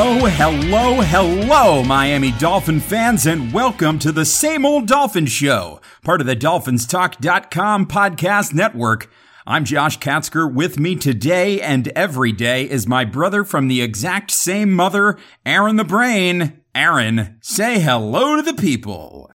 Hello, 0.00 0.26
hello, 0.26 1.00
hello, 1.00 1.82
Miami 1.82 2.30
Dolphin 2.30 2.78
fans, 2.78 3.26
and 3.26 3.52
welcome 3.52 3.98
to 3.98 4.12
the 4.12 4.24
Same 4.24 4.64
Old 4.64 4.86
Dolphin 4.86 5.26
Show, 5.26 5.80
part 6.04 6.20
of 6.20 6.28
the 6.28 6.36
DolphinsTalk.com 6.36 7.86
podcast 7.88 8.54
network. 8.54 9.10
I'm 9.44 9.64
Josh 9.64 9.98
Katzker. 9.98 10.54
With 10.54 10.78
me 10.78 10.94
today 10.94 11.60
and 11.60 11.88
every 11.96 12.30
day 12.30 12.70
is 12.70 12.86
my 12.86 13.04
brother 13.04 13.42
from 13.42 13.66
the 13.66 13.82
exact 13.82 14.30
same 14.30 14.72
mother, 14.72 15.18
Aaron 15.44 15.74
the 15.74 15.82
Brain. 15.82 16.60
Aaron, 16.76 17.36
say 17.42 17.80
hello 17.80 18.36
to 18.36 18.42
the 18.42 18.54
people. 18.54 19.32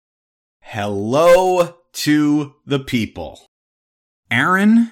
Hello 0.61 1.79
to 1.95 2.55
the 2.67 2.81
people. 2.81 3.47
Aaron, 4.31 4.91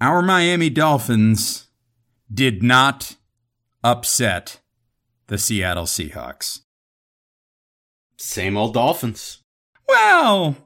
our 0.00 0.22
Miami 0.22 0.70
Dolphins 0.70 1.68
did 2.34 2.64
not 2.64 3.14
upset 3.82 4.60
the 5.26 5.38
Seattle 5.38 5.84
Seahawks. 5.84 6.60
Same 8.16 8.56
old 8.56 8.74
Dolphins. 8.74 9.42
Well, 9.88 10.56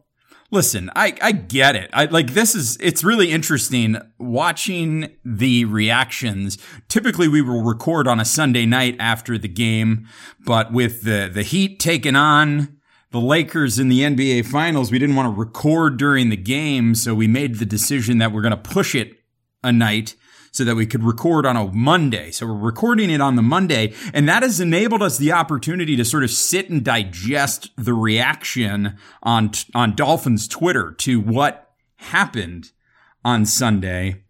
listen, 0.50 0.90
I, 0.96 1.14
I 1.22 1.32
get 1.32 1.76
it. 1.76 1.90
I 1.92 2.06
like 2.06 2.34
this 2.34 2.54
is 2.54 2.76
it's 2.80 3.04
really 3.04 3.30
interesting 3.30 3.96
watching 4.18 5.16
the 5.24 5.64
reactions. 5.64 6.58
Typically 6.88 7.28
we 7.28 7.42
will 7.42 7.62
record 7.62 8.08
on 8.08 8.20
a 8.20 8.24
Sunday 8.24 8.66
night 8.66 8.96
after 8.98 9.38
the 9.38 9.48
game, 9.48 10.08
but 10.44 10.72
with 10.72 11.02
the 11.02 11.30
the 11.32 11.42
Heat 11.42 11.78
taken 11.78 12.16
on 12.16 12.78
the 13.10 13.20
Lakers 13.20 13.78
in 13.78 13.88
the 13.88 14.00
NBA 14.00 14.44
finals, 14.44 14.90
we 14.90 14.98
didn't 14.98 15.14
want 15.14 15.32
to 15.32 15.38
record 15.38 15.96
during 15.98 16.30
the 16.30 16.36
game, 16.36 16.96
so 16.96 17.14
we 17.14 17.28
made 17.28 17.56
the 17.56 17.64
decision 17.64 18.18
that 18.18 18.32
we're 18.32 18.42
going 18.42 18.50
to 18.50 18.56
push 18.56 18.94
it 18.94 19.20
a 19.62 19.70
night 19.70 20.16
so 20.54 20.62
that 20.62 20.76
we 20.76 20.86
could 20.86 21.02
record 21.02 21.44
on 21.44 21.56
a 21.56 21.66
Monday. 21.72 22.30
So 22.30 22.46
we're 22.46 22.54
recording 22.54 23.10
it 23.10 23.20
on 23.20 23.34
the 23.34 23.42
Monday, 23.42 23.92
and 24.12 24.28
that 24.28 24.44
has 24.44 24.60
enabled 24.60 25.02
us 25.02 25.18
the 25.18 25.32
opportunity 25.32 25.96
to 25.96 26.04
sort 26.04 26.22
of 26.22 26.30
sit 26.30 26.70
and 26.70 26.84
digest 26.84 27.70
the 27.76 27.92
reaction 27.92 28.96
on 29.20 29.50
on 29.74 29.96
Dolphins 29.96 30.46
Twitter 30.46 30.92
to 30.92 31.20
what 31.20 31.72
happened 31.96 32.70
on 33.24 33.46
Sunday. 33.46 34.22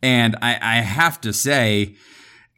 And 0.00 0.36
I, 0.40 0.56
I 0.62 0.74
have 0.82 1.20
to 1.22 1.32
say, 1.32 1.96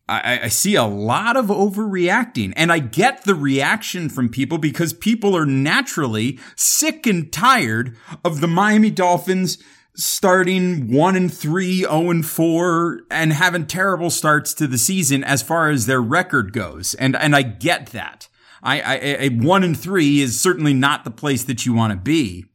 I, 0.06 0.40
I 0.42 0.48
see 0.48 0.74
a 0.74 0.84
lot 0.84 1.38
of 1.38 1.46
overreacting, 1.46 2.52
and 2.56 2.70
I 2.70 2.78
get 2.78 3.24
the 3.24 3.34
reaction 3.34 4.10
from 4.10 4.28
people 4.28 4.58
because 4.58 4.92
people 4.92 5.34
are 5.34 5.46
naturally 5.46 6.38
sick 6.56 7.06
and 7.06 7.32
tired 7.32 7.96
of 8.22 8.42
the 8.42 8.48
Miami 8.48 8.90
Dolphins 8.90 9.56
starting 9.96 10.92
one 10.92 11.16
and 11.16 11.32
three, 11.32 11.80
zero 11.80 12.10
and 12.10 12.26
four, 12.26 13.00
and 13.10 13.32
having 13.32 13.66
terrible 13.66 14.10
starts 14.10 14.54
to 14.54 14.66
the 14.66 14.78
season 14.78 15.24
as 15.24 15.42
far 15.42 15.70
as 15.70 15.86
their 15.86 16.02
record 16.02 16.52
goes. 16.52 16.94
And 16.94 17.16
and 17.16 17.34
I 17.34 17.42
get 17.42 17.86
that. 17.88 18.28
I, 18.62 18.80
I 18.80 18.94
a 18.94 19.28
one 19.28 19.62
and 19.62 19.78
three 19.78 20.20
is 20.20 20.40
certainly 20.40 20.74
not 20.74 21.04
the 21.04 21.10
place 21.10 21.44
that 21.44 21.66
you 21.66 21.74
want 21.74 21.92
to 21.92 21.98
be. 21.98 22.46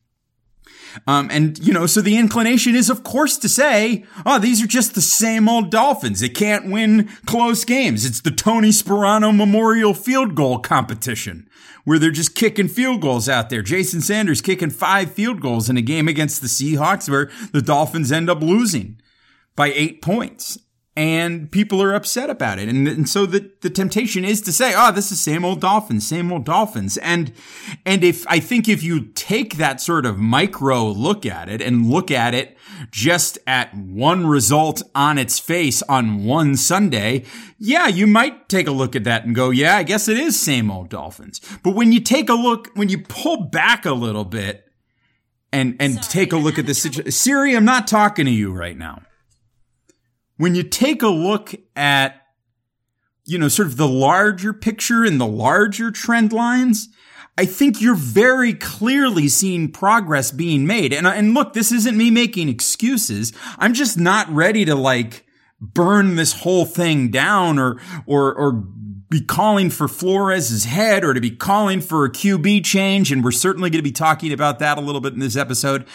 Um, 1.08 1.30
and 1.32 1.58
you 1.60 1.74
know, 1.74 1.86
so 1.86 2.02
the 2.02 2.18
inclination 2.18 2.76
is, 2.76 2.90
of 2.90 3.04
course, 3.04 3.38
to 3.38 3.50
say, 3.50 4.06
"Oh, 4.26 4.40
these 4.40 4.62
are 4.64 4.68
just 4.68 4.96
the 4.96 5.02
same 5.02 5.48
old 5.48 5.72
Dolphins. 5.72 6.20
They 6.20 6.30
can't 6.30 6.70
win 6.70 7.10
close 7.26 7.64
games. 7.64 8.06
It's 8.06 8.22
the 8.22 8.32
Tony 8.32 8.70
Sparano 8.70 9.36
Memorial 9.36 9.94
Field 9.94 10.36
Goal 10.36 10.60
Competition, 10.60 11.49
where 11.90 11.98
they're 11.98 12.12
just 12.12 12.36
kicking 12.36 12.68
field 12.68 13.02
goals 13.02 13.28
out 13.28 13.50
there. 13.50 13.64
Jason 13.64 14.00
Sanders 14.00 14.42
kicking 14.42 14.70
five 14.70 15.12
field 15.12 15.42
goals 15.42 15.72
in 15.72 15.76
a 15.76 15.82
game 15.82 16.08
against 16.08 16.40
the 16.40 16.48
Seahawks, 16.48 17.10
where 17.10 17.32
the 17.52 17.64
Dolphins 17.64 18.12
end 18.12 18.30
up 18.30 18.44
losing 18.44 19.02
by 19.56 19.74
eight 19.74 20.00
points." 20.00 20.60
And 20.96 21.50
people 21.50 21.82
are 21.82 21.94
upset 21.94 22.30
about 22.30 22.60
it. 22.60 22.68
And, 22.68 22.86
and 22.88 23.08
so 23.08 23.26
the, 23.26 23.50
the 23.62 23.70
temptation 23.70 24.26
is 24.26 24.42
to 24.42 24.52
say, 24.52 24.74
oh, 24.76 24.92
this 24.92 25.12
is 25.12 25.22
same 25.22 25.46
old 25.46 25.62
Dolphins, 25.62 26.06
same 26.06 26.30
old 26.32 26.44
Dolphins. 26.44 26.98
And, 26.98 27.32
and 27.86 28.04
if, 28.04 28.28
I 28.28 28.40
think 28.40 28.68
if 28.68 28.84
you 28.84 29.06
take 29.14 29.56
that 29.58 29.80
sort 29.80 30.06
of 30.06 30.18
micro 30.18 30.88
look 30.88 31.26
at 31.26 31.48
it 31.48 31.62
and 31.62 31.90
look 31.90 32.12
at 32.12 32.34
it 32.34 32.58
just 32.92 33.38
at 33.48 33.74
one 33.74 34.28
result 34.28 34.82
on 34.94 35.18
its 35.18 35.40
face 35.40 35.82
on 35.84 36.26
one 36.26 36.58
Sunday, 36.58 37.24
yeah, 37.58 37.88
you 37.88 38.06
might 38.06 38.50
take 38.50 38.68
a 38.68 38.72
look 38.72 38.96
at 38.96 39.06
that 39.06 39.26
and 39.26 39.34
go, 39.34 39.52
yeah, 39.52 39.78
I 39.78 39.84
guess 39.84 40.10
it 40.10 40.18
is 40.18 40.38
same 40.38 40.70
old 40.70 40.90
Dolphins. 40.90 41.40
But 41.64 41.76
when 41.76 41.94
you 41.94 42.02
take 42.02 42.30
a 42.30 42.34
look, 42.34 42.70
when 42.74 42.90
you 42.90 42.98
pull 42.98 43.44
back 43.46 43.86
a 43.86 43.94
little 43.94 44.26
bit 44.26 44.70
and, 45.54 45.78
and 45.80 46.02
take 46.04 46.34
a 46.34 46.38
look 46.38 46.60
at 46.60 46.66
the 46.66 46.74
situation, 46.74 47.12
Siri, 47.12 47.56
I'm 47.56 47.64
not 47.64 47.88
talking 47.88 48.26
to 48.26 48.32
you 48.32 48.52
right 48.52 48.78
now 48.78 49.04
when 50.40 50.56
you 50.56 50.64
take 50.64 51.02
a 51.02 51.10
look 51.10 51.54
at, 51.76 52.22
you 53.26 53.38
know, 53.38 53.50
sort 53.50 53.68
of 53.68 53.76
the 53.76 53.90
larger 53.90 54.54
picture 54.54 55.04
and 55.04 55.20
the 55.20 55.28
larger 55.28 55.92
trend 55.92 56.32
lines, 56.32 56.88
I 57.38 57.44
think 57.44 57.82
you're 57.82 57.94
very 57.94 58.54
clearly 58.54 59.28
seeing 59.28 59.70
progress 59.70 60.32
being 60.32 60.66
made. 60.66 60.94
And, 60.94 61.06
and 61.06 61.34
look, 61.34 61.52
this 61.52 61.74
isn't 61.74 61.98
me 61.98 62.10
making 62.10 62.48
excuses. 62.48 63.34
I'm 63.58 63.74
just 63.74 64.00
not 64.00 64.30
ready 64.30 64.64
to 64.64 64.76
like 64.76 65.26
burn 65.60 66.16
this 66.16 66.32
whole 66.32 66.66
thing 66.66 67.10
down 67.10 67.60
or, 67.60 67.78
or, 68.06 68.34
or 68.34 68.54
be 69.10 69.20
calling 69.20 69.70
for 69.70 69.90
Flores's 69.90 70.64
head 70.64 71.04
or 71.04 71.14
to 71.14 71.20
be 71.20 71.32
calling 71.32 71.82
for 71.82 72.06
a 72.06 72.10
QB 72.10 72.64
change. 72.64 73.12
And 73.12 73.26
we're 73.26 73.32
certainly 73.32 73.70
going 73.70 73.80
to 73.80 73.84
be 73.84 73.92
talking 73.92 74.32
about 74.32 74.60
that 74.60 74.78
a 74.78 74.82
little 74.82 75.02
bit 75.02 75.12
in 75.12 75.20
this 75.20 75.36
episode 75.36 75.86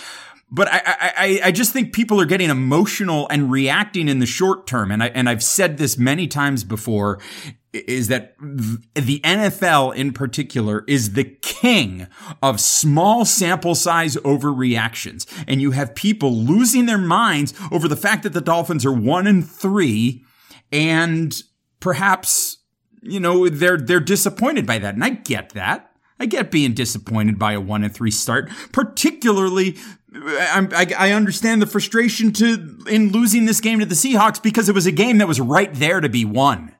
but 0.54 0.69
I, 0.70 0.82
I, 0.87 1.41
I 1.47 1.50
just 1.50 1.72
think 1.72 1.92
people 1.92 2.20
are 2.20 2.26
getting 2.26 2.48
emotional 2.48 3.26
and 3.28 3.50
reacting 3.50 4.09
in 4.09 4.20
the 4.20 4.26
short 4.26 4.69
term. 4.69 4.92
And 4.92 5.03
I, 5.03 5.09
and 5.09 5.28
I've 5.28 5.42
said 5.42 5.78
this 5.78 5.98
many 5.98 6.28
times 6.28 6.62
before 6.62 7.19
is 7.72 8.06
that 8.06 8.37
the 8.38 9.19
NFL 9.25 9.97
in 9.97 10.12
particular 10.12 10.84
is 10.87 11.15
the 11.15 11.25
king 11.25 12.06
of 12.41 12.60
small 12.60 13.25
sample 13.25 13.75
size 13.75 14.16
overreactions. 14.19 15.26
And 15.48 15.60
you 15.60 15.72
have 15.72 15.97
people 15.97 16.32
losing 16.32 16.86
their 16.86 16.98
minds 16.98 17.53
over 17.72 17.88
the 17.88 17.97
fact 17.97 18.22
that 18.22 18.32
the 18.32 18.41
Dolphins 18.41 18.86
are 18.86 18.92
one 18.92 19.26
and 19.26 19.44
three 19.44 20.25
and 20.71 21.34
perhaps, 21.81 22.59
you 23.03 23.19
know, 23.19 23.48
they're, 23.48 23.76
they're 23.76 23.98
disappointed 23.98 24.66
by 24.66 24.78
that. 24.78 24.94
And 24.94 25.03
I 25.03 25.10
get 25.10 25.50
that. 25.50 25.94
I 26.19 26.26
get 26.26 26.50
being 26.50 26.75
disappointed 26.75 27.38
by 27.38 27.52
a 27.52 27.60
one 27.60 27.84
and 27.84 27.94
three 27.94 28.10
start, 28.10 28.50
particularly 28.72 29.76
I, 30.16 30.94
I, 30.97 31.10
understand 31.12 31.60
the 31.60 31.66
frustration 31.66 32.32
to 32.34 32.78
in 32.88 33.10
losing 33.10 33.47
this 33.47 33.60
game 33.60 33.80
to 33.80 33.86
the 33.86 33.97
Seahawks 33.97 34.41
because 34.41 34.69
it 34.69 34.74
was 34.74 34.86
a 34.86 34.92
game 34.92 35.19
that 35.19 35.26
was 35.26 35.41
right 35.41 35.72
there 35.74 36.00
to 36.00 36.08
be 36.08 36.24
won. 36.24 36.74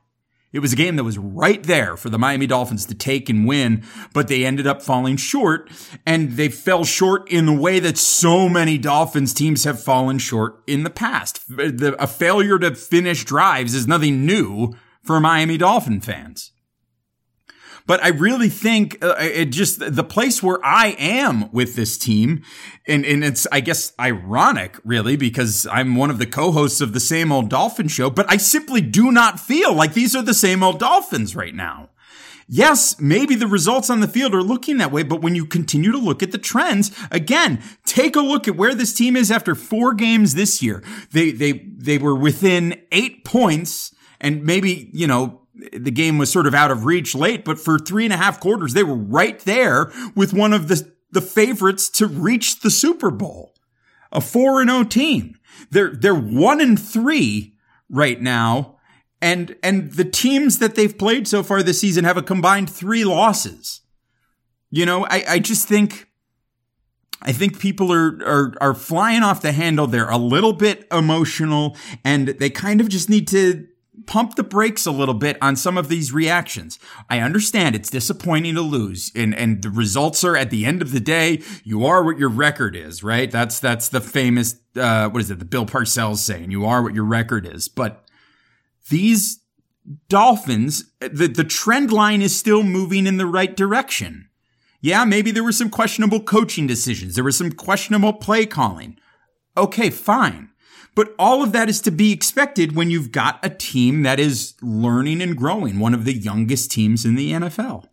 It 0.53 0.59
was 0.59 0.71
a 0.71 0.77
game 0.77 0.95
that 0.95 1.03
was 1.03 1.17
right 1.17 1.61
there 1.61 1.97
for 1.97 2.09
the 2.09 2.17
Miami 2.17 2.47
Dolphins 2.47 2.85
to 2.85 2.95
take 2.95 3.27
and 3.27 3.45
win, 3.45 3.83
but 4.13 4.29
they 4.29 4.45
ended 4.45 4.65
up 4.65 4.81
falling 4.81 5.17
short, 5.17 5.69
and 6.05 6.37
they 6.37 6.47
fell 6.47 6.85
short 6.85 7.29
in 7.29 7.45
the 7.45 7.53
way 7.53 7.79
that 7.79 7.97
so 7.97 8.47
many 8.47 8.77
Dolphins 8.77 9.33
teams 9.33 9.65
have 9.65 9.83
fallen 9.83 10.17
short 10.17 10.63
in 10.65 10.83
the 10.83 10.89
past. 10.89 11.41
a 11.49 12.07
failure 12.07 12.57
to 12.57 12.73
finish 12.73 13.25
drives 13.25 13.75
is 13.75 13.85
nothing 13.85 14.25
new 14.25 14.73
for 15.03 15.19
Miami 15.19 15.57
Dolphin 15.57 15.99
fans. 15.99 16.51
But 17.87 18.03
I 18.03 18.09
really 18.09 18.49
think 18.49 18.97
uh, 19.03 19.15
it 19.19 19.45
just 19.45 19.79
the 19.79 20.03
place 20.03 20.41
where 20.41 20.63
I 20.65 20.95
am 20.97 21.51
with 21.51 21.75
this 21.75 21.97
team, 21.97 22.43
and, 22.87 23.05
and 23.05 23.23
it's 23.23 23.45
I 23.51 23.59
guess 23.59 23.93
ironic 23.99 24.77
really 24.83 25.15
because 25.15 25.67
I'm 25.71 25.95
one 25.95 26.09
of 26.09 26.17
the 26.17 26.25
co-hosts 26.25 26.81
of 26.81 26.93
the 26.93 26.99
same 26.99 27.31
old 27.31 27.49
Dolphin 27.49 27.87
show, 27.87 28.09
but 28.09 28.25
I 28.29 28.37
simply 28.37 28.81
do 28.81 29.11
not 29.11 29.39
feel 29.39 29.73
like 29.73 29.93
these 29.93 30.15
are 30.15 30.23
the 30.23 30.33
same 30.33 30.63
old 30.63 30.79
Dolphins 30.79 31.35
right 31.35 31.53
now. 31.53 31.89
Yes, 32.47 32.99
maybe 32.99 33.33
the 33.33 33.47
results 33.47 33.89
on 33.89 34.01
the 34.01 34.07
field 34.07 34.35
are 34.35 34.43
looking 34.43 34.77
that 34.77 34.91
way, 34.91 35.01
but 35.01 35.21
when 35.21 35.33
you 35.33 35.45
continue 35.45 35.91
to 35.91 35.97
look 35.97 36.21
at 36.21 36.31
the 36.31 36.37
trends, 36.37 36.95
again, 37.09 37.61
take 37.85 38.15
a 38.15 38.21
look 38.21 38.47
at 38.47 38.55
where 38.55 38.75
this 38.75 38.93
team 38.93 39.15
is 39.15 39.31
after 39.31 39.55
four 39.55 39.95
games 39.95 40.35
this 40.35 40.61
year. 40.61 40.83
They, 41.11 41.31
they, 41.31 41.53
they 41.75 41.97
were 41.97 42.15
within 42.15 42.79
eight 42.91 43.25
points 43.25 43.95
and 44.21 44.43
maybe, 44.43 44.91
you 44.93 45.07
know, 45.07 45.44
the 45.55 45.91
game 45.91 46.17
was 46.17 46.31
sort 46.31 46.47
of 46.47 46.53
out 46.53 46.71
of 46.71 46.85
reach 46.85 47.15
late, 47.15 47.45
but 47.45 47.59
for 47.59 47.79
three 47.79 48.05
and 48.05 48.13
a 48.13 48.17
half 48.17 48.39
quarters, 48.39 48.73
they 48.73 48.83
were 48.83 48.95
right 48.95 49.39
there 49.41 49.91
with 50.15 50.33
one 50.33 50.53
of 50.53 50.67
the, 50.67 50.91
the 51.11 51.21
favorites 51.21 51.89
to 51.89 52.07
reach 52.07 52.59
the 52.59 52.69
Super 52.69 53.11
Bowl. 53.11 53.53
A 54.11 54.21
4 54.21 54.61
and 54.61 54.69
0 54.69 54.83
team. 54.85 55.37
They're, 55.71 55.91
they're 55.91 56.15
one 56.15 56.61
and 56.61 56.79
three 56.79 57.55
right 57.89 58.21
now. 58.21 58.77
And, 59.21 59.55
and 59.63 59.91
the 59.93 60.05
teams 60.05 60.59
that 60.59 60.75
they've 60.75 60.97
played 60.97 61.27
so 61.27 61.41
far 61.41 61.63
this 61.63 61.81
season 61.81 62.03
have 62.03 62.17
a 62.17 62.21
combined 62.21 62.69
three 62.69 63.03
losses. 63.03 63.81
You 64.69 64.85
know, 64.85 65.05
I, 65.05 65.23
I 65.27 65.39
just 65.39 65.67
think, 65.67 66.09
I 67.21 67.31
think 67.31 67.59
people 67.59 67.91
are, 67.91 68.19
are, 68.25 68.53
are 68.61 68.73
flying 68.73 69.23
off 69.23 69.41
the 69.41 69.51
handle. 69.51 69.87
They're 69.87 70.09
a 70.09 70.17
little 70.17 70.53
bit 70.53 70.85
emotional 70.91 71.75
and 72.03 72.27
they 72.27 72.49
kind 72.49 72.81
of 72.81 72.89
just 72.89 73.09
need 73.09 73.27
to 73.29 73.67
pump 74.05 74.35
the 74.35 74.43
brakes 74.43 74.85
a 74.85 74.91
little 74.91 75.13
bit 75.13 75.37
on 75.41 75.55
some 75.55 75.77
of 75.77 75.89
these 75.89 76.11
reactions. 76.11 76.79
I 77.09 77.19
understand 77.19 77.75
it's 77.75 77.89
disappointing 77.89 78.55
to 78.55 78.61
lose 78.61 79.11
and, 79.15 79.33
and 79.35 79.61
the 79.61 79.69
results 79.69 80.23
are 80.23 80.35
at 80.35 80.49
the 80.49 80.65
end 80.65 80.81
of 80.81 80.91
the 80.91 80.99
day, 80.99 81.41
you 81.63 81.85
are 81.85 82.03
what 82.03 82.17
your 82.17 82.29
record 82.29 82.75
is, 82.75 83.03
right? 83.03 83.29
That's, 83.31 83.59
that's 83.59 83.89
the 83.89 84.01
famous, 84.01 84.55
uh, 84.75 85.09
what 85.09 85.21
is 85.21 85.31
it? 85.31 85.39
The 85.39 85.45
Bill 85.45 85.65
Parcells 85.65 86.17
saying, 86.17 86.51
you 86.51 86.65
are 86.65 86.81
what 86.81 86.95
your 86.95 87.05
record 87.05 87.45
is. 87.45 87.67
But 87.67 88.05
these 88.89 89.39
Dolphins, 90.09 90.91
the, 90.99 91.27
the 91.27 91.43
trend 91.43 91.91
line 91.91 92.21
is 92.21 92.35
still 92.35 92.63
moving 92.63 93.07
in 93.07 93.17
the 93.17 93.27
right 93.27 93.55
direction. 93.55 94.29
Yeah, 94.81 95.05
maybe 95.05 95.31
there 95.31 95.43
were 95.43 95.51
some 95.51 95.69
questionable 95.69 96.21
coaching 96.21 96.67
decisions. 96.67 97.15
There 97.15 97.23
was 97.23 97.37
some 97.37 97.51
questionable 97.51 98.13
play 98.13 98.45
calling. 98.45 98.97
Okay, 99.57 99.89
fine. 99.89 100.49
But 100.95 101.13
all 101.19 101.43
of 101.43 101.51
that 101.51 101.69
is 101.69 101.81
to 101.81 101.91
be 101.91 102.13
expected 102.13 102.75
when 102.75 102.89
you've 102.89 103.11
got 103.11 103.45
a 103.45 103.49
team 103.49 104.03
that 104.03 104.19
is 104.19 104.55
learning 104.61 105.21
and 105.21 105.35
growing, 105.35 105.77
one 105.77 105.93
of 105.93 106.05
the 106.05 106.13
youngest 106.13 106.71
teams 106.71 107.05
in 107.05 107.15
the 107.15 107.33
NFL. 107.33 107.85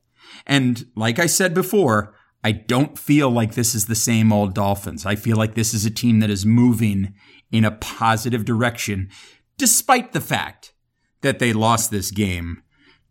And 0.46 0.86
like 0.94 1.18
I 1.18 1.26
said 1.26 1.52
before, 1.52 2.14
I 2.44 2.52
don't 2.52 2.98
feel 2.98 3.30
like 3.30 3.54
this 3.54 3.74
is 3.74 3.86
the 3.86 3.94
same 3.94 4.32
old 4.32 4.54
Dolphins. 4.54 5.04
I 5.04 5.16
feel 5.16 5.36
like 5.36 5.54
this 5.54 5.74
is 5.74 5.84
a 5.84 5.90
team 5.90 6.20
that 6.20 6.30
is 6.30 6.46
moving 6.46 7.14
in 7.50 7.64
a 7.64 7.72
positive 7.72 8.44
direction, 8.44 9.10
despite 9.58 10.12
the 10.12 10.20
fact 10.20 10.72
that 11.20 11.38
they 11.38 11.52
lost 11.52 11.90
this 11.90 12.10
game 12.10 12.62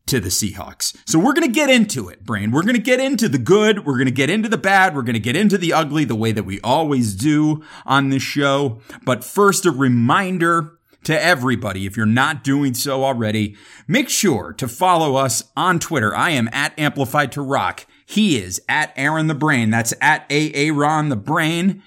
to 0.08 0.20
the 0.20 0.30
Seahawks. 0.30 0.96
So 1.06 1.20
we're 1.20 1.34
going 1.34 1.48
to 1.48 1.54
get 1.54 1.70
into 1.70 2.10
it, 2.10 2.26
Brain. 2.26 2.52
We're 2.52 2.64
going 2.64 2.76
to 2.76 2.82
get 2.82 3.00
into 3.00 3.30
the 3.30 3.38
good. 3.38 3.86
We're 3.86 3.98
going 3.98 4.06
to 4.06 4.12
get 4.12 4.30
into 4.30 4.50
the 4.50 4.58
bad. 4.58 4.96
We're 4.96 5.04
going 5.04 5.14
to 5.14 5.20
get 5.20 5.36
into 5.36 5.58
the 5.58 5.74
ugly 5.74 6.06
the 6.06 6.16
way 6.16 6.32
that 6.32 6.44
we 6.44 6.60
always 6.62 7.16
do 7.16 7.64
on 7.86 8.10
this 8.10 8.24
show. 8.24 8.82
But 9.06 9.24
first, 9.24 9.66
a 9.66 9.72
reminder 9.72 10.78
to 11.04 11.20
everybody, 11.20 11.86
if 11.86 11.98
you're 11.98 12.06
not 12.06 12.44
doing 12.44 12.74
so 12.74 13.04
already, 13.04 13.56
make 13.88 14.10
sure 14.10 14.54
to 14.54 14.68
follow 14.68 15.16
us 15.16 15.44
on 15.56 15.80
Twitter. 15.80 16.16
I 16.16 16.32
am 16.32 16.50
at 16.52 16.78
Amplified 16.78 17.32
to 17.34 17.42
Rock. 17.42 17.88
He 18.06 18.38
is 18.38 18.62
at 18.68 18.94
Aaron 18.96 19.28
the 19.28 19.36
Brain. 19.36 19.70
That's 19.70 19.94
at 20.02 20.32
AA 20.32 20.72
Ron 20.74 21.10
the 21.10 21.16
Brain. 21.16 21.82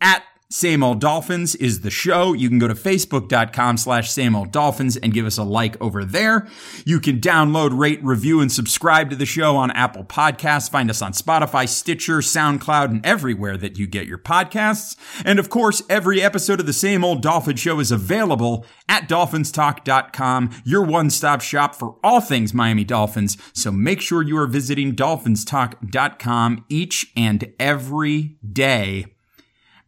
At 0.00 0.22
same 0.50 0.82
Old 0.82 0.98
Dolphins 0.98 1.54
is 1.56 1.82
the 1.82 1.90
show. 1.90 2.32
You 2.32 2.48
can 2.48 2.58
go 2.58 2.68
to 2.68 2.74
facebook.com 2.74 3.76
slash 3.76 4.10
same 4.10 4.34
old 4.34 4.50
dolphins 4.50 4.96
and 4.96 5.12
give 5.12 5.26
us 5.26 5.36
a 5.36 5.44
like 5.44 5.78
over 5.78 6.06
there. 6.06 6.48
You 6.86 7.00
can 7.00 7.20
download, 7.20 7.78
rate, 7.78 8.02
review, 8.02 8.40
and 8.40 8.50
subscribe 8.50 9.10
to 9.10 9.16
the 9.16 9.26
show 9.26 9.56
on 9.56 9.70
Apple 9.72 10.04
Podcasts. 10.04 10.70
Find 10.70 10.88
us 10.88 11.02
on 11.02 11.12
Spotify, 11.12 11.68
Stitcher, 11.68 12.20
SoundCloud, 12.20 12.86
and 12.86 13.04
everywhere 13.04 13.58
that 13.58 13.78
you 13.78 13.86
get 13.86 14.06
your 14.06 14.16
podcasts. 14.16 14.96
And 15.22 15.38
of 15.38 15.50
course, 15.50 15.82
every 15.90 16.22
episode 16.22 16.60
of 16.60 16.66
the 16.66 16.72
Same 16.72 17.04
Old 17.04 17.20
Dolphin 17.20 17.56
Show 17.56 17.78
is 17.78 17.92
available 17.92 18.64
at 18.88 19.06
dolphinstalk.com, 19.06 20.62
your 20.64 20.82
one-stop 20.82 21.42
shop 21.42 21.74
for 21.74 21.96
all 22.02 22.22
things 22.22 22.54
Miami 22.54 22.84
Dolphins. 22.84 23.36
So 23.52 23.70
make 23.70 24.00
sure 24.00 24.22
you 24.22 24.38
are 24.38 24.46
visiting 24.46 24.96
dolphinstalk.com 24.96 26.64
each 26.70 27.12
and 27.14 27.52
every 27.60 28.38
day 28.50 29.04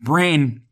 Brain, 0.02 0.62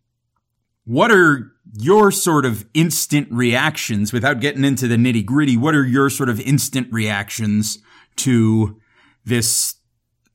what 0.84 1.10
are 1.10 1.52
your 1.74 2.10
sort 2.10 2.46
of 2.46 2.66
instant 2.74 3.28
reactions 3.30 4.12
without 4.12 4.40
getting 4.40 4.64
into 4.64 4.88
the 4.88 4.96
nitty 4.96 5.24
gritty? 5.24 5.56
What 5.56 5.74
are 5.74 5.84
your 5.84 6.08
sort 6.08 6.28
of 6.28 6.40
instant 6.40 6.88
reactions 6.90 7.78
to 8.16 8.80
this 9.24 9.76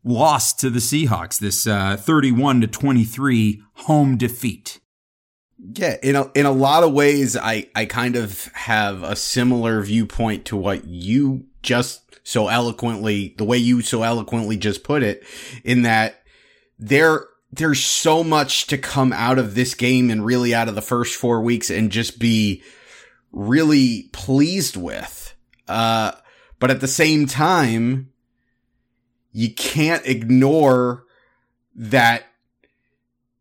loss 0.03 0.53
to 0.53 0.69
the 0.69 0.79
Seahawks, 0.79 1.39
this 1.39 1.65
uh, 1.65 1.97
31 1.97 2.61
to 2.61 2.67
23 2.67 3.63
home 3.73 4.17
defeat? 4.17 4.79
Yeah, 5.57 5.95
in 6.03 6.15
a 6.15 6.29
in 6.35 6.45
a 6.45 6.51
lot 6.51 6.83
of 6.83 6.91
ways, 6.91 7.37
I 7.37 7.69
I 7.73 7.85
kind 7.85 8.17
of 8.17 8.45
have 8.53 9.01
a 9.01 9.15
similar 9.15 9.81
viewpoint 9.81 10.45
to 10.45 10.57
what 10.57 10.85
you 10.85 11.45
just 11.61 12.19
so 12.23 12.49
eloquently, 12.49 13.33
the 13.37 13.45
way 13.45 13.57
you 13.57 13.81
so 13.81 14.03
eloquently 14.03 14.57
just 14.57 14.83
put 14.83 15.03
it, 15.03 15.23
in 15.63 15.83
that 15.83 16.23
there 16.77 17.27
there's 17.55 17.83
so 17.83 18.23
much 18.23 18.65
to 18.67 18.77
come 18.79 19.13
out 19.13 19.37
of 19.37 19.53
this 19.53 19.75
game 19.75 20.09
and 20.09 20.25
really 20.25 20.55
out 20.55 20.67
of 20.67 20.73
the 20.73 20.81
first 20.81 21.15
four 21.15 21.39
weeks 21.41 21.69
and 21.69 21.91
just 21.91 22.17
be 22.17 22.63
really 23.31 24.09
pleased 24.11 24.75
with. 24.75 25.35
Uh, 25.67 26.13
but 26.59 26.71
at 26.71 26.81
the 26.81 26.87
same 26.87 27.27
time, 27.27 28.11
you 29.31 29.53
can't 29.53 30.05
ignore 30.07 31.05
that 31.75 32.25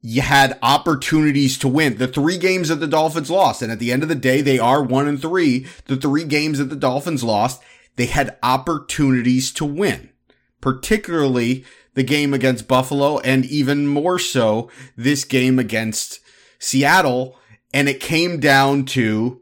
you 0.02 0.20
had 0.20 0.58
opportunities 0.62 1.56
to 1.58 1.68
win. 1.68 1.96
The 1.96 2.08
three 2.08 2.36
games 2.36 2.68
that 2.68 2.80
the 2.80 2.86
Dolphins 2.86 3.30
lost, 3.30 3.62
and 3.62 3.72
at 3.72 3.78
the 3.78 3.92
end 3.92 4.02
of 4.02 4.10
the 4.10 4.14
day, 4.14 4.42
they 4.42 4.58
are 4.58 4.82
one 4.82 5.08
and 5.08 5.20
three. 5.20 5.66
The 5.86 5.96
three 5.96 6.24
games 6.24 6.58
that 6.58 6.70
the 6.70 6.76
Dolphins 6.76 7.24
lost, 7.24 7.62
they 7.96 8.06
had 8.06 8.36
opportunities 8.42 9.52
to 9.52 9.64
win, 9.64 10.10
particularly 10.60 11.64
the 11.94 12.02
game 12.02 12.32
against 12.32 12.68
Buffalo 12.68 13.18
and 13.18 13.44
even 13.44 13.86
more 13.86 14.18
so 14.18 14.70
this 14.96 15.24
game 15.24 15.58
against 15.58 16.20
Seattle. 16.58 17.38
And 17.74 17.88
it 17.88 18.00
came 18.00 18.40
down 18.40 18.84
to 18.86 19.40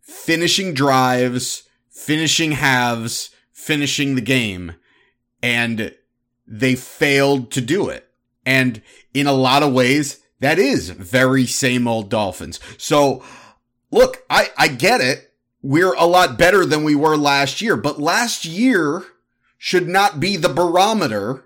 finishing 0.00 0.74
drives, 0.74 1.64
finishing 1.90 2.52
halves, 2.52 3.30
finishing 3.52 4.14
the 4.14 4.20
game. 4.20 4.74
And 5.42 5.94
they 6.46 6.74
failed 6.74 7.50
to 7.52 7.60
do 7.60 7.88
it. 7.88 8.08
And 8.44 8.82
in 9.14 9.26
a 9.26 9.32
lot 9.32 9.62
of 9.62 9.72
ways, 9.72 10.20
that 10.40 10.58
is 10.58 10.90
very 10.90 11.46
same 11.46 11.86
old 11.86 12.10
Dolphins. 12.10 12.58
So 12.76 13.22
look, 13.90 14.24
I, 14.28 14.50
I 14.58 14.68
get 14.68 15.00
it. 15.00 15.32
We're 15.62 15.94
a 15.94 16.06
lot 16.06 16.38
better 16.38 16.66
than 16.66 16.82
we 16.82 16.96
were 16.96 17.16
last 17.16 17.62
year, 17.62 17.76
but 17.76 18.00
last 18.00 18.44
year 18.44 19.04
should 19.56 19.88
not 19.88 20.18
be 20.18 20.36
the 20.36 20.48
barometer 20.48 21.44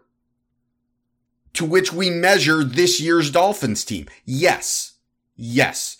to 1.56 1.64
which 1.64 1.92
we 1.92 2.10
measure 2.10 2.64
this 2.64 3.00
year's 3.00 3.30
Dolphins 3.30 3.84
team. 3.84 4.06
Yes. 4.24 4.94
Yes. 5.36 5.98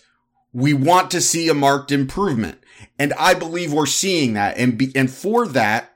We 0.53 0.73
want 0.73 1.11
to 1.11 1.21
see 1.21 1.49
a 1.49 1.53
marked 1.53 1.91
improvement. 1.91 2.59
And 2.97 3.13
I 3.13 3.33
believe 3.33 3.73
we're 3.73 3.85
seeing 3.85 4.33
that. 4.33 4.57
And 4.57 4.77
be, 4.77 4.91
and 4.95 5.11
for 5.11 5.47
that, 5.47 5.93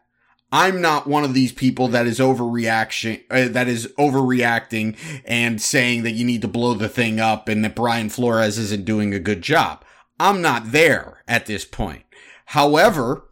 I'm 0.51 0.81
not 0.81 1.07
one 1.07 1.23
of 1.23 1.33
these 1.33 1.53
people 1.53 1.87
that 1.89 2.05
is 2.05 2.19
overreaction, 2.19 3.21
uh, 3.31 3.47
that 3.49 3.67
is 3.67 3.87
overreacting 3.97 4.97
and 5.25 5.61
saying 5.61 6.03
that 6.03 6.11
you 6.11 6.25
need 6.25 6.41
to 6.41 6.47
blow 6.47 6.73
the 6.73 6.89
thing 6.89 7.19
up 7.19 7.47
and 7.47 7.63
that 7.63 7.75
Brian 7.75 8.09
Flores 8.09 8.57
isn't 8.57 8.83
doing 8.83 9.13
a 9.13 9.19
good 9.19 9.41
job. 9.41 9.85
I'm 10.19 10.41
not 10.41 10.71
there 10.71 11.23
at 11.27 11.45
this 11.45 11.63
point. 11.63 12.03
However, 12.47 13.29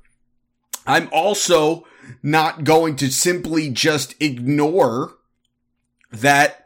I'm 0.88 1.10
also 1.12 1.86
not 2.24 2.64
going 2.64 2.96
to 2.98 3.12
simply 3.12 3.70
just 3.70 4.16
ignore 4.22 5.19
that 6.12 6.66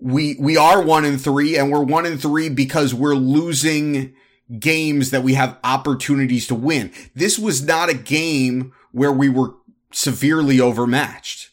we 0.00 0.36
we 0.38 0.56
are 0.56 0.82
one 0.82 1.04
in 1.04 1.18
three 1.18 1.56
and 1.56 1.70
we're 1.70 1.82
one 1.82 2.06
in 2.06 2.18
three 2.18 2.48
because 2.48 2.94
we're 2.94 3.14
losing 3.14 4.14
games 4.58 5.10
that 5.10 5.22
we 5.22 5.34
have 5.34 5.58
opportunities 5.62 6.46
to 6.48 6.54
win. 6.54 6.90
This 7.14 7.38
was 7.38 7.62
not 7.62 7.88
a 7.88 7.94
game 7.94 8.72
where 8.92 9.12
we 9.12 9.28
were 9.28 9.54
severely 9.92 10.60
overmatched. 10.60 11.50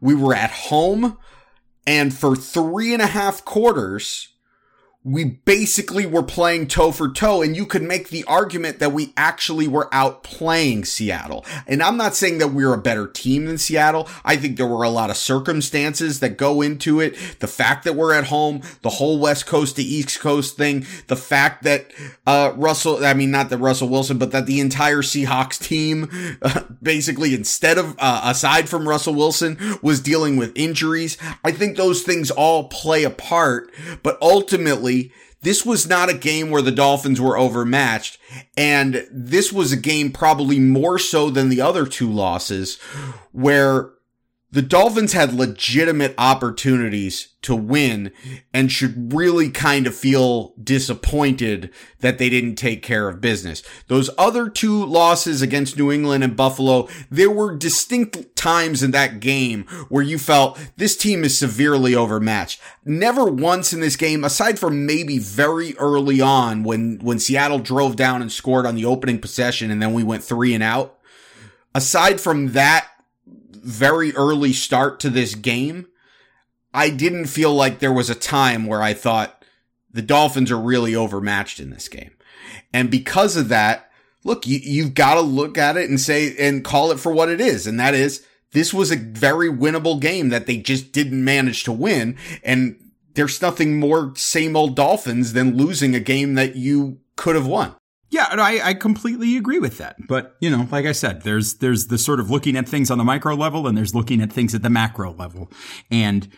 We 0.00 0.14
were 0.14 0.34
at 0.34 0.50
home 0.50 1.16
and 1.86 2.12
for 2.12 2.34
three 2.34 2.92
and 2.92 3.00
a 3.00 3.06
half 3.06 3.44
quarters, 3.44 4.28
we 5.06 5.24
basically 5.24 6.04
were 6.04 6.22
playing 6.22 6.66
toe 6.66 6.90
for 6.90 7.08
toe 7.08 7.40
and 7.40 7.56
you 7.56 7.64
could 7.64 7.82
make 7.82 8.08
the 8.08 8.24
argument 8.24 8.80
that 8.80 8.90
we 8.90 9.12
actually 9.16 9.68
were 9.68 9.88
outplaying 9.90 10.84
Seattle. 10.84 11.46
And 11.68 11.80
I'm 11.80 11.96
not 11.96 12.16
saying 12.16 12.38
that 12.38 12.48
we're 12.48 12.74
a 12.74 12.78
better 12.78 13.06
team 13.06 13.44
than 13.44 13.56
Seattle. 13.56 14.08
I 14.24 14.36
think 14.36 14.56
there 14.56 14.66
were 14.66 14.82
a 14.82 14.90
lot 14.90 15.10
of 15.10 15.16
circumstances 15.16 16.18
that 16.18 16.36
go 16.36 16.60
into 16.60 16.98
it. 16.98 17.16
The 17.38 17.46
fact 17.46 17.84
that 17.84 17.94
we're 17.94 18.14
at 18.14 18.26
home, 18.26 18.62
the 18.82 18.90
whole 18.90 19.20
West 19.20 19.46
Coast 19.46 19.76
to 19.76 19.82
East 19.82 20.18
Coast 20.18 20.56
thing, 20.56 20.84
the 21.06 21.14
fact 21.14 21.62
that, 21.62 21.92
uh, 22.26 22.52
Russell, 22.56 23.04
I 23.04 23.14
mean, 23.14 23.30
not 23.30 23.48
that 23.50 23.58
Russell 23.58 23.88
Wilson, 23.88 24.18
but 24.18 24.32
that 24.32 24.46
the 24.46 24.58
entire 24.58 25.02
Seahawks 25.02 25.62
team, 25.62 26.10
uh, 26.42 26.62
basically 26.82 27.32
instead 27.32 27.78
of, 27.78 27.94
uh, 28.00 28.22
aside 28.24 28.68
from 28.68 28.88
Russell 28.88 29.14
Wilson 29.14 29.56
was 29.82 30.00
dealing 30.00 30.36
with 30.36 30.50
injuries. 30.56 31.16
I 31.44 31.52
think 31.52 31.76
those 31.76 32.02
things 32.02 32.32
all 32.32 32.64
play 32.64 33.04
a 33.04 33.10
part, 33.10 33.70
but 34.02 34.18
ultimately, 34.20 34.95
this 35.42 35.64
was 35.64 35.88
not 35.88 36.08
a 36.08 36.14
game 36.14 36.50
where 36.50 36.62
the 36.62 36.72
Dolphins 36.72 37.20
were 37.20 37.38
overmatched. 37.38 38.18
And 38.56 39.06
this 39.12 39.52
was 39.52 39.72
a 39.72 39.76
game 39.76 40.10
probably 40.10 40.58
more 40.58 40.98
so 40.98 41.30
than 41.30 41.48
the 41.48 41.60
other 41.60 41.86
two 41.86 42.10
losses 42.10 42.76
where 43.32 43.92
the 44.56 44.62
Dolphins 44.62 45.12
had 45.12 45.34
legitimate 45.34 46.14
opportunities 46.16 47.34
to 47.42 47.54
win 47.54 48.10
and 48.54 48.72
should 48.72 49.12
really 49.12 49.50
kind 49.50 49.86
of 49.86 49.94
feel 49.94 50.54
disappointed 50.56 51.70
that 52.00 52.16
they 52.16 52.30
didn't 52.30 52.54
take 52.54 52.82
care 52.82 53.06
of 53.06 53.20
business. 53.20 53.62
Those 53.88 54.08
other 54.16 54.48
two 54.48 54.82
losses 54.82 55.42
against 55.42 55.76
New 55.76 55.92
England 55.92 56.24
and 56.24 56.34
Buffalo, 56.34 56.88
there 57.10 57.30
were 57.30 57.54
distinct 57.54 58.34
times 58.34 58.82
in 58.82 58.92
that 58.92 59.20
game 59.20 59.64
where 59.90 60.02
you 60.02 60.16
felt 60.16 60.58
this 60.78 60.96
team 60.96 61.22
is 61.22 61.36
severely 61.36 61.94
overmatched. 61.94 62.58
Never 62.82 63.26
once 63.26 63.74
in 63.74 63.80
this 63.80 63.96
game, 63.96 64.24
aside 64.24 64.58
from 64.58 64.86
maybe 64.86 65.18
very 65.18 65.76
early 65.76 66.22
on 66.22 66.64
when, 66.64 66.98
when 67.02 67.18
Seattle 67.18 67.58
drove 67.58 67.94
down 67.94 68.22
and 68.22 68.32
scored 68.32 68.64
on 68.64 68.74
the 68.74 68.86
opening 68.86 69.18
possession 69.18 69.70
and 69.70 69.82
then 69.82 69.92
we 69.92 70.02
went 70.02 70.24
three 70.24 70.54
and 70.54 70.62
out. 70.62 70.98
Aside 71.74 72.22
from 72.22 72.52
that 72.52 72.88
very 73.62 74.14
early 74.14 74.52
start 74.52 75.00
to 75.00 75.10
this 75.10 75.34
game, 75.34 75.86
I 76.72 76.90
didn't 76.90 77.26
feel 77.26 77.54
like 77.54 77.78
there 77.78 77.92
was 77.92 78.10
a 78.10 78.14
time 78.14 78.66
where 78.66 78.82
I 78.82 78.92
thought 78.94 79.44
the 79.92 80.02
Dolphins 80.02 80.50
are 80.50 80.58
really 80.58 80.94
overmatched 80.94 81.58
in 81.58 81.70
this 81.70 81.88
game. 81.88 82.10
And 82.72 82.90
because 82.90 83.36
of 83.36 83.48
that, 83.48 83.90
look, 84.24 84.46
you, 84.46 84.58
you've 84.62 84.94
got 84.94 85.14
to 85.14 85.20
look 85.20 85.56
at 85.56 85.76
it 85.76 85.88
and 85.88 85.98
say, 85.98 86.36
and 86.36 86.64
call 86.64 86.90
it 86.92 87.00
for 87.00 87.12
what 87.12 87.30
it 87.30 87.40
is. 87.40 87.66
And 87.66 87.80
that 87.80 87.94
is, 87.94 88.26
this 88.52 88.74
was 88.74 88.90
a 88.90 88.96
very 88.96 89.48
winnable 89.48 90.00
game 90.00 90.28
that 90.28 90.46
they 90.46 90.58
just 90.58 90.92
didn't 90.92 91.24
manage 91.24 91.64
to 91.64 91.72
win. 91.72 92.16
And 92.44 92.78
there's 93.14 93.40
nothing 93.40 93.80
more 93.80 94.12
same 94.16 94.56
old 94.56 94.76
Dolphins 94.76 95.32
than 95.32 95.56
losing 95.56 95.94
a 95.94 96.00
game 96.00 96.34
that 96.34 96.56
you 96.56 96.98
could 97.16 97.34
have 97.34 97.46
won. 97.46 97.74
Yeah, 98.08 98.26
I, 98.30 98.60
I 98.62 98.74
completely 98.74 99.36
agree 99.36 99.58
with 99.58 99.78
that. 99.78 99.96
But 100.06 100.36
you 100.40 100.48
know, 100.48 100.68
like 100.70 100.86
I 100.86 100.92
said, 100.92 101.22
there's 101.22 101.54
there's 101.54 101.88
the 101.88 101.98
sort 101.98 102.20
of 102.20 102.30
looking 102.30 102.56
at 102.56 102.68
things 102.68 102.90
on 102.90 102.98
the 102.98 103.04
micro 103.04 103.34
level, 103.34 103.66
and 103.66 103.76
there's 103.76 103.94
looking 103.94 104.20
at 104.20 104.32
things 104.32 104.54
at 104.54 104.62
the 104.62 104.70
macro 104.70 105.12
level. 105.12 105.50
And 105.90 106.28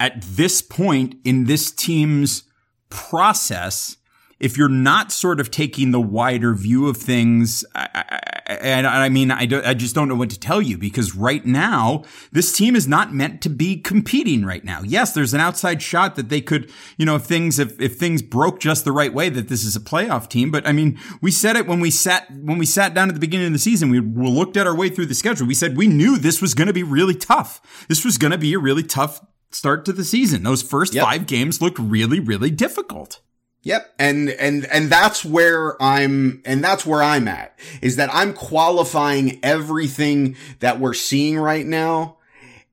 at 0.00 0.22
this 0.22 0.62
point 0.62 1.16
in 1.24 1.44
this 1.44 1.70
team's 1.70 2.44
process, 2.88 3.97
if 4.40 4.56
you're 4.56 4.68
not 4.68 5.10
sort 5.10 5.40
of 5.40 5.50
taking 5.50 5.90
the 5.90 6.00
wider 6.00 6.54
view 6.54 6.88
of 6.88 6.96
things, 6.96 7.64
I, 7.74 7.88
I, 7.94 8.52
and 8.54 8.86
I 8.86 9.08
mean, 9.08 9.30
I, 9.30 9.48
I 9.64 9.74
just 9.74 9.94
don't 9.94 10.08
know 10.08 10.14
what 10.14 10.30
to 10.30 10.38
tell 10.38 10.62
you 10.62 10.78
because 10.78 11.14
right 11.14 11.44
now, 11.44 12.04
this 12.30 12.52
team 12.52 12.76
is 12.76 12.86
not 12.86 13.12
meant 13.12 13.42
to 13.42 13.50
be 13.50 13.76
competing 13.76 14.44
right 14.44 14.64
now. 14.64 14.82
Yes, 14.82 15.12
there's 15.12 15.34
an 15.34 15.40
outside 15.40 15.82
shot 15.82 16.16
that 16.16 16.28
they 16.28 16.40
could, 16.40 16.70
you 16.96 17.04
know, 17.04 17.16
if 17.16 17.24
things, 17.24 17.58
if, 17.58 17.80
if 17.80 17.96
things 17.96 18.22
broke 18.22 18.60
just 18.60 18.84
the 18.84 18.92
right 18.92 19.12
way, 19.12 19.28
that 19.28 19.48
this 19.48 19.64
is 19.64 19.74
a 19.74 19.80
playoff 19.80 20.28
team. 20.28 20.50
But 20.50 20.66
I 20.66 20.72
mean, 20.72 20.98
we 21.20 21.30
said 21.30 21.56
it 21.56 21.66
when 21.66 21.80
we 21.80 21.90
sat, 21.90 22.30
when 22.30 22.58
we 22.58 22.66
sat 22.66 22.94
down 22.94 23.08
at 23.08 23.14
the 23.14 23.20
beginning 23.20 23.48
of 23.48 23.52
the 23.52 23.58
season, 23.58 23.90
we 23.90 24.00
looked 24.00 24.56
at 24.56 24.66
our 24.66 24.76
way 24.76 24.88
through 24.88 25.06
the 25.06 25.14
schedule. 25.14 25.46
We 25.46 25.54
said 25.54 25.76
we 25.76 25.88
knew 25.88 26.16
this 26.16 26.40
was 26.40 26.54
going 26.54 26.68
to 26.68 26.72
be 26.72 26.84
really 26.84 27.14
tough. 27.14 27.86
This 27.88 28.04
was 28.04 28.18
going 28.18 28.32
to 28.32 28.38
be 28.38 28.54
a 28.54 28.58
really 28.58 28.84
tough 28.84 29.20
start 29.50 29.84
to 29.86 29.92
the 29.92 30.04
season. 30.04 30.42
Those 30.42 30.62
first 30.62 30.94
yep. 30.94 31.04
five 31.04 31.26
games 31.26 31.60
looked 31.60 31.78
really, 31.78 32.20
really 32.20 32.50
difficult. 32.50 33.20
Yep. 33.62 33.94
And, 33.98 34.30
and, 34.30 34.64
and 34.66 34.88
that's 34.88 35.24
where 35.24 35.80
I'm, 35.82 36.42
and 36.44 36.62
that's 36.62 36.86
where 36.86 37.02
I'm 37.02 37.26
at 37.28 37.58
is 37.82 37.96
that 37.96 38.08
I'm 38.12 38.32
qualifying 38.32 39.40
everything 39.42 40.36
that 40.60 40.78
we're 40.78 40.94
seeing 40.94 41.38
right 41.38 41.66
now 41.66 42.18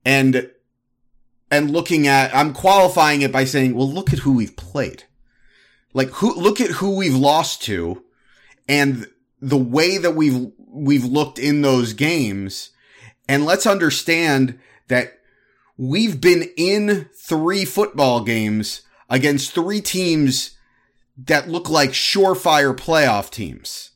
and, 0.06 0.50
and 1.50 1.72
looking 1.72 2.08
at, 2.08 2.36
I'm 2.36 2.54
qualifying 2.54 3.24
it 3.24 3.32
by 3.32 3.46
saying, 3.46 3.76
well, 3.76 3.92
look 3.92 4.14
at 4.14 4.20
who 4.20 4.34
we've 4.34 4.56
played. 4.56 5.04
Like 5.94 6.10
who, 6.10 6.34
look 6.36 6.62
at 6.62 6.72
who 6.72 6.96
we've 6.96 7.16
lost 7.16 7.64
to 7.64 8.04
and 8.70 9.08
the 9.42 9.58
way 9.58 9.98
that 9.98 10.16
we've, 10.16 10.52
we've 10.68 11.06
looked 11.06 11.40
in 11.40 11.62
those 11.62 11.94
games. 11.94 12.70
And 13.28 13.46
let's 13.46 13.66
understand 13.66 14.60
that 14.88 15.20
we've 15.78 16.22
been 16.22 16.48
in 16.56 17.10
three 17.16 17.66
football 17.66 18.24
games 18.24 18.84
against 19.10 19.54
three 19.54 19.82
teams 19.82 20.55
that 21.18 21.50
look 21.50 21.70
like 21.70 21.92
surefire 21.92 22.76
playoff 22.76 23.30
teams. 23.30 23.92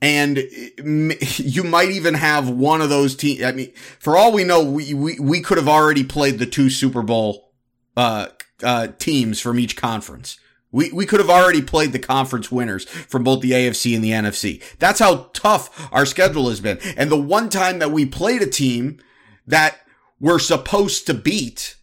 And 0.00 0.38
you 1.38 1.64
might 1.64 1.90
even 1.90 2.14
have 2.14 2.48
one 2.48 2.80
of 2.80 2.90
those 2.90 3.16
teams. 3.16 3.42
I 3.42 3.52
mean, 3.52 3.72
for 3.98 4.16
all 4.16 4.32
we 4.32 4.44
know, 4.44 4.62
we, 4.62 4.94
we, 4.94 5.18
we 5.18 5.40
could 5.40 5.58
have 5.58 5.68
already 5.68 6.04
played 6.04 6.38
the 6.38 6.46
two 6.46 6.70
Super 6.70 7.02
Bowl, 7.02 7.52
uh, 7.96 8.28
uh, 8.62 8.88
teams 8.98 9.40
from 9.40 9.58
each 9.58 9.76
conference. 9.76 10.38
We, 10.70 10.90
we 10.90 11.04
could 11.04 11.20
have 11.20 11.30
already 11.30 11.60
played 11.60 11.92
the 11.92 11.98
conference 11.98 12.50
winners 12.50 12.84
from 12.84 13.22
both 13.22 13.42
the 13.42 13.50
AFC 13.50 13.94
and 13.94 14.02
the 14.02 14.10
NFC. 14.10 14.62
That's 14.78 15.00
how 15.00 15.30
tough 15.34 15.88
our 15.92 16.06
schedule 16.06 16.48
has 16.48 16.60
been. 16.60 16.78
And 16.96 17.10
the 17.10 17.20
one 17.20 17.50
time 17.50 17.78
that 17.78 17.90
we 17.90 18.06
played 18.06 18.40
a 18.40 18.46
team 18.46 18.98
that 19.46 19.78
we're 20.18 20.38
supposed 20.38 21.06
to 21.06 21.14
beat, 21.14 21.76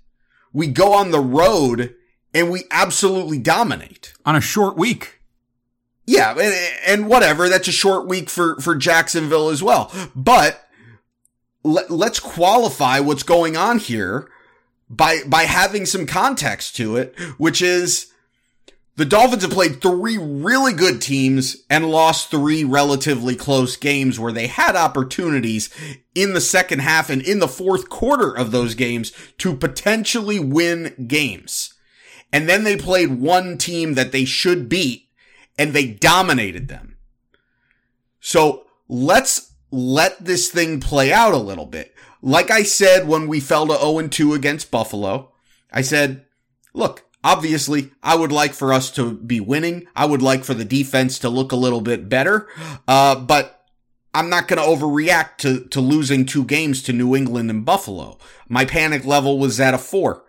we 0.51 0.67
go 0.67 0.93
on 0.93 1.11
the 1.11 1.19
road 1.19 1.95
and 2.33 2.49
we 2.49 2.63
absolutely 2.71 3.39
dominate 3.39 4.13
on 4.25 4.35
a 4.35 4.41
short 4.41 4.77
week. 4.77 5.21
Yeah, 6.05 6.31
and, 6.31 6.73
and 6.87 7.07
whatever. 7.07 7.49
That's 7.49 7.67
a 7.67 7.73
short 7.73 8.07
week 8.07 8.29
for 8.29 8.59
for 8.59 8.75
Jacksonville 8.75 9.49
as 9.49 9.61
well. 9.61 9.91
But 10.15 10.67
let, 11.63 11.91
let's 11.91 12.19
qualify 12.19 12.99
what's 12.99 13.23
going 13.23 13.55
on 13.55 13.79
here 13.79 14.29
by 14.89 15.19
by 15.27 15.43
having 15.43 15.85
some 15.85 16.05
context 16.05 16.75
to 16.77 16.95
it, 16.97 17.17
which 17.37 17.61
is 17.61 18.11
the 18.95 19.05
Dolphins 19.05 19.43
have 19.43 19.51
played 19.51 19.81
three 19.81 20.17
really 20.17 20.73
good 20.73 21.01
teams 21.01 21.63
and 21.69 21.89
lost 21.89 22.29
three 22.29 22.65
relatively 22.65 23.35
close 23.35 23.77
games 23.77 24.19
where 24.19 24.33
they 24.33 24.47
had 24.47 24.75
opportunities 24.75 25.69
in 26.13 26.33
the 26.33 26.41
second 26.41 26.79
half 26.79 27.09
and 27.09 27.21
in 27.21 27.39
the 27.39 27.47
fourth 27.47 27.87
quarter 27.87 28.35
of 28.35 28.51
those 28.51 28.75
games 28.75 29.13
to 29.37 29.55
potentially 29.55 30.37
win 30.37 31.05
games. 31.07 31.75
And 32.31 32.47
then 32.47 32.63
they 32.63 32.75
played 32.75 33.19
one 33.19 33.57
team 33.57 33.95
that 33.95 34.11
they 34.11 34.25
should 34.25 34.69
beat 34.69 35.09
and 35.57 35.73
they 35.73 35.87
dominated 35.87 36.67
them. 36.67 36.97
So 38.19 38.65
let's 38.87 39.53
let 39.71 40.23
this 40.23 40.49
thing 40.49 40.79
play 40.79 41.11
out 41.11 41.33
a 41.33 41.37
little 41.37 41.65
bit. 41.65 41.93
Like 42.21 42.51
I 42.51 42.63
said 42.63 43.07
when 43.07 43.27
we 43.27 43.39
fell 43.39 43.67
to 43.67 43.77
0 43.77 44.07
2 44.07 44.33
against 44.33 44.71
Buffalo, 44.71 45.31
I 45.71 45.81
said, 45.81 46.25
look, 46.73 47.05
obviously 47.23 47.91
I 48.03 48.15
would 48.15 48.31
like 48.31 48.53
for 48.53 48.73
us 48.73 48.91
to 48.91 49.13
be 49.13 49.39
winning. 49.39 49.87
I 49.95 50.05
would 50.05 50.21
like 50.21 50.43
for 50.43 50.53
the 50.53 50.65
defense 50.65 51.19
to 51.19 51.29
look 51.29 51.51
a 51.51 51.57
little 51.57 51.81
bit 51.81 52.09
better. 52.09 52.47
Uh, 52.87 53.15
but 53.15 53.59
I'm 54.13 54.29
not 54.29 54.47
going 54.47 54.61
to 54.61 54.67
overreact 54.67 55.37
to, 55.39 55.65
to 55.65 55.81
losing 55.81 56.25
two 56.25 56.43
games 56.43 56.81
to 56.83 56.93
New 56.93 57.15
England 57.15 57.49
and 57.49 57.65
Buffalo. 57.65 58.17
My 58.47 58.65
panic 58.65 59.05
level 59.05 59.37
was 59.39 59.59
at 59.59 59.73
a 59.73 59.77
four. 59.77 60.23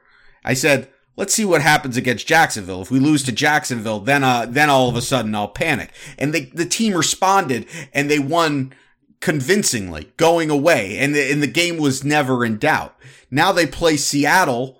I 0.45 0.54
said, 0.54 0.88
let's 1.20 1.34
see 1.34 1.44
what 1.44 1.60
happens 1.60 1.98
against 1.98 2.26
Jacksonville. 2.26 2.80
If 2.80 2.90
we 2.90 2.98
lose 2.98 3.22
to 3.24 3.32
Jacksonville, 3.32 4.00
then 4.00 4.24
uh, 4.24 4.46
then 4.48 4.70
all 4.70 4.88
of 4.88 4.96
a 4.96 5.02
sudden 5.02 5.34
I'll 5.34 5.48
panic. 5.48 5.92
And 6.16 6.32
they, 6.32 6.46
the 6.46 6.64
team 6.64 6.94
responded 6.94 7.66
and 7.92 8.10
they 8.10 8.18
won 8.18 8.72
convincingly 9.20 10.12
going 10.16 10.48
away 10.48 10.96
and 10.96 11.14
the, 11.14 11.30
and 11.30 11.42
the 11.42 11.46
game 11.46 11.76
was 11.76 12.02
never 12.02 12.42
in 12.42 12.56
doubt. 12.56 12.96
Now 13.30 13.52
they 13.52 13.66
play 13.66 13.98
Seattle, 13.98 14.78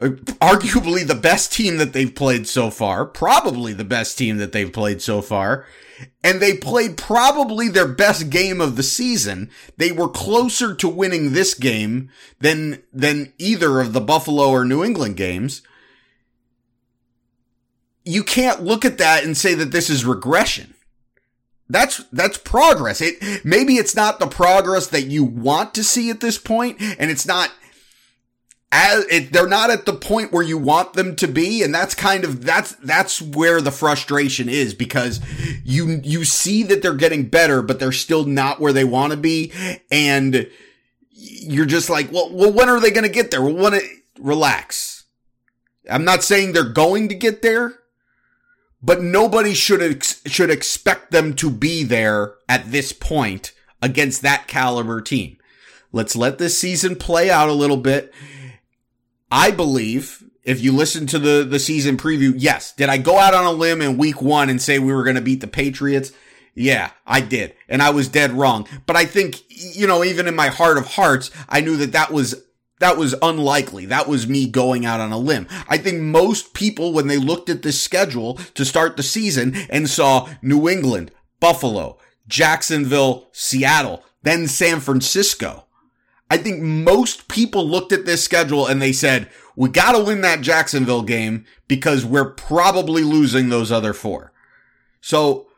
uh, 0.00 0.10
arguably 0.40 1.04
the 1.04 1.16
best 1.16 1.52
team 1.52 1.78
that 1.78 1.92
they've 1.92 2.14
played 2.14 2.46
so 2.46 2.70
far, 2.70 3.04
probably 3.04 3.72
the 3.72 3.84
best 3.84 4.16
team 4.16 4.36
that 4.36 4.52
they've 4.52 4.72
played 4.72 5.02
so 5.02 5.20
far 5.20 5.66
and 6.22 6.40
they 6.40 6.56
played 6.56 6.96
probably 6.96 7.68
their 7.68 7.88
best 7.88 8.30
game 8.30 8.60
of 8.60 8.76
the 8.76 8.82
season. 8.82 9.50
They 9.76 9.92
were 9.92 10.08
closer 10.08 10.74
to 10.74 10.88
winning 10.88 11.32
this 11.32 11.54
game 11.54 12.10
than, 12.40 12.82
than 12.92 13.32
either 13.38 13.80
of 13.80 13.92
the 13.92 14.00
Buffalo 14.00 14.48
or 14.48 14.64
New 14.64 14.84
England 14.84 15.16
games. 15.16 15.62
You 18.04 18.24
can't 18.24 18.62
look 18.62 18.84
at 18.84 18.98
that 18.98 19.24
and 19.24 19.36
say 19.36 19.54
that 19.54 19.72
this 19.72 19.90
is 19.90 20.04
regression. 20.04 20.74
That's, 21.68 22.02
that's 22.12 22.38
progress. 22.38 23.00
It, 23.00 23.44
maybe 23.44 23.76
it's 23.76 23.94
not 23.94 24.18
the 24.18 24.26
progress 24.26 24.88
that 24.88 25.06
you 25.06 25.22
want 25.22 25.74
to 25.74 25.84
see 25.84 26.10
at 26.10 26.20
this 26.20 26.36
point, 26.36 26.80
and 26.80 27.10
it's 27.10 27.26
not 27.26 27.52
as 28.72 29.04
it, 29.06 29.32
they're 29.32 29.48
not 29.48 29.70
at 29.70 29.84
the 29.84 29.92
point 29.92 30.32
where 30.32 30.42
you 30.42 30.56
want 30.56 30.92
them 30.92 31.16
to 31.16 31.26
be. 31.26 31.62
And 31.62 31.74
that's 31.74 31.94
kind 31.94 32.24
of, 32.24 32.44
that's, 32.44 32.72
that's 32.76 33.20
where 33.20 33.60
the 33.60 33.72
frustration 33.72 34.48
is 34.48 34.74
because 34.74 35.20
you, 35.64 36.00
you 36.04 36.24
see 36.24 36.62
that 36.64 36.80
they're 36.80 36.94
getting 36.94 37.28
better, 37.28 37.62
but 37.62 37.80
they're 37.80 37.90
still 37.90 38.24
not 38.24 38.60
where 38.60 38.72
they 38.72 38.84
want 38.84 39.12
to 39.12 39.16
be. 39.16 39.52
And 39.90 40.48
you're 41.10 41.66
just 41.66 41.90
like, 41.90 42.12
well, 42.12 42.30
well, 42.32 42.52
when 42.52 42.68
are 42.68 42.80
they 42.80 42.92
going 42.92 43.04
to 43.04 43.10
get 43.10 43.30
there? 43.30 43.42
Well, 43.42 43.54
when 43.54 43.74
it, 43.74 43.84
relax. 44.20 45.04
I'm 45.90 46.04
not 46.04 46.22
saying 46.22 46.52
they're 46.52 46.64
going 46.64 47.08
to 47.08 47.14
get 47.16 47.42
there, 47.42 47.74
but 48.80 49.02
nobody 49.02 49.52
should, 49.52 49.82
ex- 49.82 50.22
should 50.26 50.50
expect 50.50 51.10
them 51.10 51.34
to 51.36 51.50
be 51.50 51.82
there 51.82 52.34
at 52.48 52.70
this 52.70 52.92
point 52.92 53.52
against 53.82 54.22
that 54.22 54.46
caliber 54.46 55.00
team. 55.00 55.38
Let's 55.90 56.14
let 56.14 56.38
this 56.38 56.56
season 56.56 56.94
play 56.94 57.30
out 57.30 57.48
a 57.48 57.54
little 57.54 57.76
bit 57.76 58.14
I 59.30 59.50
believe, 59.50 60.24
if 60.42 60.60
you 60.60 60.72
listen 60.72 61.06
to 61.08 61.18
the, 61.18 61.44
the 61.44 61.58
season 61.58 61.96
preview, 61.96 62.34
yes. 62.36 62.72
Did 62.72 62.88
I 62.88 62.98
go 62.98 63.18
out 63.18 63.34
on 63.34 63.44
a 63.44 63.52
limb 63.52 63.82
in 63.82 63.98
week 63.98 64.20
one 64.20 64.50
and 64.50 64.60
say 64.60 64.78
we 64.78 64.92
were 64.92 65.04
going 65.04 65.16
to 65.16 65.22
beat 65.22 65.40
the 65.40 65.46
Patriots? 65.46 66.12
Yeah, 66.54 66.90
I 67.06 67.20
did. 67.20 67.54
And 67.68 67.82
I 67.82 67.90
was 67.90 68.08
dead 68.08 68.32
wrong. 68.32 68.66
But 68.86 68.96
I 68.96 69.04
think, 69.04 69.42
you 69.48 69.86
know, 69.86 70.02
even 70.02 70.26
in 70.26 70.34
my 70.34 70.48
heart 70.48 70.78
of 70.78 70.86
hearts, 70.86 71.30
I 71.48 71.60
knew 71.60 71.76
that 71.76 71.92
that 71.92 72.12
was 72.12 72.42
that 72.80 72.96
was 72.96 73.14
unlikely. 73.20 73.86
That 73.86 74.08
was 74.08 74.26
me 74.26 74.48
going 74.48 74.86
out 74.86 75.00
on 75.00 75.12
a 75.12 75.18
limb. 75.18 75.46
I 75.68 75.76
think 75.76 76.00
most 76.00 76.54
people, 76.54 76.94
when 76.94 77.08
they 77.08 77.18
looked 77.18 77.50
at 77.50 77.60
this 77.60 77.80
schedule 77.80 78.34
to 78.54 78.64
start 78.64 78.96
the 78.96 79.02
season 79.02 79.54
and 79.68 79.88
saw 79.88 80.30
New 80.40 80.66
England, 80.66 81.10
Buffalo, 81.40 81.98
Jacksonville, 82.26 83.28
Seattle, 83.32 84.02
then 84.22 84.48
San 84.48 84.80
Francisco, 84.80 85.66
I 86.30 86.36
think 86.36 86.60
most 86.60 87.26
people 87.26 87.66
looked 87.66 87.92
at 87.92 88.06
this 88.06 88.24
schedule 88.24 88.66
and 88.66 88.80
they 88.80 88.92
said, 88.92 89.28
we 89.56 89.68
got 89.68 89.92
to 89.92 90.04
win 90.04 90.20
that 90.20 90.40
Jacksonville 90.40 91.02
game 91.02 91.44
because 91.66 92.04
we're 92.04 92.30
probably 92.30 93.02
losing 93.02 93.48
those 93.48 93.72
other 93.72 93.92
four. 93.92 94.32
So 95.00 95.48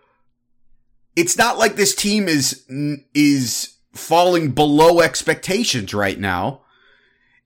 it's 1.14 1.36
not 1.36 1.58
like 1.58 1.76
this 1.76 1.94
team 1.94 2.26
is, 2.26 2.64
is 3.14 3.74
falling 3.92 4.52
below 4.52 5.00
expectations 5.00 5.92
right 5.92 6.18
now. 6.18 6.62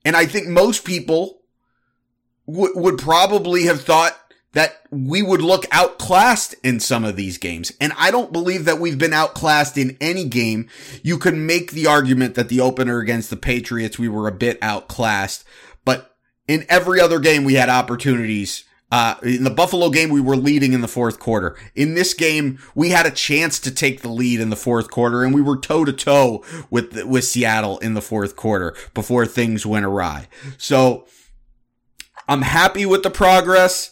And 0.05 0.15
I 0.15 0.25
think 0.25 0.47
most 0.47 0.85
people 0.85 1.41
w- 2.47 2.73
would 2.75 2.97
probably 2.97 3.63
have 3.63 3.81
thought 3.81 4.26
that 4.57 4.81
we 4.89 5.21
would 5.21 5.43
look 5.43 5.67
outclassed 5.71 6.55
in 6.63 6.79
some 6.79 7.05
of 7.05 7.15
these 7.15 7.37
games. 7.37 7.71
And 7.79 7.93
I 7.95 8.09
don't 8.09 8.33
believe 8.33 8.65
that 8.65 8.79
we've 8.79 8.97
been 8.97 9.13
outclassed 9.13 9.77
in 9.77 9.95
any 10.01 10.25
game. 10.25 10.67
You 11.03 11.19
can 11.19 11.45
make 11.45 11.73
the 11.73 11.85
argument 11.85 12.33
that 12.33 12.49
the 12.49 12.59
opener 12.59 12.97
against 12.97 13.29
the 13.29 13.37
Patriots, 13.37 13.99
we 13.99 14.09
were 14.09 14.27
a 14.27 14.31
bit 14.31 14.57
outclassed, 14.63 15.45
but 15.85 16.15
in 16.47 16.65
every 16.69 16.99
other 16.99 17.19
game, 17.19 17.43
we 17.43 17.53
had 17.53 17.69
opportunities. 17.69 18.63
Uh, 18.91 19.13
in 19.21 19.43
the 19.43 19.51
Buffalo 19.51 19.91
game, 19.91 20.09
we 20.09 20.21
were 20.21 20.35
leading 20.35 20.73
in 20.73 20.81
the 20.81 20.87
fourth 20.87 21.19
quarter. 21.19 21.55
In 21.75 21.93
this 21.93 22.15
game, 22.15 22.57
we 22.73 22.89
had 22.89 23.05
a 23.05 23.11
chance 23.11 23.59
to 23.59 23.69
take 23.69 24.01
the 24.01 24.09
lead 24.09 24.39
in 24.39 24.49
the 24.49 24.55
fourth 24.55 24.89
quarter 24.89 25.23
and 25.23 25.35
we 25.35 25.41
were 25.41 25.57
toe 25.57 25.85
to 25.85 25.93
toe 25.93 26.43
with, 26.71 27.05
with 27.05 27.25
Seattle 27.25 27.77
in 27.77 27.93
the 27.93 28.01
fourth 28.01 28.35
quarter 28.35 28.73
before 28.95 29.27
things 29.27 29.67
went 29.67 29.85
awry. 29.85 30.27
So 30.57 31.05
I'm 32.27 32.41
happy 32.41 32.87
with 32.87 33.03
the 33.03 33.11
progress. 33.11 33.91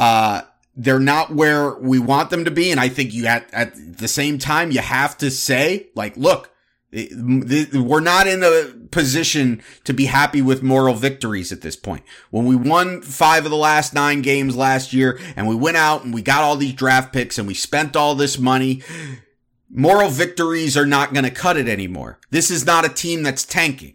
Uh, 0.00 0.40
they're 0.74 0.98
not 0.98 1.34
where 1.34 1.74
we 1.74 1.98
want 1.98 2.30
them 2.30 2.46
to 2.46 2.50
be. 2.50 2.70
And 2.70 2.80
I 2.80 2.88
think 2.88 3.12
you 3.12 3.26
at, 3.26 3.52
at 3.52 3.98
the 3.98 4.08
same 4.08 4.38
time, 4.38 4.70
you 4.70 4.80
have 4.80 5.16
to 5.18 5.30
say 5.30 5.90
like, 5.94 6.16
look, 6.16 6.50
we're 6.92 8.00
not 8.00 8.26
in 8.26 8.42
a 8.42 8.72
position 8.88 9.62
to 9.84 9.92
be 9.92 10.06
happy 10.06 10.42
with 10.42 10.62
moral 10.62 10.94
victories 10.94 11.52
at 11.52 11.60
this 11.60 11.76
point. 11.76 12.02
When 12.30 12.46
we 12.46 12.56
won 12.56 13.02
five 13.02 13.44
of 13.44 13.50
the 13.50 13.56
last 13.56 13.94
nine 13.94 14.22
games 14.22 14.56
last 14.56 14.92
year 14.92 15.20
and 15.36 15.46
we 15.46 15.54
went 15.54 15.76
out 15.76 16.02
and 16.02 16.12
we 16.12 16.22
got 16.22 16.42
all 16.42 16.56
these 16.56 16.72
draft 16.72 17.12
picks 17.12 17.38
and 17.38 17.46
we 17.46 17.54
spent 17.54 17.94
all 17.94 18.14
this 18.14 18.38
money, 18.38 18.82
moral 19.70 20.08
victories 20.08 20.76
are 20.76 20.86
not 20.86 21.12
going 21.12 21.24
to 21.24 21.30
cut 21.30 21.56
it 21.56 21.68
anymore. 21.68 22.18
This 22.30 22.50
is 22.50 22.66
not 22.66 22.84
a 22.84 22.88
team 22.88 23.22
that's 23.22 23.44
tanking. 23.44 23.94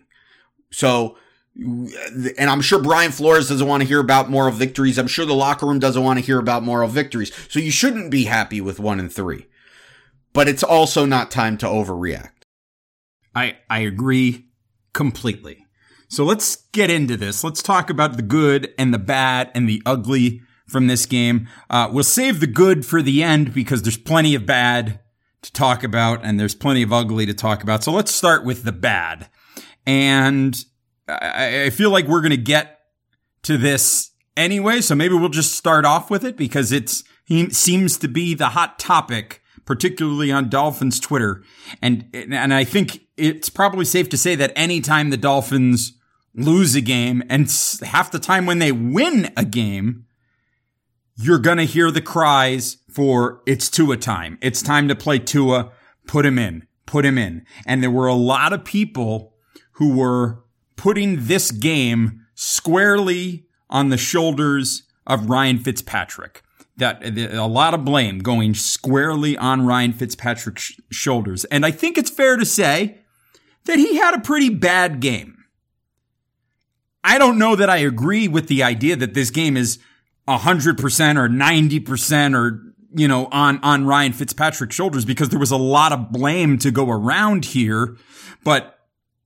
So, 0.71 1.17
and 1.57 2.49
I'm 2.49 2.61
sure 2.61 2.81
Brian 2.81 3.11
Flores 3.11 3.49
doesn't 3.49 3.67
want 3.67 3.81
to 3.81 3.87
hear 3.87 3.99
about 3.99 4.29
moral 4.29 4.51
victories. 4.51 4.97
I'm 4.97 5.07
sure 5.07 5.25
the 5.25 5.33
locker 5.33 5.65
room 5.65 5.79
doesn't 5.79 6.03
want 6.03 6.19
to 6.19 6.25
hear 6.25 6.39
about 6.39 6.63
moral 6.63 6.87
victories. 6.87 7.31
So 7.49 7.59
you 7.59 7.71
shouldn't 7.71 8.11
be 8.11 8.25
happy 8.25 8.59
with 8.59 8.79
one 8.79 8.99
and 8.99 9.11
three, 9.11 9.47
but 10.33 10.47
it's 10.47 10.63
also 10.63 11.05
not 11.05 11.31
time 11.31 11.57
to 11.59 11.65
overreact. 11.65 12.31
I, 13.33 13.57
I 13.69 13.79
agree 13.79 14.47
completely. 14.93 15.65
So 16.07 16.23
let's 16.23 16.57
get 16.71 16.89
into 16.89 17.17
this. 17.17 17.43
Let's 17.43 17.63
talk 17.63 17.89
about 17.89 18.15
the 18.15 18.23
good 18.23 18.73
and 18.77 18.93
the 18.93 18.99
bad 18.99 19.51
and 19.55 19.67
the 19.67 19.81
ugly 19.85 20.41
from 20.67 20.87
this 20.87 21.05
game. 21.05 21.47
Uh, 21.69 21.89
we'll 21.91 22.03
save 22.03 22.39
the 22.39 22.47
good 22.47 22.85
for 22.85 23.01
the 23.01 23.23
end 23.23 23.53
because 23.53 23.81
there's 23.81 23.97
plenty 23.97 24.35
of 24.35 24.45
bad 24.45 24.99
to 25.41 25.51
talk 25.51 25.83
about 25.83 26.23
and 26.23 26.39
there's 26.39 26.55
plenty 26.55 26.81
of 26.81 26.91
ugly 26.91 27.25
to 27.25 27.33
talk 27.33 27.63
about. 27.63 27.83
So 27.83 27.91
let's 27.91 28.11
start 28.11 28.43
with 28.43 28.63
the 28.63 28.71
bad. 28.71 29.29
And 29.85 30.57
I, 31.07 31.63
I 31.63 31.69
feel 31.69 31.89
like 31.89 32.07
we're 32.07 32.21
going 32.21 32.31
to 32.31 32.37
get 32.37 32.79
to 33.43 33.57
this 33.57 34.11
anyway. 34.35 34.81
So 34.81 34.95
maybe 34.95 35.15
we'll 35.15 35.29
just 35.29 35.53
start 35.53 35.85
off 35.85 36.09
with 36.09 36.23
it 36.23 36.37
because 36.37 36.71
it's, 36.71 37.03
he 37.25 37.49
seems 37.49 37.97
to 37.97 38.07
be 38.07 38.33
the 38.33 38.49
hot 38.49 38.79
topic 38.79 39.41
particularly 39.65 40.31
on 40.31 40.49
Dolphins 40.49 40.99
Twitter. 40.99 41.43
And, 41.81 42.07
and 42.13 42.53
I 42.53 42.63
think 42.63 43.01
it's 43.17 43.49
probably 43.49 43.85
safe 43.85 44.09
to 44.09 44.17
say 44.17 44.35
that 44.35 44.53
anytime 44.55 45.09
the 45.09 45.17
Dolphins 45.17 45.93
lose 46.35 46.75
a 46.75 46.81
game 46.81 47.23
and 47.29 47.51
half 47.83 48.11
the 48.11 48.19
time 48.19 48.45
when 48.45 48.59
they 48.59 48.71
win 48.71 49.31
a 49.35 49.43
game, 49.43 50.05
you're 51.15 51.39
going 51.39 51.57
to 51.57 51.63
hear 51.63 51.91
the 51.91 52.01
cries 52.01 52.77
for 52.91 53.41
it's 53.45 53.69
Tua 53.69 53.97
time. 53.97 54.37
It's 54.41 54.61
time 54.61 54.87
to 54.87 54.95
play 54.95 55.19
Tua. 55.19 55.71
Put 56.07 56.25
him 56.25 56.37
in, 56.37 56.67
put 56.85 57.05
him 57.05 57.17
in. 57.17 57.45
And 57.65 57.81
there 57.81 57.91
were 57.91 58.07
a 58.07 58.13
lot 58.13 58.53
of 58.53 58.63
people 58.63 59.33
who 59.73 59.95
were 59.95 60.43
putting 60.75 61.25
this 61.25 61.51
game 61.51 62.25
squarely 62.35 63.45
on 63.69 63.89
the 63.89 63.97
shoulders 63.97 64.83
of 65.07 65.29
Ryan 65.29 65.57
Fitzpatrick 65.57 66.43
that 66.77 67.01
a 67.05 67.47
lot 67.47 67.73
of 67.73 67.85
blame 67.85 68.19
going 68.19 68.53
squarely 68.53 69.37
on 69.37 69.65
Ryan 69.65 69.93
Fitzpatrick's 69.93 70.73
shoulders. 70.91 71.45
And 71.45 71.65
I 71.65 71.71
think 71.71 71.97
it's 71.97 72.09
fair 72.09 72.35
to 72.35 72.45
say 72.45 72.99
that 73.65 73.79
he 73.79 73.95
had 73.95 74.13
a 74.13 74.19
pretty 74.19 74.49
bad 74.49 74.99
game. 74.99 75.45
I 77.03 77.17
don't 77.17 77.37
know 77.37 77.55
that 77.55 77.69
I 77.69 77.77
agree 77.77 78.27
with 78.27 78.47
the 78.47 78.63
idea 78.63 78.95
that 78.95 79.13
this 79.13 79.29
game 79.29 79.55
is 79.55 79.79
100% 80.27 80.79
or 81.17 81.29
90% 81.29 82.35
or 82.35 82.61
you 82.97 83.07
know 83.07 83.27
on 83.31 83.59
on 83.61 83.85
Ryan 83.85 84.13
Fitzpatrick's 84.13 84.75
shoulders 84.75 85.05
because 85.05 85.29
there 85.29 85.39
was 85.39 85.51
a 85.51 85.57
lot 85.57 85.91
of 85.91 86.11
blame 86.11 86.57
to 86.59 86.71
go 86.71 86.89
around 86.89 87.45
here, 87.45 87.95
but 88.43 88.74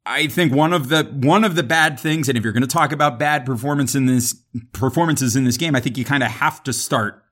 I 0.09 0.25
think 0.25 0.51
one 0.51 0.73
of 0.73 0.89
the 0.89 1.03
one 1.03 1.43
of 1.43 1.55
the 1.55 1.61
bad 1.61 1.99
things 1.99 2.27
and 2.27 2.37
if 2.37 2.43
you're 2.43 2.51
going 2.51 2.61
to 2.61 2.67
talk 2.67 2.91
about 2.91 3.19
bad 3.19 3.45
performance 3.45 3.93
in 3.93 4.07
this 4.07 4.33
performances 4.73 5.35
in 5.35 5.43
this 5.43 5.55
game, 5.55 5.75
I 5.75 5.79
think 5.79 5.99
you 5.99 6.03
kind 6.03 6.23
of 6.23 6.31
have 6.31 6.63
to 6.63 6.73
start 6.73 7.23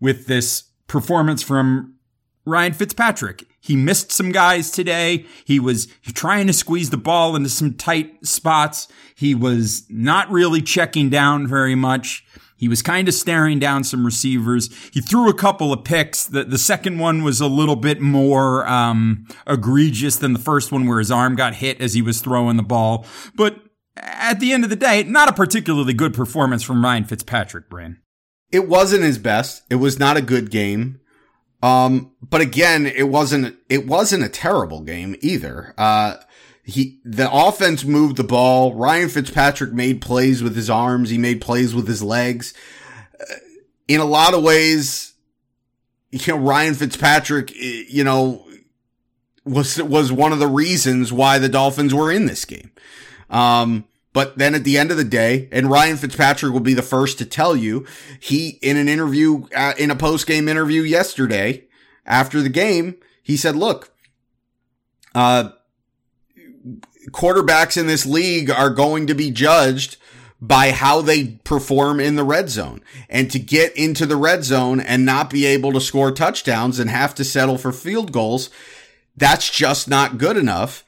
with 0.00 0.26
this 0.26 0.64
performance 0.88 1.44
from 1.44 1.94
Ryan 2.44 2.72
Fitzpatrick. 2.72 3.44
He 3.60 3.76
missed 3.76 4.10
some 4.10 4.32
guys 4.32 4.72
today. 4.72 5.26
He 5.44 5.60
was 5.60 5.86
trying 6.14 6.48
to 6.48 6.52
squeeze 6.52 6.90
the 6.90 6.96
ball 6.96 7.36
into 7.36 7.50
some 7.50 7.74
tight 7.74 8.26
spots. 8.26 8.88
He 9.14 9.34
was 9.34 9.86
not 9.88 10.28
really 10.28 10.60
checking 10.60 11.10
down 11.10 11.46
very 11.46 11.76
much. 11.76 12.24
He 12.58 12.68
was 12.68 12.82
kind 12.82 13.06
of 13.06 13.14
staring 13.14 13.60
down 13.60 13.84
some 13.84 14.04
receivers. 14.04 14.68
He 14.92 15.00
threw 15.00 15.30
a 15.30 15.34
couple 15.34 15.72
of 15.72 15.84
picks. 15.84 16.26
The, 16.26 16.42
the 16.42 16.58
second 16.58 16.98
one 16.98 17.22
was 17.22 17.40
a 17.40 17.46
little 17.46 17.76
bit 17.76 18.00
more 18.00 18.68
um, 18.68 19.28
egregious 19.46 20.16
than 20.16 20.32
the 20.32 20.40
first 20.40 20.72
one 20.72 20.86
where 20.86 20.98
his 20.98 21.10
arm 21.10 21.36
got 21.36 21.54
hit 21.54 21.80
as 21.80 21.94
he 21.94 22.02
was 22.02 22.20
throwing 22.20 22.56
the 22.56 22.64
ball. 22.64 23.06
But 23.36 23.60
at 23.96 24.40
the 24.40 24.52
end 24.52 24.64
of 24.64 24.70
the 24.70 24.76
day, 24.76 25.04
not 25.04 25.28
a 25.28 25.32
particularly 25.32 25.94
good 25.94 26.14
performance 26.14 26.64
from 26.64 26.84
Ryan 26.84 27.04
Fitzpatrick, 27.04 27.70
Bran. 27.70 28.00
It 28.50 28.68
wasn't 28.68 29.04
his 29.04 29.18
best. 29.18 29.62
It 29.70 29.76
was 29.76 30.00
not 30.00 30.16
a 30.16 30.22
good 30.22 30.50
game. 30.50 31.00
Um, 31.62 32.12
but 32.20 32.40
again, 32.40 32.86
it 32.86 33.08
wasn't, 33.08 33.56
it 33.68 33.86
wasn't 33.86 34.24
a 34.24 34.28
terrible 34.28 34.80
game 34.80 35.14
either. 35.20 35.74
Uh, 35.78 36.16
he, 36.68 37.00
the 37.02 37.32
offense 37.32 37.82
moved 37.82 38.18
the 38.18 38.24
ball. 38.24 38.74
Ryan 38.74 39.08
Fitzpatrick 39.08 39.72
made 39.72 40.02
plays 40.02 40.42
with 40.42 40.54
his 40.54 40.68
arms. 40.68 41.08
He 41.08 41.16
made 41.16 41.40
plays 41.40 41.74
with 41.74 41.88
his 41.88 42.02
legs. 42.02 42.52
Uh, 43.18 43.24
in 43.88 44.00
a 44.00 44.04
lot 44.04 44.34
of 44.34 44.42
ways, 44.42 45.14
you 46.10 46.20
know, 46.28 46.38
Ryan 46.38 46.74
Fitzpatrick, 46.74 47.54
you 47.56 48.04
know, 48.04 48.46
was, 49.46 49.82
was 49.82 50.12
one 50.12 50.34
of 50.34 50.40
the 50.40 50.46
reasons 50.46 51.10
why 51.10 51.38
the 51.38 51.48
Dolphins 51.48 51.94
were 51.94 52.12
in 52.12 52.26
this 52.26 52.44
game. 52.44 52.70
Um, 53.30 53.86
but 54.12 54.36
then 54.36 54.54
at 54.54 54.64
the 54.64 54.76
end 54.76 54.90
of 54.90 54.98
the 54.98 55.04
day, 55.04 55.48
and 55.50 55.70
Ryan 55.70 55.96
Fitzpatrick 55.96 56.52
will 56.52 56.60
be 56.60 56.74
the 56.74 56.82
first 56.82 57.16
to 57.16 57.24
tell 57.24 57.56
you, 57.56 57.86
he, 58.20 58.58
in 58.60 58.76
an 58.76 58.90
interview, 58.90 59.46
uh, 59.56 59.72
in 59.78 59.90
a 59.90 59.96
post 59.96 60.26
game 60.26 60.48
interview 60.48 60.82
yesterday 60.82 61.64
after 62.04 62.42
the 62.42 62.50
game, 62.50 62.96
he 63.22 63.38
said, 63.38 63.56
look, 63.56 63.90
uh, 65.14 65.50
quarterbacks 67.10 67.76
in 67.76 67.86
this 67.86 68.06
league 68.06 68.50
are 68.50 68.70
going 68.70 69.06
to 69.06 69.14
be 69.14 69.30
judged 69.30 69.96
by 70.40 70.70
how 70.70 71.00
they 71.00 71.26
perform 71.44 71.98
in 71.98 72.16
the 72.16 72.24
red 72.24 72.48
zone. 72.48 72.80
And 73.08 73.30
to 73.30 73.38
get 73.38 73.76
into 73.76 74.06
the 74.06 74.16
red 74.16 74.44
zone 74.44 74.80
and 74.80 75.04
not 75.04 75.30
be 75.30 75.46
able 75.46 75.72
to 75.72 75.80
score 75.80 76.12
touchdowns 76.12 76.78
and 76.78 76.88
have 76.90 77.14
to 77.16 77.24
settle 77.24 77.58
for 77.58 77.72
field 77.72 78.12
goals, 78.12 78.50
that's 79.16 79.50
just 79.50 79.88
not 79.88 80.18
good 80.18 80.36
enough. 80.36 80.84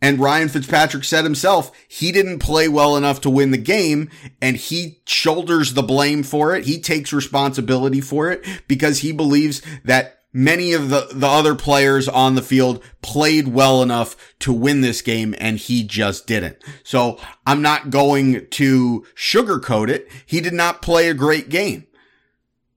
And 0.00 0.20
Ryan 0.20 0.48
Fitzpatrick 0.48 1.04
said 1.04 1.24
himself, 1.24 1.72
he 1.88 2.12
didn't 2.12 2.38
play 2.38 2.68
well 2.68 2.96
enough 2.96 3.20
to 3.22 3.30
win 3.30 3.50
the 3.50 3.58
game 3.58 4.10
and 4.40 4.56
he 4.56 5.00
shoulders 5.06 5.74
the 5.74 5.82
blame 5.82 6.22
for 6.22 6.54
it. 6.54 6.66
He 6.66 6.80
takes 6.80 7.12
responsibility 7.12 8.00
for 8.00 8.30
it 8.30 8.44
because 8.68 9.00
he 9.00 9.10
believes 9.10 9.60
that 9.84 10.17
many 10.38 10.72
of 10.72 10.88
the, 10.88 11.08
the 11.12 11.26
other 11.26 11.56
players 11.56 12.06
on 12.06 12.36
the 12.36 12.42
field 12.42 12.80
played 13.02 13.48
well 13.48 13.82
enough 13.82 14.14
to 14.38 14.52
win 14.52 14.82
this 14.82 15.02
game 15.02 15.34
and 15.38 15.58
he 15.58 15.82
just 15.82 16.28
didn't. 16.28 16.56
So 16.84 17.18
I'm 17.44 17.60
not 17.60 17.90
going 17.90 18.46
to 18.46 19.04
sugarcoat 19.16 19.88
it. 19.88 20.08
He 20.24 20.40
did 20.40 20.52
not 20.52 20.80
play 20.80 21.08
a 21.08 21.14
great 21.14 21.48
game. 21.48 21.88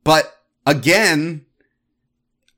But 0.03 0.39
again, 0.65 1.45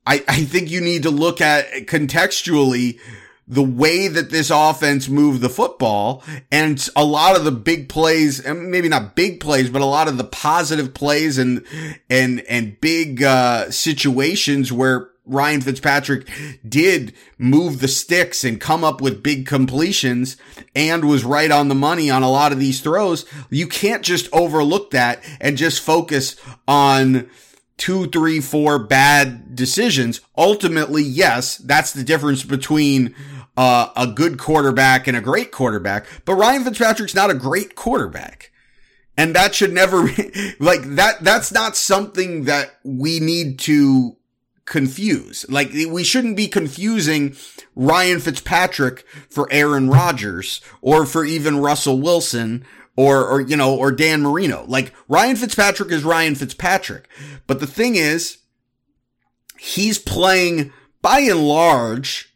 I, 0.06 0.24
I 0.26 0.44
think 0.44 0.70
you 0.70 0.80
need 0.80 1.02
to 1.02 1.10
look 1.10 1.38
at 1.38 1.70
contextually 1.86 2.98
the 3.46 3.62
way 3.62 4.08
that 4.08 4.30
this 4.30 4.50
offense 4.50 5.08
moved 5.08 5.40
the 5.40 5.48
football 5.48 6.22
and 6.50 6.88
a 6.96 7.04
lot 7.04 7.36
of 7.36 7.44
the 7.44 7.52
big 7.52 7.88
plays, 7.88 8.46
maybe 8.46 8.88
not 8.88 9.14
big 9.14 9.40
plays, 9.40 9.68
but 9.68 9.82
a 9.82 9.86
lot 9.86 10.08
of 10.08 10.16
the 10.16 10.24
positive 10.24 10.94
plays 10.94 11.36
and, 11.36 11.64
and, 12.08 12.40
and 12.42 12.80
big, 12.80 13.22
uh, 13.22 13.70
situations 13.70 14.72
where 14.72 15.10
Ryan 15.26 15.62
Fitzpatrick 15.62 16.28
did 16.68 17.14
move 17.38 17.80
the 17.80 17.88
sticks 17.88 18.44
and 18.44 18.60
come 18.60 18.84
up 18.84 19.00
with 19.00 19.22
big 19.22 19.46
completions 19.46 20.36
and 20.74 21.06
was 21.06 21.24
right 21.24 21.50
on 21.50 21.68
the 21.68 21.74
money 21.74 22.10
on 22.10 22.22
a 22.22 22.30
lot 22.30 22.52
of 22.52 22.58
these 22.58 22.80
throws. 22.80 23.24
You 23.48 23.66
can't 23.66 24.02
just 24.02 24.28
overlook 24.32 24.90
that 24.90 25.24
and 25.40 25.56
just 25.56 25.80
focus 25.80 26.36
on 26.68 27.28
two, 27.76 28.06
three, 28.08 28.40
four 28.40 28.78
bad 28.78 29.56
decisions. 29.56 30.20
Ultimately, 30.36 31.02
yes, 31.02 31.56
that's 31.56 31.92
the 31.92 32.04
difference 32.04 32.42
between 32.42 33.14
uh, 33.56 33.88
a 33.96 34.06
good 34.06 34.38
quarterback 34.38 35.06
and 35.06 35.16
a 35.16 35.20
great 35.20 35.50
quarterback. 35.50 36.06
But 36.24 36.34
Ryan 36.34 36.64
Fitzpatrick's 36.64 37.14
not 37.14 37.30
a 37.30 37.34
great 37.34 37.74
quarterback. 37.74 38.50
And 39.16 39.34
that 39.36 39.54
should 39.54 39.72
never 39.72 40.08
be 40.08 40.54
like 40.58 40.82
that. 40.82 41.22
That's 41.22 41.52
not 41.52 41.76
something 41.76 42.44
that 42.44 42.78
we 42.82 43.20
need 43.20 43.58
to 43.60 44.16
confuse. 44.64 45.46
Like 45.48 45.72
we 45.72 46.02
shouldn't 46.02 46.36
be 46.36 46.48
confusing 46.48 47.36
Ryan 47.76 48.18
Fitzpatrick 48.18 49.06
for 49.28 49.46
Aaron 49.52 49.88
Rodgers 49.88 50.60
or 50.80 51.06
for 51.06 51.24
even 51.24 51.60
Russell 51.60 52.00
Wilson 52.00 52.64
or, 52.96 53.26
or, 53.26 53.40
you 53.40 53.56
know, 53.56 53.74
or 53.74 53.92
Dan 53.92 54.22
Marino. 54.22 54.64
Like 54.66 54.92
Ryan 55.08 55.36
Fitzpatrick 55.36 55.90
is 55.90 56.04
Ryan 56.04 56.34
Fitzpatrick. 56.34 57.08
But 57.46 57.60
the 57.60 57.66
thing 57.66 57.96
is, 57.96 58.38
he's 59.58 59.98
playing 59.98 60.72
by 61.02 61.20
and 61.20 61.46
large 61.46 62.33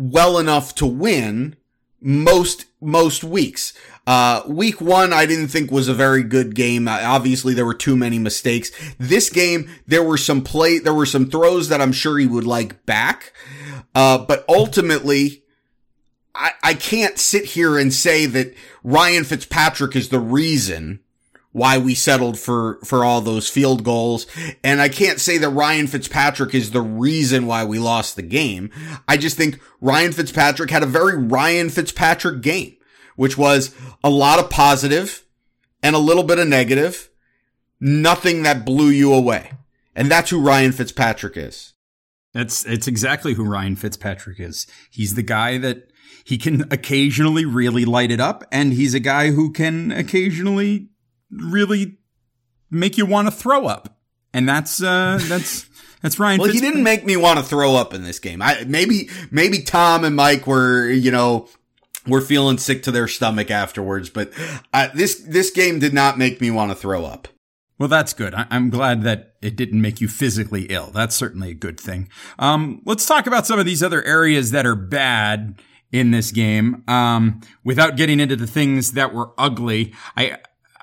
well 0.00 0.38
enough 0.38 0.74
to 0.76 0.86
win 0.86 1.56
most 2.00 2.64
most 2.80 3.22
weeks. 3.22 3.74
Uh, 4.06 4.42
week 4.48 4.80
one, 4.80 5.12
I 5.12 5.26
didn't 5.26 5.48
think 5.48 5.70
was 5.70 5.86
a 5.86 5.94
very 5.94 6.22
good 6.22 6.54
game. 6.54 6.88
Uh, 6.88 7.00
obviously, 7.04 7.52
there 7.52 7.66
were 7.66 7.74
too 7.74 7.96
many 7.96 8.18
mistakes. 8.18 8.70
This 8.98 9.28
game, 9.28 9.70
there 9.86 10.02
were 10.02 10.16
some 10.16 10.42
play, 10.42 10.78
there 10.78 10.94
were 10.94 11.06
some 11.06 11.30
throws 11.30 11.68
that 11.68 11.80
I'm 11.80 11.92
sure 11.92 12.18
he 12.18 12.26
would 12.26 12.46
like 12.46 12.86
back. 12.86 13.32
Uh, 13.94 14.18
but 14.18 14.44
ultimately, 14.48 15.42
I, 16.34 16.52
I 16.62 16.74
can't 16.74 17.18
sit 17.18 17.44
here 17.44 17.78
and 17.78 17.92
say 17.92 18.24
that 18.26 18.54
Ryan 18.82 19.24
Fitzpatrick 19.24 19.94
is 19.94 20.08
the 20.08 20.20
reason 20.20 21.00
why 21.52 21.78
we 21.78 21.94
settled 21.94 22.38
for, 22.38 22.78
for 22.84 23.04
all 23.04 23.20
those 23.20 23.48
field 23.48 23.82
goals. 23.82 24.26
And 24.62 24.80
I 24.80 24.88
can't 24.88 25.20
say 25.20 25.38
that 25.38 25.48
Ryan 25.48 25.86
Fitzpatrick 25.86 26.54
is 26.54 26.70
the 26.70 26.80
reason 26.80 27.46
why 27.46 27.64
we 27.64 27.78
lost 27.78 28.16
the 28.16 28.22
game. 28.22 28.70
I 29.08 29.16
just 29.16 29.36
think 29.36 29.60
Ryan 29.80 30.12
Fitzpatrick 30.12 30.70
had 30.70 30.82
a 30.82 30.86
very 30.86 31.18
Ryan 31.18 31.68
Fitzpatrick 31.68 32.42
game, 32.42 32.76
which 33.16 33.36
was 33.36 33.74
a 34.04 34.10
lot 34.10 34.38
of 34.38 34.50
positive 34.50 35.24
and 35.82 35.96
a 35.96 36.00
little 36.00 36.22
bit 36.22 36.38
of 36.38 36.46
negative, 36.46 37.10
nothing 37.80 38.42
that 38.42 38.64
blew 38.64 38.88
you 38.88 39.12
away. 39.12 39.52
And 39.96 40.10
that's 40.10 40.30
who 40.30 40.40
Ryan 40.40 40.72
Fitzpatrick 40.72 41.36
is. 41.36 41.74
That's, 42.32 42.64
it's 42.64 42.86
exactly 42.86 43.34
who 43.34 43.44
Ryan 43.44 43.74
Fitzpatrick 43.74 44.38
is. 44.38 44.68
He's 44.88 45.14
the 45.14 45.22
guy 45.22 45.58
that 45.58 45.90
he 46.24 46.38
can 46.38 46.62
occasionally 46.72 47.44
really 47.44 47.84
light 47.84 48.12
it 48.12 48.20
up 48.20 48.44
and 48.52 48.72
he's 48.72 48.94
a 48.94 49.00
guy 49.00 49.32
who 49.32 49.50
can 49.50 49.90
occasionally 49.90 50.89
really 51.30 51.98
make 52.70 52.98
you 52.98 53.06
want 53.06 53.28
to 53.28 53.32
throw 53.32 53.66
up. 53.66 53.98
And 54.32 54.48
that's 54.48 54.82
uh 54.82 55.18
that's 55.28 55.66
that's 56.02 56.18
Ryan. 56.18 56.40
well, 56.40 56.50
he 56.50 56.60
didn't 56.60 56.82
make 56.82 57.04
me 57.04 57.16
want 57.16 57.38
to 57.38 57.44
throw 57.44 57.76
up 57.76 57.92
in 57.94 58.02
this 58.02 58.18
game. 58.18 58.40
I 58.42 58.64
maybe 58.66 59.10
maybe 59.30 59.62
Tom 59.62 60.04
and 60.04 60.16
Mike 60.16 60.46
were 60.46 60.88
you 60.88 61.10
know 61.10 61.48
were 62.06 62.20
feeling 62.20 62.58
sick 62.58 62.82
to 62.84 62.90
their 62.90 63.08
stomach 63.08 63.50
afterwards, 63.50 64.08
but 64.10 64.32
uh, 64.72 64.88
this 64.94 65.16
this 65.16 65.50
game 65.50 65.78
did 65.78 65.92
not 65.92 66.18
make 66.18 66.40
me 66.40 66.50
want 66.50 66.70
to 66.70 66.74
throw 66.74 67.04
up. 67.04 67.28
Well, 67.78 67.88
that's 67.88 68.12
good. 68.12 68.34
I- 68.34 68.46
am 68.50 68.68
glad 68.68 69.04
that 69.04 69.36
it 69.40 69.56
didn't 69.56 69.80
make 69.80 70.02
you 70.02 70.08
physically 70.08 70.64
ill. 70.64 70.90
That's 70.92 71.16
certainly 71.16 71.50
a 71.50 71.54
good 71.54 71.80
thing. 71.80 72.10
Um, 72.38 72.82
let's 72.84 73.06
talk 73.06 73.26
about 73.26 73.46
some 73.46 73.58
of 73.58 73.64
these 73.64 73.82
other 73.82 74.02
areas 74.04 74.50
that 74.50 74.66
are 74.66 74.74
bad 74.74 75.58
in 75.90 76.10
this 76.10 76.30
game. 76.30 76.84
Um, 76.86 77.40
without 77.64 77.96
getting 77.96 78.20
into 78.20 78.36
the 78.36 78.46
things 78.46 78.92
that 78.92 79.14
were 79.14 79.30
ugly, 79.38 79.94
I 80.14 80.38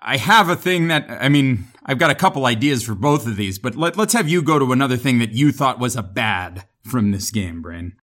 I 0.08 0.16
have 0.16 0.48
a 0.48 0.56
thing 0.56 0.88
that, 0.88 1.06
I 1.10 1.28
mean, 1.28 1.66
I've 1.86 1.98
got 1.98 2.12
a 2.12 2.16
couple 2.16 2.46
ideas 2.46 2.82
for 2.82 2.96
both 2.96 3.28
of 3.28 3.36
these, 3.36 3.60
but 3.60 3.76
let, 3.76 4.00
us 4.00 4.14
have 4.14 4.30
you 4.30 4.42
go 4.42 4.58
to 4.58 4.72
another 4.72 4.96
thing 4.96 5.20
that 5.20 5.34
you 5.34 5.52
thought 5.52 5.80
was 5.80 5.98
a 5.98 6.02
bad 6.02 6.64
from 6.82 7.12
this 7.12 7.30
game, 7.30 7.62
Brain. 7.62 7.98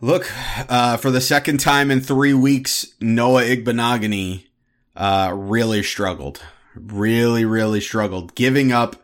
Look, 0.00 0.30
uh, 0.68 0.98
for 0.98 1.10
the 1.10 1.20
second 1.20 1.58
time 1.58 1.90
in 1.90 2.00
three 2.00 2.32
weeks, 2.32 2.94
Noah 3.00 3.42
Igbinoghene, 3.42 4.46
uh, 4.94 5.32
really 5.34 5.82
struggled. 5.82 6.42
Really, 6.76 7.44
really 7.44 7.80
struggled. 7.80 8.36
Giving 8.36 8.70
up, 8.70 8.94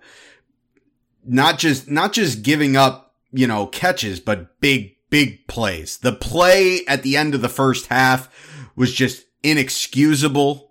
not 1.25 1.59
just, 1.59 1.91
not 1.91 2.13
just 2.13 2.45
giving 2.45 2.77
up, 2.77 3.17
you 3.33 3.49
know, 3.49 3.67
catches, 3.67 4.21
but 4.21 4.61
big, 4.61 4.95
big 5.11 5.49
plays. 5.49 5.99
The 5.99 6.13
play 6.13 6.87
at 6.87 7.03
the 7.03 7.17
end 7.17 7.35
of 7.35 7.43
the 7.43 7.49
first 7.49 7.89
half 7.89 8.29
was 8.77 8.95
just 8.95 9.25
inexcusable 9.43 10.66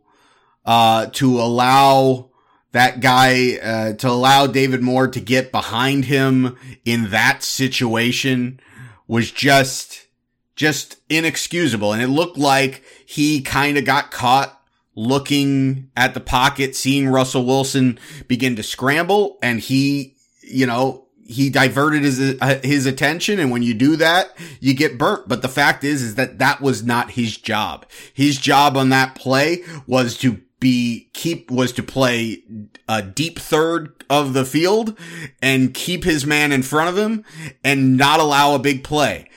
uh, 0.65 1.08
to 1.08 1.39
allow 1.39 2.30
that 2.71 2.99
guy, 2.99 3.58
uh, 3.58 3.93
to 3.93 4.10
allow 4.10 4.47
David 4.47 4.82
Moore 4.82 5.08
to 5.08 5.19
get 5.19 5.51
behind 5.51 6.06
him 6.06 6.58
in 6.84 7.10
that 7.12 7.43
situation 7.43 8.60
was 9.08 9.32
just, 9.32 10.08
just 10.56 10.97
inexcusable. 11.10 11.93
And 11.93 12.01
it 12.01 12.08
looked 12.08 12.38
like 12.38 12.84
he 13.06 13.41
kind 13.41 13.78
of 13.78 13.86
got 13.86 14.12
caught 14.12 14.62
looking 14.95 15.89
at 15.95 16.13
the 16.13 16.19
pocket, 16.19 16.75
seeing 16.75 17.08
Russell 17.08 17.45
Wilson 17.45 17.99
begin 18.28 18.56
to 18.56 18.63
scramble 18.63 19.38
and 19.41 19.60
he, 19.60 20.15
you 20.41 20.65
know, 20.65 21.06
he 21.28 21.49
diverted 21.49 22.04
his 22.04 22.19
uh, 22.39 22.60
his 22.63 22.86
attention. 22.86 23.39
And 23.39 23.51
when 23.51 23.63
you 23.63 23.73
do 23.73 23.95
that 23.95 24.38
you 24.60 24.73
get 24.75 24.97
burnt. 24.97 25.28
But 25.28 25.41
the 25.41 25.49
fact 25.49 25.84
is 25.84 26.01
is 26.01 26.15
that 26.15 26.39
that 26.39 26.62
was 26.62 26.84
not 26.84 27.12
his 27.12 27.36
job. 27.36 27.86
His 28.13 28.38
job 28.38 28.78
on 28.78 28.89
that 28.89 29.15
play 29.15 29.63
was 29.88 30.17
to 30.19 30.41
be 30.65 31.12
keep 31.13 31.51
was 31.51 31.71
to 31.71 31.84
play 31.84 32.41
a 32.89 32.99
deep 32.99 33.38
third 33.38 34.04
of 34.10 34.34
the 34.34 34.43
field 34.43 34.97
and 35.39 35.75
keep 35.75 36.04
his 36.04 36.25
man 36.25 36.51
in 36.51 36.63
front 36.63 36.89
of 36.89 36.97
him 36.97 37.23
and 37.63 37.95
not 37.97 38.19
allow 38.19 38.56
a 38.56 38.60
big 38.60 38.84
play. 38.84 39.30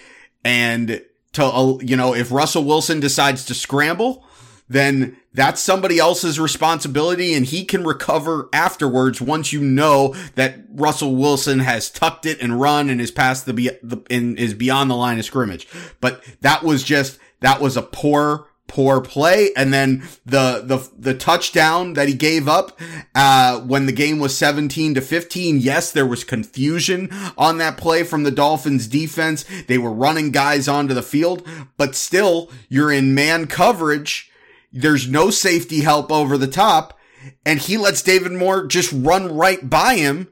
And 0.42 1.02
to 1.34 1.44
uh, 1.44 1.78
you 1.82 1.96
know, 1.96 2.14
if 2.14 2.32
Russell 2.32 2.64
Wilson 2.64 2.98
decides 2.98 3.44
to 3.44 3.52
scramble, 3.52 4.24
then 4.70 5.18
that's 5.34 5.60
somebody 5.60 5.98
else's 5.98 6.40
responsibility 6.40 7.34
and 7.34 7.44
he 7.44 7.66
can 7.66 7.84
recover 7.84 8.48
afterwards 8.54 9.20
once 9.20 9.52
you 9.52 9.60
know 9.60 10.14
that 10.34 10.60
Russell 10.70 11.14
Wilson 11.14 11.58
has 11.58 11.90
tucked 11.90 12.24
it 12.24 12.40
and 12.40 12.58
run 12.58 12.88
and 12.88 13.02
is 13.02 13.10
past 13.10 13.44
the, 13.44 13.52
the 13.82 14.02
and 14.08 14.38
is 14.38 14.54
beyond 14.54 14.90
the 14.90 14.96
line 14.96 15.18
of 15.18 15.26
scrimmage. 15.26 15.68
But 16.00 16.24
that 16.40 16.62
was 16.62 16.82
just 16.82 17.18
that 17.40 17.60
was 17.60 17.76
a 17.76 17.82
poor 17.82 18.47
poor 18.68 19.00
play. 19.00 19.50
And 19.56 19.74
then 19.74 20.06
the, 20.24 20.62
the, 20.64 20.88
the 20.96 21.14
touchdown 21.14 21.94
that 21.94 22.06
he 22.06 22.14
gave 22.14 22.46
up, 22.46 22.78
uh, 23.14 23.60
when 23.60 23.86
the 23.86 23.92
game 23.92 24.20
was 24.20 24.36
17 24.38 24.94
to 24.94 25.00
15. 25.00 25.58
Yes, 25.58 25.90
there 25.90 26.06
was 26.06 26.22
confusion 26.22 27.10
on 27.36 27.58
that 27.58 27.76
play 27.76 28.04
from 28.04 28.22
the 28.22 28.30
Dolphins 28.30 28.86
defense. 28.86 29.44
They 29.66 29.78
were 29.78 29.92
running 29.92 30.30
guys 30.30 30.68
onto 30.68 30.94
the 30.94 31.02
field, 31.02 31.46
but 31.76 31.96
still 31.96 32.50
you're 32.68 32.92
in 32.92 33.14
man 33.14 33.46
coverage. 33.46 34.30
There's 34.72 35.08
no 35.08 35.30
safety 35.30 35.80
help 35.80 36.12
over 36.12 36.38
the 36.38 36.46
top. 36.46 36.96
And 37.44 37.58
he 37.58 37.76
lets 37.76 38.02
David 38.02 38.32
Moore 38.32 38.66
just 38.66 38.92
run 38.92 39.34
right 39.34 39.68
by 39.68 39.96
him 39.96 40.28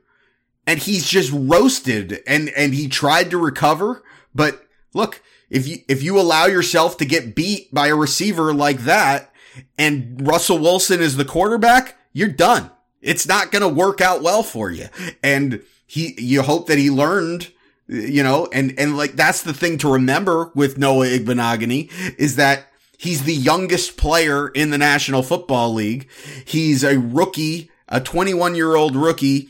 and 0.67 0.79
he's 0.79 1.09
just 1.09 1.33
roasted 1.33 2.23
and, 2.27 2.49
and 2.51 2.75
he 2.75 2.89
tried 2.89 3.31
to 3.31 3.39
recover. 3.39 4.03
But 4.35 4.63
look, 4.95 5.23
if 5.51 5.67
you, 5.67 5.79
if 5.89 6.03
you 6.03 6.19
allow 6.19 6.47
yourself 6.47 6.97
to 6.99 7.05
get 7.05 7.35
beat 7.35 7.73
by 7.73 7.89
a 7.89 7.97
receiver 7.97 8.53
like 8.53 8.81
that 8.81 9.33
and 9.79 10.27
Russell 10.27 10.59
Wilson 10.59 11.01
is 11.01 11.17
the 11.17 11.25
quarterback, 11.25 11.97
you're 12.13 12.29
done. 12.29 12.71
It's 13.01 13.29
not 13.29 13.53
going 13.53 13.63
to 13.63 13.69
work 13.69 14.01
out 14.01 14.23
well 14.23 14.43
for 14.43 14.71
you. 14.71 14.87
And 15.23 15.63
he, 15.87 16.15
you 16.19 16.43
hope 16.43 16.67
that 16.67 16.79
he 16.79 16.91
learned, 16.91 17.53
you 17.87 18.23
know, 18.23 18.49
and, 18.53 18.75
and 18.79 18.97
like 18.97 19.13
that's 19.13 19.43
the 19.43 19.55
thing 19.55 19.79
to 19.79 19.93
remember 19.93 20.51
with 20.55 20.79
Noah 20.79 21.07
Igbinoghene 21.07 21.93
is 22.19 22.37
that 22.37 22.67
he's 22.99 23.23
the 23.23 23.35
youngest 23.35 23.97
player 23.97 24.49
in 24.49 24.71
the 24.71 24.79
National 24.79 25.23
Football 25.23 25.75
League. 25.75 26.09
He's 26.45 26.83
a 26.83 26.99
rookie, 26.99 27.71
a 27.89 28.01
21 28.01 28.57
year 28.57 28.75
old 28.75 28.97
rookie 28.97 29.49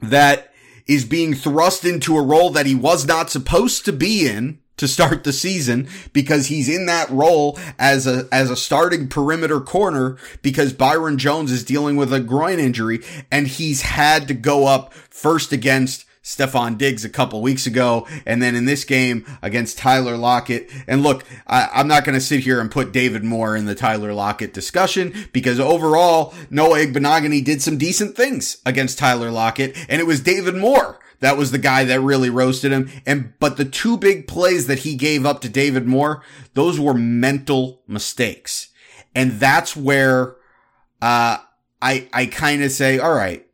that 0.00 0.52
is 0.86 1.04
being 1.04 1.34
thrust 1.34 1.84
into 1.84 2.16
a 2.16 2.22
role 2.22 2.50
that 2.50 2.66
he 2.66 2.74
was 2.74 3.06
not 3.06 3.30
supposed 3.30 3.84
to 3.84 3.92
be 3.92 4.28
in 4.28 4.60
to 4.80 4.88
start 4.88 5.24
the 5.24 5.32
season 5.32 5.88
because 6.12 6.46
he's 6.46 6.68
in 6.68 6.86
that 6.86 7.08
role 7.10 7.58
as 7.78 8.06
a 8.06 8.26
as 8.32 8.50
a 8.50 8.56
starting 8.56 9.08
perimeter 9.08 9.60
corner 9.60 10.16
because 10.42 10.72
Byron 10.72 11.18
Jones 11.18 11.52
is 11.52 11.62
dealing 11.64 11.96
with 11.96 12.12
a 12.12 12.20
groin 12.20 12.58
injury 12.58 13.00
and 13.30 13.46
he's 13.46 13.82
had 13.82 14.26
to 14.28 14.34
go 14.34 14.66
up 14.66 14.92
first 14.92 15.52
against 15.52 16.06
Stefon 16.22 16.78
Diggs 16.78 17.04
a 17.04 17.08
couple 17.08 17.40
weeks 17.40 17.66
ago, 17.66 18.06
and 18.26 18.42
then 18.42 18.54
in 18.54 18.66
this 18.66 18.84
game 18.84 19.24
against 19.40 19.78
Tyler 19.78 20.18
Lockett. 20.18 20.70
And 20.86 21.02
look, 21.02 21.24
I, 21.46 21.80
am 21.80 21.88
not 21.88 22.04
going 22.04 22.14
to 22.14 22.20
sit 22.20 22.40
here 22.40 22.60
and 22.60 22.70
put 22.70 22.92
David 22.92 23.24
Moore 23.24 23.56
in 23.56 23.64
the 23.64 23.74
Tyler 23.74 24.12
Lockett 24.12 24.52
discussion 24.52 25.14
because 25.32 25.58
overall, 25.58 26.34
Noah 26.50 26.80
Igbinoghene 26.80 27.44
did 27.44 27.62
some 27.62 27.78
decent 27.78 28.16
things 28.16 28.58
against 28.66 28.98
Tyler 28.98 29.30
Lockett, 29.30 29.74
and 29.88 29.98
it 29.98 30.06
was 30.06 30.20
David 30.20 30.54
Moore 30.54 30.99
that 31.20 31.36
was 31.36 31.50
the 31.50 31.58
guy 31.58 31.84
that 31.84 32.00
really 32.00 32.30
roasted 32.30 32.72
him. 32.72 32.90
And, 33.06 33.34
but 33.38 33.56
the 33.56 33.64
two 33.64 33.96
big 33.96 34.26
plays 34.26 34.66
that 34.66 34.80
he 34.80 34.96
gave 34.96 35.24
up 35.24 35.40
to 35.42 35.48
David 35.48 35.86
Moore, 35.86 36.22
those 36.54 36.80
were 36.80 36.94
mental 36.94 37.82
mistakes. 37.86 38.68
And 39.14 39.32
that's 39.32 39.76
where, 39.76 40.36
uh, 41.00 41.38
I, 41.82 42.08
I 42.12 42.26
kind 42.26 42.62
of 42.62 42.72
say, 42.72 42.98
all 42.98 43.14
right, 43.14 43.46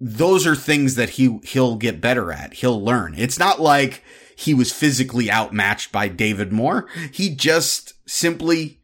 those 0.00 0.46
are 0.46 0.56
things 0.56 0.94
that 0.94 1.10
he 1.10 1.38
he'll 1.42 1.76
get 1.76 2.00
better 2.00 2.32
at. 2.32 2.54
He'll 2.54 2.82
learn. 2.82 3.14
It's 3.18 3.38
not 3.38 3.60
like 3.60 4.02
he 4.34 4.54
was 4.54 4.72
physically 4.72 5.30
outmatched 5.30 5.92
by 5.92 6.08
David 6.08 6.52
Moore. 6.52 6.88
He 7.12 7.34
just 7.34 7.94
simply 8.08 8.79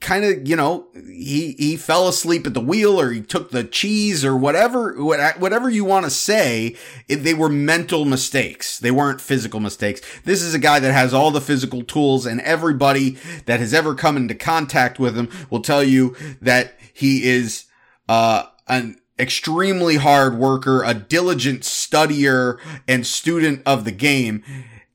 kind 0.00 0.24
of, 0.24 0.46
you 0.48 0.56
know, 0.56 0.86
he 0.94 1.52
he 1.52 1.76
fell 1.76 2.08
asleep 2.08 2.46
at 2.46 2.54
the 2.54 2.60
wheel 2.60 3.00
or 3.00 3.10
he 3.10 3.20
took 3.20 3.50
the 3.50 3.64
cheese 3.64 4.24
or 4.24 4.36
whatever 4.36 4.94
whatever 5.02 5.70
you 5.70 5.84
want 5.84 6.04
to 6.04 6.10
say, 6.10 6.76
they 7.08 7.34
were 7.34 7.48
mental 7.48 8.04
mistakes. 8.04 8.78
They 8.78 8.90
weren't 8.90 9.20
physical 9.20 9.60
mistakes. 9.60 10.00
This 10.24 10.42
is 10.42 10.54
a 10.54 10.58
guy 10.58 10.80
that 10.80 10.92
has 10.92 11.14
all 11.14 11.30
the 11.30 11.40
physical 11.40 11.82
tools 11.82 12.26
and 12.26 12.40
everybody 12.42 13.18
that 13.46 13.60
has 13.60 13.72
ever 13.72 13.94
come 13.94 14.16
into 14.16 14.34
contact 14.34 14.98
with 14.98 15.16
him 15.16 15.28
will 15.50 15.62
tell 15.62 15.82
you 15.82 16.14
that 16.40 16.78
he 16.92 17.28
is 17.28 17.64
uh 18.08 18.44
an 18.68 18.96
extremely 19.18 19.96
hard 19.96 20.36
worker, 20.36 20.82
a 20.84 20.92
diligent 20.92 21.62
studier 21.62 22.58
and 22.86 23.06
student 23.06 23.62
of 23.64 23.84
the 23.84 23.92
game. 23.92 24.42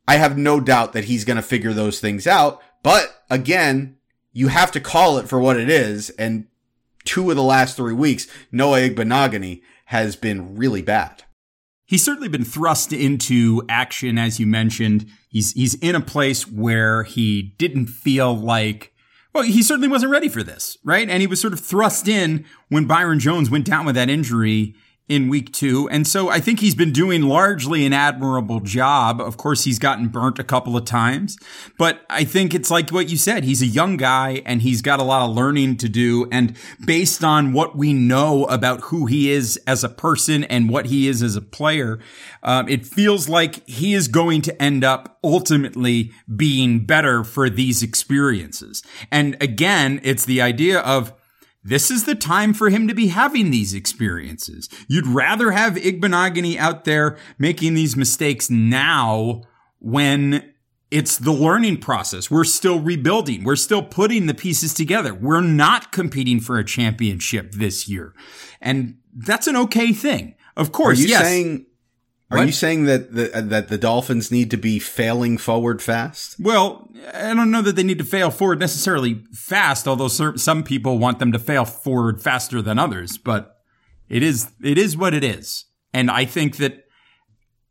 I 0.07 0.17
have 0.17 0.37
no 0.37 0.59
doubt 0.59 0.93
that 0.93 1.05
he's 1.05 1.25
going 1.25 1.37
to 1.37 1.41
figure 1.41 1.73
those 1.73 1.99
things 1.99 2.27
out. 2.27 2.61
But 2.83 3.23
again, 3.29 3.97
you 4.33 4.47
have 4.47 4.71
to 4.71 4.79
call 4.79 5.17
it 5.17 5.27
for 5.27 5.39
what 5.39 5.59
it 5.59 5.69
is. 5.69 6.09
And 6.11 6.47
two 7.03 7.29
of 7.29 7.35
the 7.35 7.43
last 7.43 7.75
three 7.75 7.93
weeks, 7.93 8.27
Noah 8.51 8.89
Igbinoghene 8.89 9.61
has 9.85 10.15
been 10.15 10.55
really 10.55 10.81
bad. 10.81 11.23
He's 11.85 12.05
certainly 12.05 12.29
been 12.29 12.45
thrust 12.45 12.93
into 12.93 13.63
action, 13.67 14.17
as 14.17 14.39
you 14.39 14.47
mentioned. 14.47 15.07
He's, 15.27 15.51
he's 15.51 15.73
in 15.75 15.95
a 15.95 16.01
place 16.01 16.47
where 16.47 17.03
he 17.03 17.53
didn't 17.57 17.87
feel 17.87 18.33
like 18.35 18.91
well, 19.33 19.43
he 19.43 19.63
certainly 19.63 19.87
wasn't 19.87 20.11
ready 20.11 20.27
for 20.27 20.43
this, 20.43 20.77
right? 20.83 21.09
And 21.09 21.21
he 21.21 21.27
was 21.27 21.39
sort 21.39 21.53
of 21.53 21.59
thrust 21.59 22.07
in 22.07 22.45
when 22.67 22.85
Byron 22.85 23.19
Jones 23.19 23.49
went 23.49 23.65
down 23.65 23.85
with 23.85 23.95
that 23.95 24.09
injury 24.09 24.75
in 25.11 25.27
week 25.27 25.51
two. 25.51 25.89
And 25.89 26.07
so 26.07 26.29
I 26.29 26.39
think 26.39 26.61
he's 26.61 26.73
been 26.73 26.93
doing 26.93 27.23
largely 27.23 27.85
an 27.85 27.91
admirable 27.91 28.61
job. 28.61 29.19
Of 29.19 29.35
course, 29.35 29.65
he's 29.65 29.77
gotten 29.77 30.07
burnt 30.07 30.39
a 30.39 30.43
couple 30.43 30.77
of 30.77 30.85
times, 30.85 31.37
but 31.77 32.05
I 32.09 32.23
think 32.23 32.53
it's 32.53 32.71
like 32.71 32.91
what 32.91 33.09
you 33.09 33.17
said. 33.17 33.43
He's 33.43 33.61
a 33.61 33.65
young 33.67 33.97
guy 33.97 34.41
and 34.45 34.61
he's 34.61 34.81
got 34.81 35.01
a 35.01 35.03
lot 35.03 35.29
of 35.29 35.35
learning 35.35 35.75
to 35.77 35.89
do. 35.89 36.29
And 36.31 36.55
based 36.85 37.25
on 37.25 37.51
what 37.51 37.75
we 37.75 37.91
know 37.91 38.45
about 38.45 38.83
who 38.83 39.05
he 39.05 39.29
is 39.31 39.59
as 39.67 39.83
a 39.83 39.89
person 39.89 40.45
and 40.45 40.69
what 40.69 40.85
he 40.85 41.09
is 41.09 41.21
as 41.21 41.35
a 41.35 41.41
player, 41.41 41.99
um, 42.41 42.69
it 42.69 42.85
feels 42.85 43.27
like 43.27 43.67
he 43.67 43.93
is 43.93 44.07
going 44.07 44.41
to 44.43 44.61
end 44.61 44.85
up 44.85 45.19
ultimately 45.25 46.13
being 46.33 46.85
better 46.85 47.25
for 47.25 47.49
these 47.49 47.83
experiences. 47.83 48.81
And 49.11 49.35
again, 49.41 49.99
it's 50.03 50.23
the 50.23 50.41
idea 50.41 50.79
of 50.79 51.11
this 51.63 51.91
is 51.91 52.05
the 52.05 52.15
time 52.15 52.53
for 52.53 52.69
him 52.69 52.87
to 52.87 52.95
be 52.95 53.07
having 53.07 53.51
these 53.51 53.73
experiences. 53.73 54.67
You'd 54.87 55.07
rather 55.07 55.51
have 55.51 55.75
Igbinoghene 55.75 56.57
out 56.57 56.85
there 56.85 57.17
making 57.37 57.75
these 57.75 57.95
mistakes 57.95 58.49
now 58.49 59.43
when 59.79 60.53
it's 60.89 61.17
the 61.17 61.31
learning 61.31 61.77
process. 61.77 62.29
We're 62.29 62.43
still 62.43 62.79
rebuilding. 62.79 63.43
We're 63.43 63.55
still 63.55 63.83
putting 63.83 64.25
the 64.25 64.33
pieces 64.33 64.73
together. 64.73 65.13
We're 65.13 65.41
not 65.41 65.91
competing 65.91 66.39
for 66.39 66.57
a 66.57 66.65
championship 66.65 67.53
this 67.53 67.87
year. 67.87 68.13
And 68.59 68.97
that's 69.15 69.47
an 69.47 69.55
okay 69.55 69.93
thing. 69.93 70.35
Of 70.57 70.71
course, 70.71 70.99
Are 70.99 71.01
you 71.03 71.07
yes. 71.09 71.23
saying 71.23 71.65
are 72.31 72.37
what? 72.39 72.47
you 72.47 72.53
saying 72.53 72.85
that 72.85 73.13
the 73.13 73.29
that 73.41 73.67
the 73.67 73.77
Dolphins 73.77 74.31
need 74.31 74.51
to 74.51 74.57
be 74.57 74.79
failing 74.79 75.37
forward 75.37 75.81
fast? 75.81 76.39
Well, 76.39 76.89
I 77.13 77.33
don't 77.33 77.51
know 77.51 77.61
that 77.61 77.75
they 77.75 77.83
need 77.83 77.97
to 77.97 78.05
fail 78.05 78.31
forward 78.31 78.59
necessarily 78.59 79.23
fast, 79.33 79.87
although 79.87 80.07
some 80.07 80.63
people 80.63 80.97
want 80.97 81.19
them 81.19 81.31
to 81.31 81.39
fail 81.39 81.65
forward 81.65 82.21
faster 82.21 82.61
than 82.61 82.79
others, 82.79 83.17
but 83.17 83.57
it 84.07 84.23
is 84.23 84.51
it 84.63 84.77
is 84.77 84.95
what 84.95 85.13
it 85.13 85.23
is. 85.23 85.65
And 85.93 86.09
I 86.09 86.25
think 86.25 86.57
that 86.57 86.85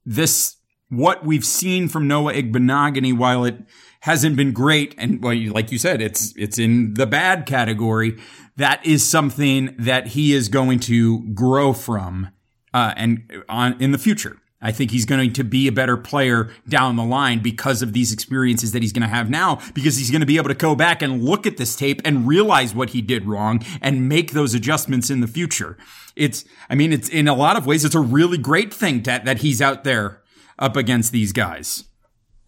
this 0.04 0.56
what 0.90 1.24
we've 1.24 1.44
seen 1.44 1.88
from 1.88 2.08
Noah 2.08 2.34
Igbinoghene, 2.34 3.16
while 3.16 3.44
it 3.44 3.56
hasn't 4.00 4.36
been 4.36 4.52
great, 4.52 4.94
and 4.98 5.22
well, 5.22 5.36
like 5.50 5.70
you 5.72 5.78
said, 5.78 6.02
it's 6.02 6.34
it's 6.36 6.58
in 6.58 6.94
the 6.94 7.06
bad 7.06 7.46
category. 7.46 8.18
That 8.56 8.84
is 8.84 9.06
something 9.06 9.74
that 9.78 10.08
he 10.08 10.32
is 10.34 10.48
going 10.48 10.80
to 10.80 11.32
grow 11.32 11.72
from, 11.72 12.28
uh, 12.74 12.92
and 12.96 13.44
on 13.48 13.80
in 13.80 13.92
the 13.92 13.98
future. 13.98 14.39
I 14.62 14.72
think 14.72 14.90
he's 14.90 15.06
going 15.06 15.32
to 15.32 15.44
be 15.44 15.68
a 15.68 15.72
better 15.72 15.96
player 15.96 16.50
down 16.68 16.96
the 16.96 17.04
line 17.04 17.40
because 17.40 17.80
of 17.80 17.92
these 17.92 18.12
experiences 18.12 18.72
that 18.72 18.82
he's 18.82 18.92
going 18.92 19.08
to 19.08 19.08
have 19.08 19.30
now, 19.30 19.58
because 19.72 19.96
he's 19.96 20.10
going 20.10 20.20
to 20.20 20.26
be 20.26 20.36
able 20.36 20.48
to 20.48 20.54
go 20.54 20.74
back 20.74 21.00
and 21.00 21.22
look 21.22 21.46
at 21.46 21.56
this 21.56 21.74
tape 21.74 22.02
and 22.04 22.26
realize 22.26 22.74
what 22.74 22.90
he 22.90 23.00
did 23.00 23.26
wrong 23.26 23.64
and 23.80 24.08
make 24.08 24.32
those 24.32 24.52
adjustments 24.52 25.08
in 25.08 25.20
the 25.20 25.26
future. 25.26 25.78
It's, 26.14 26.44
I 26.68 26.74
mean, 26.74 26.92
it's 26.92 27.08
in 27.08 27.26
a 27.26 27.34
lot 27.34 27.56
of 27.56 27.66
ways, 27.66 27.84
it's 27.84 27.94
a 27.94 28.00
really 28.00 28.36
great 28.36 28.74
thing 28.74 29.02
that, 29.04 29.24
that 29.24 29.38
he's 29.38 29.62
out 29.62 29.84
there 29.84 30.22
up 30.58 30.76
against 30.76 31.10
these 31.10 31.32
guys, 31.32 31.84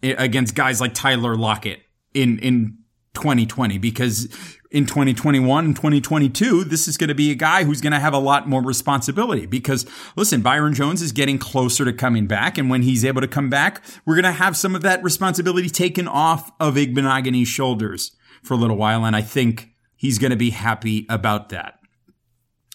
eh, 0.03 0.13
against 0.17 0.53
guys 0.53 0.79
like 0.79 0.93
Tyler 0.93 1.35
Lockett 1.35 1.81
in, 2.13 2.37
in 2.39 2.77
2020, 3.13 3.77
because 3.77 4.25
in 4.73 4.87
2021 4.87 5.65
and 5.65 5.75
2022, 5.75 6.63
this 6.63 6.87
is 6.87 6.97
going 6.97 7.07
to 7.07 7.15
be 7.15 7.31
a 7.31 7.35
guy 7.35 7.63
who's 7.63 7.79
going 7.79 7.93
to 7.93 7.99
have 7.99 8.13
a 8.13 8.19
lot 8.19 8.49
more 8.49 8.61
responsibility 8.61 9.45
because 9.45 9.85
listen, 10.15 10.41
Byron 10.41 10.73
Jones 10.73 11.01
is 11.01 11.11
getting 11.11 11.37
closer 11.37 11.85
to 11.85 11.93
coming 11.93 12.25
back. 12.25 12.57
And 12.57 12.69
when 12.69 12.81
he's 12.81 13.05
able 13.05 13.21
to 13.21 13.27
come 13.27 13.49
back, 13.49 13.83
we're 14.05 14.15
going 14.15 14.23
to 14.23 14.31
have 14.31 14.57
some 14.57 14.75
of 14.75 14.81
that 14.81 15.03
responsibility 15.03 15.69
taken 15.69 16.07
off 16.07 16.51
of 16.59 16.75
Igbinoghene's 16.75 17.47
shoulders 17.47 18.13
for 18.41 18.55
a 18.55 18.57
little 18.57 18.77
while. 18.77 19.05
And 19.05 19.15
I 19.15 19.21
think 19.21 19.69
he's 19.95 20.17
going 20.17 20.31
to 20.31 20.37
be 20.37 20.49
happy 20.49 21.05
about 21.07 21.49
that. 21.49 21.79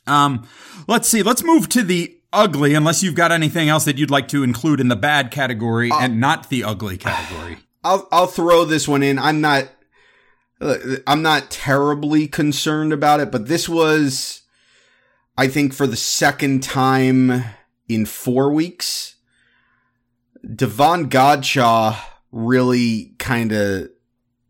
Um, 0.06 0.48
let's 0.86 1.08
see. 1.08 1.22
Let's 1.22 1.42
move 1.42 1.68
to 1.70 1.82
the 1.82 2.16
ugly, 2.32 2.74
unless 2.74 3.02
you've 3.02 3.14
got 3.14 3.32
anything 3.32 3.68
else 3.68 3.84
that 3.84 3.98
you'd 3.98 4.10
like 4.10 4.28
to 4.28 4.42
include 4.42 4.80
in 4.80 4.88
the 4.88 4.96
bad 4.96 5.30
category 5.30 5.90
uh, 5.90 5.98
and 6.00 6.20
not 6.20 6.48
the 6.48 6.62
ugly 6.64 6.96
category. 6.96 7.58
I'll, 7.82 8.08
I'll 8.12 8.26
throw 8.26 8.64
this 8.64 8.86
one 8.86 9.02
in. 9.02 9.18
I'm 9.18 9.40
not 9.40 9.68
I'm 10.60 11.22
not 11.22 11.50
terribly 11.50 12.26
concerned 12.26 12.92
about 12.92 13.20
it, 13.20 13.30
but 13.30 13.46
this 13.46 13.68
was, 13.68 14.42
I 15.36 15.46
think, 15.48 15.72
for 15.72 15.86
the 15.86 15.96
second 15.96 16.62
time 16.62 17.44
in 17.88 18.06
four 18.06 18.52
weeks, 18.52 19.16
Davon 20.54 21.08
Godchaux 21.08 21.96
really 22.32 23.14
kind 23.18 23.52
of, 23.52 23.88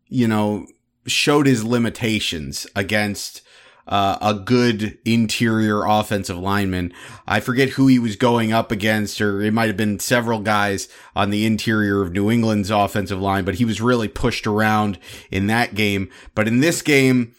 you 0.07 0.27
know, 0.27 0.65
showed 1.05 1.45
his 1.45 1.63
limitations 1.63 2.65
against 2.75 3.41
uh, 3.89 4.17
a 4.21 4.35
good 4.35 4.99
interior 5.03 5.83
offensive 5.83 6.37
lineman. 6.37 6.93
I 7.27 7.39
forget 7.39 7.69
who 7.69 7.87
he 7.87 7.97
was 7.97 8.15
going 8.15 8.53
up 8.53 8.71
against, 8.71 9.19
or 9.19 9.41
it 9.41 9.51
might 9.51 9.67
have 9.67 9.77
been 9.77 9.99
several 9.99 10.39
guys 10.39 10.87
on 11.15 11.31
the 11.31 11.45
interior 11.45 12.01
of 12.01 12.11
New 12.11 12.29
England's 12.29 12.69
offensive 12.69 13.19
line, 13.19 13.45
but 13.45 13.55
he 13.55 13.65
was 13.65 13.81
really 13.81 14.07
pushed 14.07 14.45
around 14.45 14.99
in 15.31 15.47
that 15.47 15.73
game. 15.73 16.09
But 16.35 16.47
in 16.47 16.59
this 16.59 16.83
game, 16.83 17.33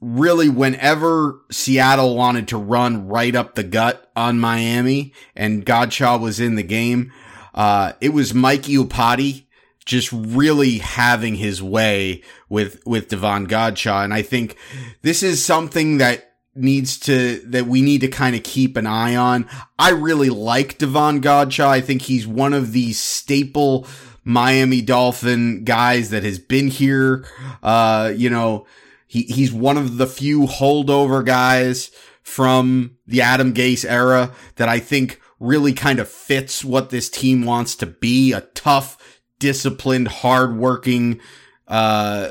really 0.00 0.48
whenever 0.48 1.40
Seattle 1.50 2.16
wanted 2.16 2.48
to 2.48 2.56
run 2.56 3.06
right 3.06 3.36
up 3.36 3.54
the 3.54 3.62
gut 3.62 4.10
on 4.16 4.40
Miami 4.40 5.12
and 5.34 5.64
Godchaux 5.64 6.20
was 6.20 6.40
in 6.40 6.54
the 6.54 6.62
game, 6.62 7.12
uh, 7.54 7.92
it 8.00 8.14
was 8.14 8.32
Mike 8.32 8.62
Iupati 8.62 9.45
just 9.86 10.12
really 10.12 10.78
having 10.78 11.36
his 11.36 11.62
way 11.62 12.22
with 12.48 12.84
with 12.84 13.08
Davon 13.08 13.46
Godchaux. 13.46 14.04
And 14.04 14.12
I 14.12 14.22
think 14.22 14.56
this 15.02 15.22
is 15.22 15.42
something 15.42 15.98
that 15.98 16.32
needs 16.54 16.98
to 16.98 17.40
that 17.46 17.66
we 17.66 17.80
need 17.80 18.00
to 18.02 18.08
kind 18.08 18.36
of 18.36 18.42
keep 18.42 18.76
an 18.76 18.86
eye 18.86 19.16
on. 19.16 19.48
I 19.78 19.90
really 19.90 20.30
like 20.30 20.78
Davon 20.78 21.22
Godchaux. 21.22 21.66
I 21.66 21.80
think 21.80 22.02
he's 22.02 22.26
one 22.26 22.52
of 22.52 22.72
these 22.72 22.98
staple 22.98 23.86
Miami 24.24 24.82
Dolphin 24.82 25.64
guys 25.64 26.10
that 26.10 26.24
has 26.24 26.38
been 26.38 26.68
here. 26.68 27.24
Uh, 27.62 28.12
you 28.14 28.28
know, 28.28 28.66
he 29.06 29.22
he's 29.22 29.52
one 29.52 29.78
of 29.78 29.98
the 29.98 30.06
few 30.06 30.42
holdover 30.42 31.24
guys 31.24 31.90
from 32.22 32.96
the 33.06 33.22
Adam 33.22 33.54
Gase 33.54 33.88
era 33.88 34.32
that 34.56 34.68
I 34.68 34.80
think 34.80 35.20
really 35.38 35.72
kind 35.72 35.98
of 35.98 36.08
fits 36.08 36.64
what 36.64 36.90
this 36.90 37.08
team 37.08 37.44
wants 37.44 37.76
to 37.76 37.86
be 37.86 38.32
a 38.32 38.40
tough, 38.40 38.95
disciplined, 39.38 40.08
hardworking, 40.08 41.20
uh, 41.68 42.30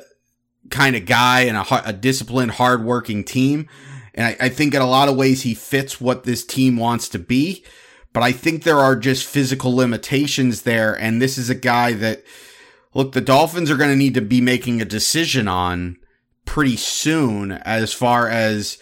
kind 0.70 0.96
of 0.96 1.06
guy 1.06 1.42
and 1.42 1.58
a, 1.58 1.90
a 1.90 1.94
disciplined, 1.94 2.52
hardworking 2.52 3.24
team. 3.24 3.68
And 4.14 4.28
I, 4.28 4.46
I 4.46 4.50
think 4.50 4.74
in 4.74 4.82
a 4.82 4.88
lot 4.88 5.10
of 5.10 5.16
ways 5.16 5.44
he 5.44 5.54
fits 5.54 6.02
what 6.02 6.24
this 6.24 6.46
team 6.46 6.78
wants 6.78 7.10
to 7.10 7.20
be. 7.20 7.64
But 8.14 8.24
I 8.24 8.32
think 8.32 8.64
there 8.64 8.80
are 8.80 8.96
just 8.96 9.28
physical 9.28 9.76
limitations 9.76 10.62
there. 10.62 10.98
And 10.98 11.22
this 11.22 11.38
is 11.38 11.50
a 11.50 11.56
guy 11.56 11.94
that, 11.94 12.24
look, 12.94 13.12
the 13.12 13.22
Dolphins 13.22 13.70
are 13.70 13.76
going 13.78 13.90
to 13.90 13.96
need 13.96 14.14
to 14.14 14.22
be 14.22 14.40
making 14.40 14.82
a 14.82 14.86
decision 14.86 15.48
on 15.48 15.98
pretty 16.46 16.78
soon 16.78 17.52
as 17.52 17.92
far 17.92 18.30
as 18.30 18.78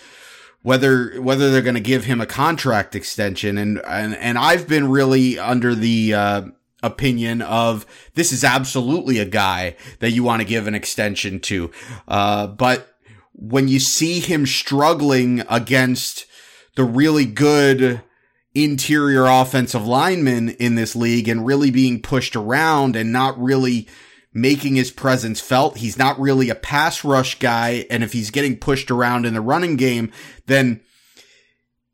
whether 0.61 1.21
whether 1.21 1.51
they're 1.51 1.61
going 1.61 1.73
to 1.73 1.81
give 1.81 2.05
him 2.05 2.21
a 2.21 2.25
contract 2.25 2.95
extension 2.95 3.57
and 3.57 3.81
and 3.85 4.15
and 4.15 4.37
I've 4.37 4.67
been 4.67 4.89
really 4.89 5.37
under 5.37 5.75
the 5.75 6.13
uh, 6.13 6.41
opinion 6.83 7.41
of 7.41 7.85
this 8.13 8.31
is 8.31 8.43
absolutely 8.43 9.17
a 9.17 9.25
guy 9.25 9.75
that 9.99 10.11
you 10.11 10.23
want 10.23 10.41
to 10.41 10.47
give 10.47 10.67
an 10.67 10.75
extension 10.75 11.39
to 11.39 11.71
uh, 12.07 12.45
but 12.45 12.95
when 13.33 13.67
you 13.67 13.79
see 13.79 14.19
him 14.19 14.45
struggling 14.45 15.41
against 15.49 16.27
the 16.75 16.83
really 16.83 17.25
good 17.25 18.01
interior 18.55 19.25
offensive 19.25 19.87
linemen 19.87 20.49
in 20.49 20.75
this 20.75 20.95
league 20.95 21.27
and 21.27 21.45
really 21.45 21.71
being 21.71 22.01
pushed 22.01 22.35
around 22.35 22.95
and 22.95 23.11
not 23.11 23.39
really 23.39 23.87
making 24.33 24.75
his 24.75 24.91
presence 24.91 25.39
felt. 25.39 25.77
He's 25.77 25.97
not 25.97 26.19
really 26.19 26.49
a 26.49 26.55
pass 26.55 27.03
rush 27.03 27.39
guy. 27.39 27.85
And 27.89 28.03
if 28.03 28.13
he's 28.13 28.31
getting 28.31 28.57
pushed 28.57 28.89
around 28.89 29.25
in 29.25 29.33
the 29.33 29.41
running 29.41 29.75
game, 29.75 30.11
then 30.47 30.81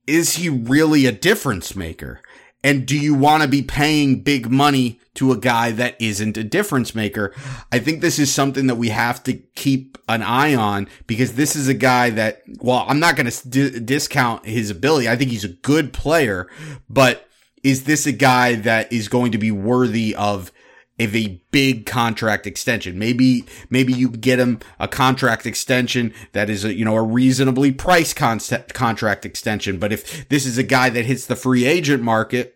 is 0.08 0.38
he 0.38 0.50
really 0.50 1.06
a 1.06 1.12
difference 1.12 1.76
maker? 1.76 2.22
And 2.64 2.86
do 2.86 2.98
you 2.98 3.14
want 3.14 3.42
to 3.42 3.48
be 3.48 3.62
paying 3.62 4.22
big 4.22 4.52
money 4.52 5.00
to 5.14 5.32
a 5.32 5.38
guy 5.38 5.72
that 5.72 5.96
isn't 6.00 6.36
a 6.38 6.44
difference 6.44 6.94
maker? 6.94 7.34
I 7.72 7.80
think 7.80 8.02
this 8.02 8.20
is 8.20 8.34
something 8.34 8.68
that 8.68 8.76
we 8.76 8.90
have 8.90 9.24
to 9.24 9.34
keep 9.34 9.98
an 10.10 10.22
eye 10.22 10.56
on 10.56 10.90
because 11.08 11.34
this 11.34 11.56
is 11.56 11.70
a 11.70 11.74
guy 11.74 12.10
that, 12.10 12.42
well, 12.60 12.86
I'm 12.88 13.00
not 13.00 13.16
going 13.16 13.30
to 13.30 13.50
d- 13.50 13.80
discount 13.80 14.46
his 14.46 14.70
ability. 14.70 15.08
I 15.08 15.16
think 15.16 15.32
he's 15.32 15.46
a 15.46 15.50
good 15.50 15.94
player, 15.94 16.50
but 16.90 17.28
is 17.64 17.86
this 17.86 18.06
a 18.06 18.12
guy 18.12 18.56
that 18.56 18.92
is 18.92 19.08
going 19.08 19.32
to 19.32 19.38
be 19.38 19.52
worthy 19.52 20.16
of 20.16 20.52
of 21.00 21.16
a 21.16 21.42
big 21.52 21.86
contract 21.86 22.46
extension. 22.46 23.00
Maybe, 23.00 23.46
maybe 23.70 23.94
you 23.94 24.10
get 24.10 24.40
him 24.40 24.60
a 24.80 24.88
contract 24.88 25.46
extension 25.46 26.14
that 26.34 26.50
is 26.50 26.66
a, 26.66 26.74
you 26.74 26.86
know, 26.86 26.96
a 26.96 27.04
reasonably 27.04 27.72
priced 27.72 28.16
con- 28.16 28.40
contract 28.74 29.26
extension. 29.26 29.80
But 29.80 29.94
if 29.94 30.28
this 30.30 30.46
is 30.46 30.58
a 30.58 30.64
guy 30.64 30.90
that 30.90 31.06
hits 31.06 31.26
the 31.26 31.36
free 31.36 31.66
agent 31.66 32.04
market, 32.04 32.56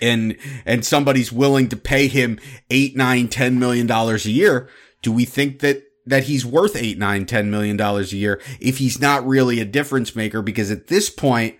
and 0.00 0.36
and 0.66 0.84
somebody's 0.84 1.32
willing 1.32 1.70
to 1.70 1.76
pay 1.76 2.08
him 2.08 2.38
eight, 2.70 2.96
nine, 2.96 3.28
ten 3.28 3.58
million 3.58 3.86
dollars 3.86 4.26
a 4.26 4.30
year, 4.30 4.68
do 5.02 5.10
we 5.10 5.24
think 5.24 5.60
that 5.60 5.84
that 6.06 6.24
he's 6.24 6.44
worth 6.44 6.76
eight, 6.76 6.98
nine, 6.98 7.26
ten 7.26 7.50
million 7.50 7.76
dollars 7.76 8.12
a 8.12 8.16
year 8.16 8.40
if 8.60 8.78
he's 8.78 9.00
not 9.00 9.26
really 9.26 9.58
a 9.58 9.64
difference 9.64 10.14
maker? 10.14 10.42
Because 10.42 10.70
at 10.70 10.88
this 10.88 11.08
point, 11.08 11.56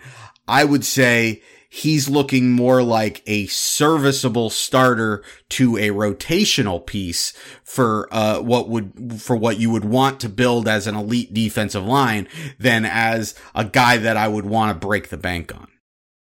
I 0.47 0.65
would 0.65 0.85
say 0.85 1.43
he's 1.69 2.09
looking 2.09 2.53
more 2.53 2.83
like 2.83 3.23
a 3.27 3.47
serviceable 3.47 4.51
starter 4.51 5.23
to 5.51 5.77
a 5.77 5.91
rotational 5.91 6.85
piece 6.85 7.33
for 7.65 8.09
uh, 8.13 8.41
what 8.41 8.69
would 8.69 9.21
for 9.21 9.37
what 9.37 9.59
you 9.59 9.71
would 9.71 9.85
want 9.85 10.21
to 10.21 10.29
build 10.29 10.69
as 10.69 10.87
an 10.87 10.95
elite 10.95 11.33
defensive 11.33 11.85
line 11.85 12.29
than 12.59 12.85
as 12.85 13.35
a 13.55 13.65
guy 13.65 13.97
that 13.97 14.17
I 14.17 14.29
would 14.29 14.47
want 14.47 14.71
to 14.81 14.87
break 14.87 15.09
the 15.09 15.17
bank 15.17 15.55
on. 15.55 15.69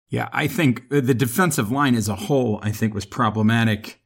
Yeah, 0.09 0.29
I 0.33 0.47
think 0.47 0.89
the 0.89 1.15
defensive 1.15 1.71
line 1.71 1.95
as 1.95 2.09
a 2.09 2.15
whole, 2.15 2.61
I 2.63 2.71
think, 2.71 2.95
was 2.95 3.05
problematic 3.05 4.01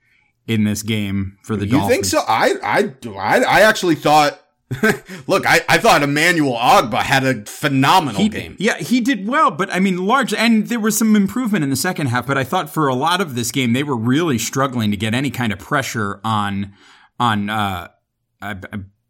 in 0.46 0.64
this 0.64 0.82
game 0.82 1.36
for 1.42 1.56
the 1.56 1.66
you 1.66 1.72
Dolphins. 1.72 1.90
You 1.90 1.94
think 1.94 2.04
so? 2.06 2.24
I 2.26 2.54
I 2.62 2.94
I, 3.16 3.44
I 3.44 3.60
actually 3.62 3.94
thought 3.94 4.40
Look, 5.26 5.46
I, 5.46 5.62
I 5.68 5.78
thought 5.78 6.02
Emmanuel 6.02 6.56
Ogbah 6.56 7.02
had 7.02 7.24
a 7.24 7.44
phenomenal 7.44 8.20
he, 8.20 8.28
game. 8.28 8.56
Yeah, 8.59 8.76
he 8.78 9.00
did 9.00 9.26
well, 9.26 9.50
but 9.50 9.72
I 9.72 9.80
mean, 9.80 10.06
large, 10.06 10.33
and 10.33 10.68
there 10.68 10.78
was 10.78 10.96
some 10.96 11.16
improvement 11.16 11.64
in 11.64 11.70
the 11.70 11.76
second 11.76 12.06
half. 12.06 12.26
But 12.26 12.38
I 12.38 12.44
thought 12.44 12.70
for 12.70 12.87
a 12.87 12.94
lot 12.94 13.20
of 13.20 13.35
this 13.35 13.50
game, 13.50 13.72
they 13.72 13.83
were 13.83 13.96
really 13.96 14.38
struggling 14.38 14.92
to 14.92 14.96
get 14.96 15.12
any 15.12 15.30
kind 15.30 15.52
of 15.52 15.59
pressure 15.59 16.20
on 16.22 16.72
on 17.18 17.50
uh, 17.50 17.88
uh, 18.40 18.54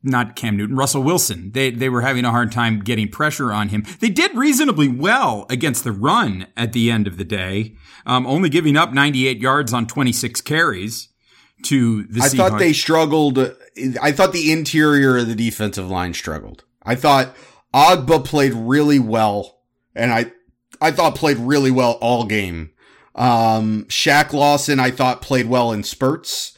not 0.03 0.35
Cam 0.35 0.57
Newton, 0.57 0.77
Russell 0.77 1.03
Wilson. 1.03 1.53
They 1.53 1.71
they 1.71 1.91
were 1.91 2.01
having 2.01 2.25
a 2.25 2.31
hard 2.31 2.53
time 2.53 2.81
getting 2.81 3.09
pressure 3.09 3.53
on 3.53 3.69
him. 3.69 3.85
They 4.01 4.09
did 4.09 4.35
reasonably 4.35 4.89
well 4.89 5.45
against 5.51 5.85
the 5.85 5.93
run 5.93 6.47
at 6.57 6.73
the 6.73 6.91
end 6.91 7.07
of 7.07 7.19
the 7.19 7.25
day, 7.25 7.77
um, 8.07 8.27
only 8.27 8.49
giving 8.49 8.79
up 8.79 8.95
98 8.95 9.41
yards 9.41 9.75
on 9.75 9.87
26 9.87 10.41
carries 10.41 11.10
to 11.65 12.05
the. 12.05 12.21
I 12.23 12.29
Seahawks. 12.29 12.37
thought 12.37 12.59
they 12.59 12.73
struggled. 12.73 13.39
I 14.01 14.13
thought 14.13 14.33
the 14.33 14.53
interior 14.53 15.19
of 15.19 15.29
the 15.29 15.35
defensive 15.35 15.91
line 15.91 16.15
struggled. 16.15 16.65
I 16.83 16.95
thought 16.95 17.35
Ogbah 17.75 18.25
played 18.25 18.53
really 18.55 18.99
well, 18.99 19.61
and 19.95 20.13
I 20.13 20.33
I 20.81 20.91
thought 20.91 21.15
played 21.15 21.39
really 21.39 21.71
well 21.71 21.93
all 22.01 22.25
game. 22.25 22.71
Um, 23.15 23.85
Shaq 23.89 24.33
Lawson, 24.33 24.81
I 24.81 24.91
thought 24.91 25.21
played 25.23 25.47
well 25.47 25.73
in 25.73 25.83
spurts. 25.83 26.57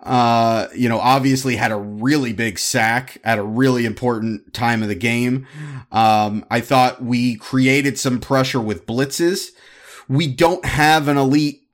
Uh, 0.00 0.66
you 0.74 0.88
know, 0.88 0.98
obviously 0.98 1.56
had 1.56 1.70
a 1.72 1.76
really 1.76 2.32
big 2.32 2.58
sack 2.58 3.18
at 3.22 3.38
a 3.38 3.42
really 3.42 3.84
important 3.84 4.54
time 4.54 4.82
of 4.82 4.88
the 4.88 4.94
game. 4.94 5.46
Um, 5.92 6.44
I 6.50 6.60
thought 6.60 7.02
we 7.02 7.36
created 7.36 7.98
some 7.98 8.18
pressure 8.18 8.60
with 8.62 8.86
blitzes. 8.86 9.48
We 10.08 10.26
don't 10.26 10.64
have 10.64 11.06
an 11.06 11.18
elite 11.18 11.64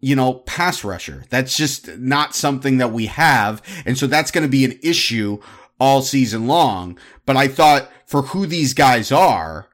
you 0.00 0.16
know, 0.16 0.34
pass 0.34 0.82
rusher. 0.82 1.24
That's 1.30 1.56
just 1.56 1.88
not 1.98 2.34
something 2.34 2.78
that 2.78 2.92
we 2.92 3.06
have. 3.06 3.62
And 3.84 3.98
so 3.98 4.06
that's 4.06 4.30
going 4.30 4.44
to 4.44 4.50
be 4.50 4.64
an 4.64 4.78
issue 4.82 5.40
all 5.78 6.02
season 6.02 6.46
long. 6.46 6.98
But 7.26 7.36
I 7.36 7.48
thought 7.48 7.90
for 8.06 8.22
who 8.22 8.46
these 8.46 8.74
guys 8.74 9.12
are, 9.12 9.68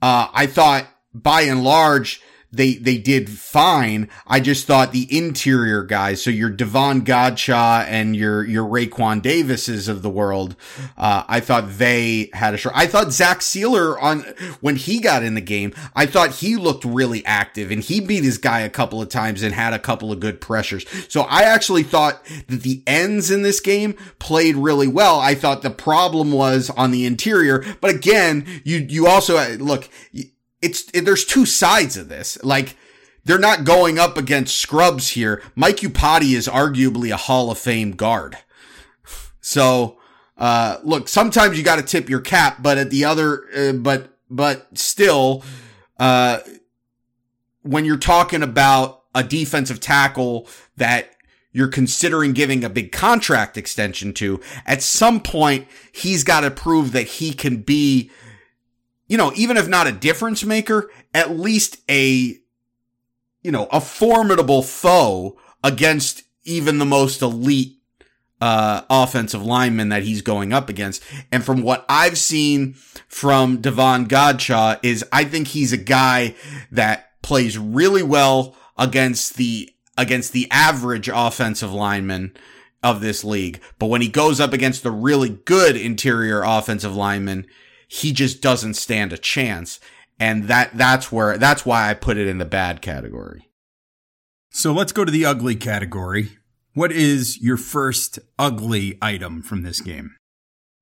uh, 0.00 0.28
I 0.32 0.46
thought 0.46 0.86
by 1.14 1.42
and 1.42 1.62
large, 1.62 2.22
they 2.52 2.74
they 2.74 2.98
did 2.98 3.30
fine. 3.30 4.08
I 4.26 4.40
just 4.40 4.66
thought 4.66 4.92
the 4.92 5.08
interior 5.16 5.82
guys, 5.82 6.22
so 6.22 6.30
your 6.30 6.50
Davon 6.50 7.02
Godchaux 7.02 7.86
and 7.88 8.14
your 8.14 8.44
your 8.44 8.68
Raekwon 8.68 9.22
Davises 9.22 9.88
of 9.88 10.02
the 10.02 10.10
world, 10.10 10.54
uh, 10.98 11.24
I 11.26 11.40
thought 11.40 11.78
they 11.78 12.30
had 12.34 12.52
a 12.52 12.58
short. 12.58 12.76
I 12.76 12.86
thought 12.86 13.12
Zach 13.12 13.40
Sieler 13.40 14.00
on 14.00 14.20
when 14.60 14.76
he 14.76 15.00
got 15.00 15.22
in 15.22 15.34
the 15.34 15.40
game, 15.40 15.72
I 15.96 16.04
thought 16.04 16.36
he 16.36 16.56
looked 16.56 16.84
really 16.84 17.24
active 17.24 17.70
and 17.70 17.82
he 17.82 18.00
beat 18.00 18.22
his 18.22 18.38
guy 18.38 18.60
a 18.60 18.70
couple 18.70 19.00
of 19.00 19.08
times 19.08 19.42
and 19.42 19.54
had 19.54 19.72
a 19.72 19.78
couple 19.78 20.12
of 20.12 20.20
good 20.20 20.40
pressures. 20.40 20.84
So 21.08 21.22
I 21.22 21.42
actually 21.42 21.84
thought 21.84 22.24
that 22.48 22.62
the 22.62 22.82
ends 22.86 23.30
in 23.30 23.42
this 23.42 23.60
game 23.60 23.94
played 24.18 24.56
really 24.56 24.88
well. 24.88 25.18
I 25.18 25.34
thought 25.34 25.62
the 25.62 25.70
problem 25.70 26.32
was 26.32 26.68
on 26.70 26.90
the 26.90 27.06
interior, 27.06 27.64
but 27.80 27.90
again, 27.90 28.46
you 28.64 28.78
you 28.78 29.06
also 29.06 29.56
look 29.56 29.88
it's 30.62 30.88
it, 30.94 31.04
there's 31.04 31.24
two 31.24 31.44
sides 31.44 31.96
of 31.96 32.08
this. 32.08 32.42
Like 32.42 32.76
they're 33.24 33.38
not 33.38 33.64
going 33.64 33.98
up 33.98 34.16
against 34.16 34.56
scrubs 34.56 35.10
here. 35.10 35.42
Mike 35.54 35.78
Iupati 35.78 36.34
is 36.34 36.48
arguably 36.48 37.12
a 37.12 37.16
Hall 37.16 37.50
of 37.50 37.58
Fame 37.58 37.92
guard. 37.92 38.38
So 39.40 39.98
uh, 40.38 40.78
look, 40.82 41.08
sometimes 41.08 41.58
you 41.58 41.64
got 41.64 41.76
to 41.76 41.82
tip 41.82 42.08
your 42.08 42.20
cap, 42.20 42.62
but 42.62 42.78
at 42.78 42.90
the 42.90 43.04
other, 43.04 43.44
uh, 43.56 43.72
but 43.72 44.16
but 44.30 44.66
still, 44.78 45.44
uh, 45.98 46.38
when 47.62 47.84
you're 47.84 47.96
talking 47.96 48.42
about 48.42 49.02
a 49.14 49.22
defensive 49.22 49.78
tackle 49.78 50.48
that 50.76 51.10
you're 51.52 51.68
considering 51.68 52.32
giving 52.32 52.64
a 52.64 52.70
big 52.70 52.92
contract 52.92 53.58
extension 53.58 54.14
to, 54.14 54.40
at 54.66 54.82
some 54.82 55.20
point 55.20 55.68
he's 55.92 56.24
got 56.24 56.40
to 56.40 56.50
prove 56.50 56.92
that 56.92 57.06
he 57.06 57.32
can 57.32 57.58
be 57.58 58.10
you 59.12 59.18
know, 59.18 59.30
even 59.36 59.58
if 59.58 59.68
not 59.68 59.86
a 59.86 59.92
difference 59.92 60.42
maker, 60.42 60.90
at 61.12 61.38
least 61.38 61.76
a, 61.86 62.34
you 63.42 63.50
know, 63.50 63.68
a 63.70 63.78
formidable 63.78 64.62
foe 64.62 65.38
against 65.62 66.22
even 66.44 66.78
the 66.78 66.86
most 66.86 67.20
elite 67.20 67.76
uh, 68.40 68.80
offensive 68.88 69.44
lineman 69.44 69.90
that 69.90 70.02
he's 70.02 70.22
going 70.22 70.54
up 70.54 70.70
against. 70.70 71.02
And 71.30 71.44
from 71.44 71.60
what 71.60 71.84
I've 71.90 72.16
seen 72.16 72.72
from 73.06 73.58
Davon 73.60 74.06
Godchaux 74.08 74.78
is 74.82 75.04
I 75.12 75.24
think 75.24 75.48
he's 75.48 75.74
a 75.74 75.76
guy 75.76 76.34
that 76.70 77.20
plays 77.20 77.58
really 77.58 78.02
well 78.02 78.56
against 78.78 79.36
the 79.36 79.68
against 79.98 80.32
the 80.32 80.48
average 80.50 81.10
offensive 81.12 81.70
lineman 81.70 82.34
of 82.82 83.02
this 83.02 83.24
league. 83.24 83.60
But 83.78 83.88
when 83.88 84.00
he 84.00 84.08
goes 84.08 84.40
up 84.40 84.54
against 84.54 84.82
the 84.82 84.90
really 84.90 85.28
good 85.28 85.76
interior 85.76 86.42
offensive 86.42 86.96
lineman, 86.96 87.46
he 87.92 88.10
just 88.10 88.40
doesn't 88.40 88.72
stand 88.72 89.12
a 89.12 89.18
chance. 89.18 89.78
And 90.18 90.44
that, 90.44 90.70
that's 90.74 91.12
where, 91.12 91.36
that's 91.36 91.66
why 91.66 91.90
I 91.90 91.94
put 91.94 92.16
it 92.16 92.26
in 92.26 92.38
the 92.38 92.46
bad 92.46 92.80
category. 92.80 93.50
So 94.48 94.72
let's 94.72 94.92
go 94.92 95.04
to 95.04 95.12
the 95.12 95.26
ugly 95.26 95.56
category. 95.56 96.38
What 96.72 96.90
is 96.90 97.38
your 97.42 97.58
first 97.58 98.18
ugly 98.38 98.96
item 99.02 99.42
from 99.42 99.60
this 99.60 99.82
game? 99.82 100.16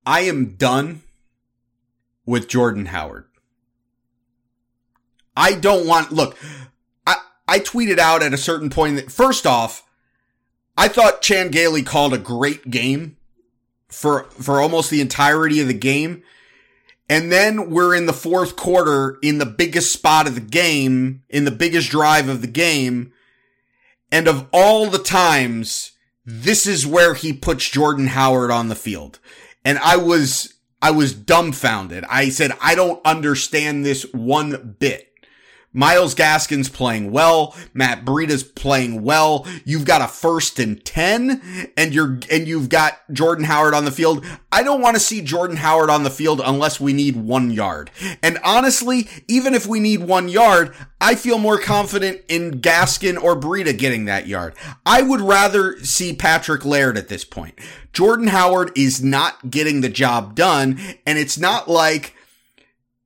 I 0.05 0.21
am 0.21 0.55
done 0.55 1.01
with 2.25 2.47
Jordan 2.47 2.85
Howard. 2.85 3.25
I 5.35 5.55
don't 5.55 5.85
want, 5.85 6.13
look, 6.13 6.37
I, 7.05 7.17
I 7.45 7.59
tweeted 7.59 7.99
out 7.99 8.23
at 8.23 8.33
a 8.33 8.37
certain 8.37 8.69
point 8.69 8.95
that 8.95 9.11
first 9.11 9.45
off, 9.45 9.85
I 10.77 10.87
thought 10.87 11.21
Chan 11.21 11.49
Gailey 11.49 11.83
called 11.83 12.13
a 12.13 12.17
great 12.17 12.71
game 12.71 13.17
for 13.89 14.23
for 14.29 14.61
almost 14.61 14.89
the 14.89 15.01
entirety 15.01 15.59
of 15.59 15.67
the 15.67 15.73
game. 15.73 16.23
And 17.11 17.29
then 17.29 17.69
we're 17.69 17.93
in 17.93 18.05
the 18.05 18.13
fourth 18.13 18.55
quarter 18.55 19.19
in 19.21 19.37
the 19.37 19.45
biggest 19.45 19.91
spot 19.91 20.27
of 20.27 20.35
the 20.35 20.39
game, 20.39 21.23
in 21.27 21.43
the 21.43 21.51
biggest 21.51 21.89
drive 21.89 22.29
of 22.29 22.39
the 22.39 22.47
game. 22.47 23.11
And 24.13 24.29
of 24.29 24.47
all 24.53 24.89
the 24.89 24.97
times, 24.97 25.91
this 26.25 26.65
is 26.65 26.87
where 26.87 27.13
he 27.13 27.33
puts 27.33 27.69
Jordan 27.69 28.07
Howard 28.07 28.49
on 28.49 28.69
the 28.69 28.75
field. 28.75 29.19
And 29.65 29.77
I 29.79 29.97
was, 29.97 30.53
I 30.81 30.91
was 30.91 31.13
dumbfounded. 31.13 32.05
I 32.05 32.29
said, 32.29 32.53
I 32.61 32.75
don't 32.75 33.05
understand 33.05 33.83
this 33.83 34.03
one 34.13 34.77
bit. 34.79 35.10
Myles 35.73 36.13
Gaskin's 36.13 36.67
playing 36.69 37.11
well. 37.11 37.55
Matt 37.73 38.03
Breida's 38.03 38.43
playing 38.43 39.03
well. 39.03 39.47
You've 39.63 39.85
got 39.85 40.01
a 40.01 40.07
first 40.07 40.59
and 40.59 40.83
10 40.83 41.71
and 41.77 41.93
you're, 41.93 42.19
and 42.29 42.47
you've 42.47 42.69
got 42.69 42.99
Jordan 43.11 43.45
Howard 43.45 43.73
on 43.73 43.85
the 43.85 43.91
field. 43.91 44.25
I 44.51 44.63
don't 44.63 44.81
want 44.81 44.95
to 44.95 44.99
see 44.99 45.21
Jordan 45.21 45.57
Howard 45.57 45.89
on 45.89 46.03
the 46.03 46.09
field 46.09 46.41
unless 46.43 46.79
we 46.79 46.91
need 46.91 47.15
one 47.15 47.51
yard. 47.51 47.89
And 48.21 48.37
honestly, 48.43 49.07
even 49.27 49.53
if 49.53 49.65
we 49.65 49.79
need 49.79 50.01
one 50.01 50.27
yard, 50.27 50.75
I 50.99 51.15
feel 51.15 51.37
more 51.37 51.57
confident 51.57 52.21
in 52.27 52.59
Gaskin 52.59 53.21
or 53.21 53.39
Breida 53.39 53.77
getting 53.77 54.05
that 54.05 54.27
yard. 54.27 54.55
I 54.85 55.01
would 55.01 55.21
rather 55.21 55.79
see 55.83 56.13
Patrick 56.13 56.65
Laird 56.65 56.97
at 56.97 57.07
this 57.07 57.23
point. 57.23 57.57
Jordan 57.93 58.27
Howard 58.27 58.71
is 58.75 59.01
not 59.03 59.49
getting 59.49 59.81
the 59.81 59.89
job 59.89 60.35
done. 60.35 60.79
And 61.05 61.17
it's 61.17 61.37
not 61.37 61.69
like, 61.69 62.13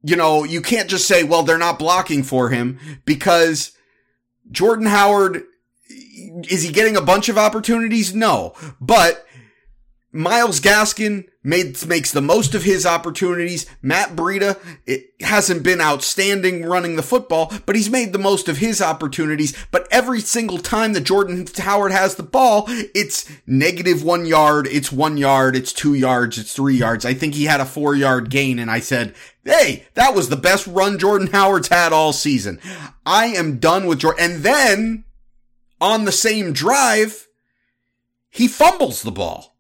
you 0.05 0.15
know, 0.15 0.43
you 0.43 0.61
can't 0.61 0.89
just 0.89 1.07
say, 1.07 1.23
well, 1.23 1.43
they're 1.43 1.57
not 1.57 1.79
blocking 1.79 2.21
for 2.21 2.49
him 2.49 2.79
because 3.05 3.71
Jordan 4.51 4.85
Howard, 4.85 5.43
is 5.89 6.61
he 6.63 6.71
getting 6.71 6.95
a 6.95 7.01
bunch 7.01 7.27
of 7.27 7.37
opportunities? 7.37 8.13
No, 8.13 8.53
but 8.79 9.24
Myles 10.16 10.61
Gaskin 10.61 11.28
made, 11.43 11.86
makes 11.86 12.13
the 12.13 12.22
most 12.22 12.55
of 12.55 12.63
his 12.63 12.86
opportunities. 12.86 13.66
Matt 13.82 14.16
Breida, 14.16 14.57
it 14.86 15.09
hasn't 15.20 15.61
been 15.61 15.82
outstanding 15.82 16.63
running 16.63 16.95
the 16.95 17.03
football, 17.03 17.51
but 17.66 17.76
he's 17.76 17.89
made 17.89 18.13
the 18.13 18.18
most 18.18 18.47
of 18.47 18.59
his 18.59 18.82
opportunities. 18.82 19.53
But 19.72 19.89
every 19.91 20.22
single 20.22 20.59
time 20.59 20.93
that 20.93 21.01
Jordan 21.03 21.45
Howard 21.57 21.91
has 21.91 22.16
the 22.16 22.24
ball, 22.24 22.63
it's 22.68 23.30
negative 23.45 24.03
one 24.03 24.26
yard, 24.26 24.68
it's 24.72 24.89
one 24.89 25.18
yard, 25.18 25.53
it's 25.53 25.74
two 25.74 25.93
yards, 25.93 26.38
it's 26.38 26.53
three 26.53 26.78
yards. 26.78 27.05
I 27.05 27.13
think 27.13 27.34
he 27.34 27.43
had 27.43 27.59
a 27.59 27.66
four 27.66 27.93
yard 27.93 28.30
gain 28.30 28.57
and 28.57 28.72
I 28.72 28.80
said, 28.80 29.13
Hey, 29.43 29.86
that 29.95 30.16
was 30.16 30.30
the 30.30 30.38
best 30.38 30.66
run 30.66 30.97
Jordan 30.97 31.28
Howard's 31.28 31.68
had 31.68 31.91
all 31.91 32.13
season. 32.13 32.61
I 33.05 33.28
am 33.28 33.59
done 33.59 33.86
with 33.86 33.99
Jordan. 33.99 34.32
And 34.32 34.43
then 34.43 35.03
on 35.82 36.05
the 36.05 36.13
same 36.13 36.53
drive, 36.53 37.28
he 38.30 38.47
fumbles 38.47 39.01
the 39.01 39.11
ball. 39.11 39.54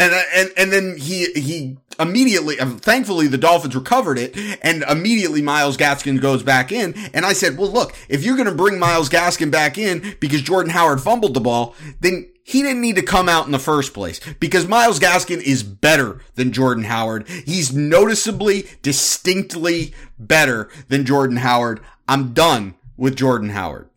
And, 0.00 0.14
uh, 0.14 0.22
and, 0.34 0.50
and 0.56 0.72
then 0.72 0.96
he, 0.96 1.26
he 1.34 1.76
immediately, 1.98 2.58
um, 2.58 2.78
thankfully 2.78 3.26
the 3.26 3.36
Dolphins 3.36 3.76
recovered 3.76 4.18
it 4.18 4.34
and 4.62 4.82
immediately 4.84 5.42
Myles 5.42 5.76
Gaskin 5.76 6.18
goes 6.22 6.42
back 6.42 6.72
in. 6.72 6.94
And 7.12 7.26
I 7.26 7.34
said, 7.34 7.58
well, 7.58 7.70
look, 7.70 7.94
if 8.08 8.24
you're 8.24 8.36
going 8.36 8.48
to 8.48 8.54
bring 8.54 8.78
Myles 8.78 9.10
Gaskin 9.10 9.50
back 9.50 9.76
in 9.76 10.16
because 10.18 10.40
Jordan 10.40 10.72
Howard 10.72 11.02
fumbled 11.02 11.34
the 11.34 11.40
ball, 11.40 11.74
then 12.00 12.30
he 12.42 12.62
didn't 12.62 12.80
need 12.80 12.96
to 12.96 13.02
come 13.02 13.28
out 13.28 13.44
in 13.44 13.52
the 13.52 13.58
first 13.58 13.92
place 13.92 14.20
because 14.40 14.66
Myles 14.66 14.98
Gaskin 14.98 15.42
is 15.42 15.62
better 15.62 16.20
than 16.34 16.50
Jordan 16.50 16.84
Howard. 16.84 17.28
He's 17.28 17.74
noticeably, 17.74 18.68
distinctly 18.80 19.92
better 20.18 20.70
than 20.88 21.04
Jordan 21.04 21.36
Howard. 21.36 21.80
I'm 22.08 22.32
done 22.32 22.74
with 22.96 23.16
Jordan 23.16 23.50
Howard. 23.50 23.90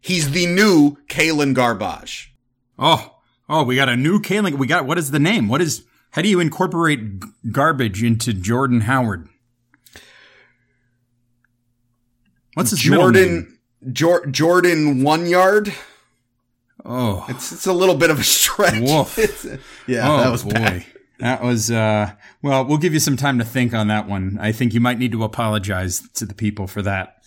He's 0.00 0.30
the 0.30 0.46
new 0.46 0.96
Kalen 1.08 1.52
Garbage. 1.52 2.34
Oh, 2.78 3.18
oh, 3.48 3.62
we 3.64 3.76
got 3.76 3.88
a 3.88 3.96
new 3.96 4.20
Kalen. 4.20 4.54
We 4.58 4.66
got, 4.66 4.86
what 4.86 4.98
is 4.98 5.10
the 5.10 5.18
name? 5.18 5.48
What 5.48 5.60
is, 5.60 5.84
how 6.10 6.22
do 6.22 6.28
you 6.28 6.40
incorporate 6.40 7.20
g- 7.20 7.28
garbage 7.50 8.02
into 8.02 8.32
Jordan 8.32 8.82
Howard? 8.82 9.28
What's 12.54 12.70
his? 12.70 12.80
Jordan, 12.80 13.58
Jor- 13.92 14.26
Jordan 14.26 15.02
one 15.02 15.26
yard. 15.26 15.72
Oh, 16.84 17.24
It's, 17.28 17.52
it's 17.52 17.66
a 17.66 17.72
little 17.72 17.94
bit 17.94 18.10
of 18.10 18.18
a 18.18 18.24
stretch. 18.24 18.74
Yeah, 19.86 20.10
oh 20.12 20.18
that 20.18 20.30
was 20.32 20.42
boy. 20.44 20.50
bad. 20.50 20.84
That 21.20 21.42
was, 21.42 21.70
uh, 21.70 22.12
well, 22.42 22.64
we'll 22.64 22.78
give 22.78 22.92
you 22.92 22.98
some 22.98 23.16
time 23.16 23.38
to 23.38 23.44
think 23.44 23.72
on 23.72 23.86
that 23.88 24.08
one. 24.08 24.38
I 24.40 24.50
think 24.50 24.74
you 24.74 24.80
might 24.80 24.98
need 24.98 25.12
to 25.12 25.22
apologize 25.22 26.02
to 26.14 26.26
the 26.26 26.34
people 26.34 26.66
for 26.66 26.82
that. 26.82 27.18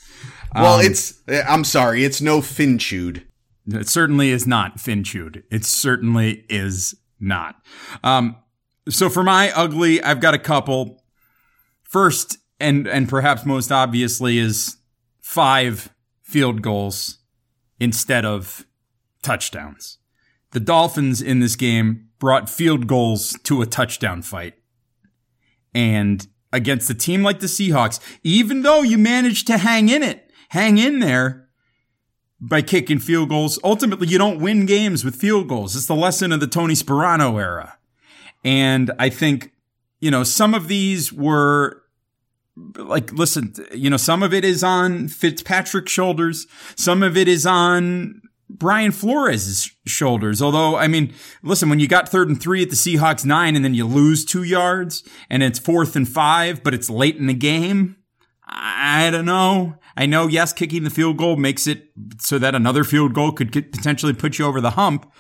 Well, 0.54 0.80
Um, 0.80 0.86
it's, 0.86 1.22
I'm 1.30 1.64
sorry, 1.64 2.04
it's 2.04 2.20
no 2.22 2.40
Finchud. 2.42 3.24
It 3.68 3.88
certainly 3.88 4.30
is 4.30 4.46
not 4.46 4.78
Finchud. 4.78 5.44
It 5.50 5.66
certainly 5.66 6.46
is 6.50 6.96
not. 7.20 7.56
Um, 8.04 8.36
so 8.88 9.10
for 9.10 9.24
my 9.24 9.52
ugly, 9.52 10.02
I've 10.04 10.20
got 10.20 10.34
a 10.34 10.40
couple. 10.40 11.04
First, 11.84 12.38
and 12.60 12.88
and 12.88 13.10
perhaps 13.10 13.46
most 13.46 13.72
obviously, 13.72 14.38
is 14.38 14.78
five 15.22 15.90
field 16.22 16.62
goals 16.62 17.20
instead 17.80 18.26
of 18.26 18.66
touchdowns. 19.24 19.98
The 20.52 20.60
Dolphins 20.60 21.22
in 21.22 21.40
this 21.40 21.56
game 21.56 22.10
brought 22.20 22.50
field 22.50 22.88
goals 22.88 23.38
to 23.44 23.62
a 23.62 23.66
touchdown 23.66 24.22
fight. 24.22 24.54
And 25.74 26.26
against 26.54 26.90
a 26.90 26.94
team 26.94 27.24
like 27.24 27.40
the 27.40 27.48
Seahawks, 27.48 28.00
even 28.24 28.62
though 28.62 28.82
you 28.82 28.98
managed 28.98 29.48
to 29.48 29.58
hang 29.58 29.90
in 29.90 30.02
it, 30.02 30.32
hang 30.50 30.78
in 30.78 31.00
there, 31.00 31.45
by 32.40 32.62
kicking 32.62 33.00
field 33.00 33.30
goals. 33.30 33.60
Ultimately, 33.64 34.08
you 34.08 34.18
don't 34.18 34.40
win 34.40 34.66
games 34.66 35.06
with 35.06 35.16
field 35.16 35.48
goals. 35.48 35.76
It's 35.76 35.86
the 35.86 35.96
lesson 35.96 36.32
of 36.32 36.40
the 36.40 36.48
Tony 36.48 36.74
Sparano 36.74 37.40
era. 37.40 37.78
And 38.44 38.92
I 39.00 39.10
think, 39.10 39.52
you 40.00 40.12
know, 40.12 40.24
some 40.24 40.54
of 40.54 40.68
these 40.68 41.12
were 41.12 41.82
like, 42.78 43.12
listen, 43.12 43.54
you 43.74 43.90
know, 43.90 43.98
some 43.98 44.24
of 44.24 44.34
it 44.34 44.46
is 44.46 44.64
on 44.64 45.08
Fitzpatrick's 45.08 45.92
shoulders. 45.92 46.48
Some 46.76 47.04
of 47.04 47.18
it 47.18 47.28
is 47.28 47.46
on 47.46 48.22
Brian 48.50 48.92
Flores' 48.92 49.72
shoulders. 49.86 50.42
Although, 50.42 50.78
I 50.78 50.88
mean, 50.88 51.14
listen, 51.42 51.70
when 51.70 51.80
you 51.80 51.88
got 51.88 52.08
third 52.08 52.30
and 52.30 52.40
three 52.40 52.62
at 52.62 52.70
the 52.70 52.76
Seahawks 52.76 53.26
nine 53.26 53.56
and 53.56 53.66
then 53.66 53.74
you 53.74 53.86
lose 53.86 54.24
two 54.24 54.44
yards 54.44 55.04
and 55.30 55.42
it's 55.42 55.60
fourth 55.60 55.96
and 55.96 56.08
five, 56.08 56.64
but 56.64 56.74
it's 56.74 56.90
late 56.90 57.18
in 57.18 57.28
the 57.28 57.34
game. 57.34 57.98
I 58.48 59.10
don't 59.10 59.26
know. 59.26 59.76
I 59.98 60.06
know, 60.06 60.28
yes, 60.28 60.52
kicking 60.54 60.84
the 60.84 60.90
field 60.90 61.18
goal 61.18 61.38
makes 61.38 61.68
it 61.68 61.92
so 62.20 62.38
that 62.40 62.56
another 62.56 62.84
field 62.84 63.14
goal 63.14 63.32
could 63.32 63.52
get, 63.52 63.72
potentially 63.72 64.14
put 64.14 64.38
you 64.38 64.46
over 64.46 64.60
the 64.60 64.72
hump. 64.72 65.12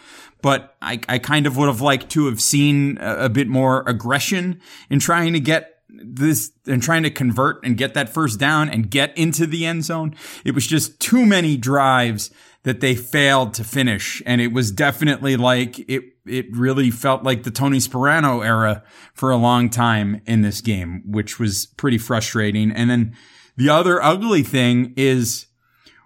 But 0.41 0.76
I, 0.82 0.99
I 1.07 1.17
kind 1.17 1.47
of 1.47 1.57
would 1.57 1.67
have 1.67 1.82
liked 1.82 2.09
to 2.11 2.26
have 2.28 2.41
seen 2.41 2.97
a, 2.99 3.26
a 3.26 3.30
bit 3.30 3.47
more 3.47 3.84
aggression 3.88 4.59
in 4.89 4.99
trying 4.99 5.34
to 5.34 5.39
get 5.39 5.80
this 5.89 6.51
and 6.67 6.84
trying 6.84 7.03
to 7.03 7.09
convert 7.09 7.63
and 7.65 7.78
get 7.78 7.93
that 7.93 8.09
first 8.09 8.39
down 8.39 8.69
and 8.69 8.89
get 8.89 9.17
into 9.17 9.47
the 9.47 9.65
end 9.65 9.86
zone. 9.86 10.13
It 10.43 10.53
was 10.53 10.67
just 10.67 10.99
too 10.99 11.26
many 11.26 11.57
drives 11.57 12.32
that 12.63 12.82
they 12.82 12.95
failed 12.95 13.53
to 13.53 13.63
finish. 13.63 14.21
And 14.26 14.41
it 14.41 14.51
was 14.51 14.71
definitely 14.71 15.38
like 15.38 15.80
it, 15.88 16.03
it 16.26 16.47
really 16.51 16.91
felt 16.91 17.23
like 17.23 17.43
the 17.43 17.51
Tony 17.51 17.78
Sparano 17.78 18.43
era 18.43 18.84
for 19.13 19.32
a 19.32 19.38
long 19.38 19.69
time 19.69 20.21
in 20.26 20.41
this 20.41 20.61
game, 20.61 21.03
which 21.05 21.39
was 21.39 21.67
pretty 21.78 21.99
frustrating. 21.99 22.71
And 22.71 22.89
then 22.89 23.15
the 23.58 23.70
other 23.70 24.01
ugly 24.01 24.43
thing 24.43 24.93
is 24.95 25.47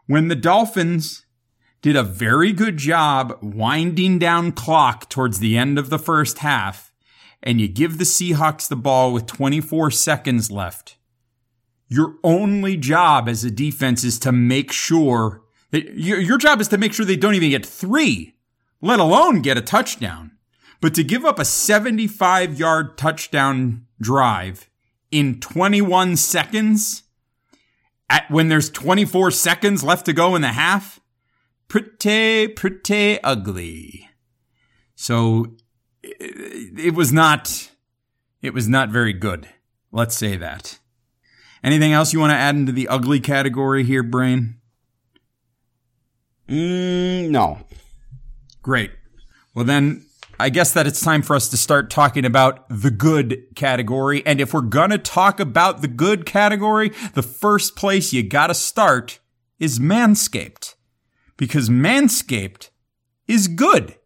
when 0.06 0.28
the 0.28 0.36
Dolphins 0.36 1.26
did 1.82 1.95
a 1.95 2.04
very 2.04 2.52
good 2.52 2.78
job 2.78 3.38
winding 3.41 4.20
down 4.20 4.52
clock 4.52 5.10
towards 5.10 5.39
the 5.39 5.58
end 5.58 5.80
of 5.80 5.89
the 5.89 6.00
first 6.00 6.39
half 6.39 6.91
and 7.41 7.62
you 7.62 7.68
give 7.68 7.97
the 7.97 8.04
Seahawks 8.04 8.68
the 8.68 8.76
ball 8.76 9.14
with 9.14 9.26
24 9.26 9.91
seconds 9.91 10.52
left. 10.52 10.97
Your 11.88 12.16
only 12.24 12.78
job 12.78 13.30
as 13.30 13.43
a 13.43 13.52
defense 13.52 14.04
is 14.04 14.20
to 14.20 14.32
make 14.32 14.72
sure 14.72 15.41
that 15.72 15.93
your, 15.93 16.20
your 16.20 16.38
job 16.38 16.62
is 16.62 16.68
to 16.70 16.78
make 16.78 16.93
sure 16.93 17.06
they 17.06 17.16
don't 17.16 17.36
even 17.36 17.50
get 17.50 17.66
three, 17.66 18.36
let 18.82 19.00
alone 19.00 19.41
get 19.41 19.58
a 19.58 19.62
touchdown. 19.62 20.32
But 20.82 20.93
to 20.95 21.04
give 21.04 21.26
up 21.26 21.39
a 21.39 21.45
75 21.45 22.60
yard 22.60 22.97
touchdown 22.97 23.86
drive 24.02 24.70
in 25.12 25.39
21 25.39 26.16
seconds 26.16 27.04
at 28.10 28.30
when 28.30 28.47
there's 28.47 28.70
24 28.70 29.32
seconds 29.32 29.84
left 29.84 30.05
to 30.05 30.14
go 30.14 30.36
in 30.36 30.41
the 30.41 30.49
half, 30.49 30.99
pretty, 31.68 32.47
pretty 32.47 33.22
ugly. 33.24 34.10
So 34.95 35.55
it, 36.03 36.80
it 36.80 36.93
was 36.95 37.14
not, 37.14 37.72
it 38.41 38.53
was 38.53 38.68
not 38.68 38.89
very 38.89 39.14
good. 39.14 39.47
Let's 39.91 40.16
say 40.16 40.36
that. 40.38 40.80
Anything 41.64 41.93
else 41.93 42.14
you 42.14 42.20
want 42.20 42.32
to 42.32 42.38
add 42.38 42.55
into 42.55 42.72
the 42.72 42.88
ugly 42.88 43.20
category 43.20 43.84
here, 43.84 44.03
Brain? 44.03 44.55
Mm, 46.47 47.30
no. 47.30 47.60
Great. 48.62 48.91
Well, 49.53 49.66
then 49.66 50.05
I 50.42 50.50
guess 50.50 50.72
that 50.72 50.88
it's 50.88 51.02
time 51.02 51.22
for 51.22 51.36
us 51.36 51.50
to 51.50 51.58
start 51.58 51.90
talking 51.90 52.24
about 52.24 52.66
the 52.70 52.92
good 52.92 53.44
category. 53.56 54.26
And 54.26 54.40
if 54.40 54.54
we're 54.54 54.62
going 54.62 54.92
to 54.92 54.98
talk 54.98 55.42
about 55.42 55.82
the 55.82 55.90
good 55.90 56.26
category, 56.26 56.92
the 57.14 57.22
first 57.22 57.76
place 57.76 58.14
you 58.14 58.24
got 58.24 58.48
to 58.48 58.54
start 58.54 59.20
is 59.60 59.80
Manscaped. 59.80 60.76
Because 61.36 61.70
Manscaped 61.70 62.70
is 63.28 63.50
good. 63.50 63.98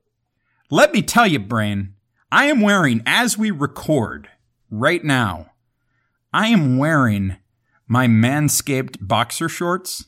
Let 0.72 0.92
me 0.92 1.04
tell 1.04 1.28
you, 1.28 1.38
Brain, 1.38 1.94
I 2.32 2.46
am 2.46 2.62
wearing, 2.62 3.04
as 3.06 3.38
we 3.38 3.52
record 3.52 4.28
right 4.72 5.04
now, 5.04 5.52
I 6.34 6.48
am 6.48 6.80
wearing 6.80 7.38
my 7.88 8.08
Manscaped 8.08 8.98
boxer 9.00 9.48
shorts. 9.48 10.08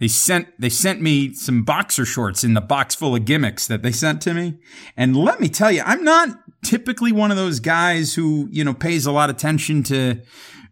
They 0.00 0.08
sent, 0.08 0.48
they 0.58 0.70
sent 0.70 1.02
me 1.02 1.34
some 1.34 1.62
boxer 1.62 2.06
shorts 2.06 2.42
in 2.42 2.54
the 2.54 2.62
box 2.62 2.94
full 2.94 3.14
of 3.14 3.26
gimmicks 3.26 3.66
that 3.66 3.82
they 3.82 3.92
sent 3.92 4.22
to 4.22 4.32
me. 4.32 4.58
And 4.96 5.14
let 5.14 5.40
me 5.40 5.48
tell 5.50 5.70
you, 5.70 5.82
I'm 5.84 6.02
not 6.02 6.30
typically 6.64 7.12
one 7.12 7.30
of 7.30 7.36
those 7.36 7.60
guys 7.60 8.14
who, 8.14 8.48
you 8.50 8.64
know, 8.64 8.72
pays 8.72 9.04
a 9.04 9.12
lot 9.12 9.28
of 9.28 9.36
attention 9.36 9.82
to, 9.84 10.22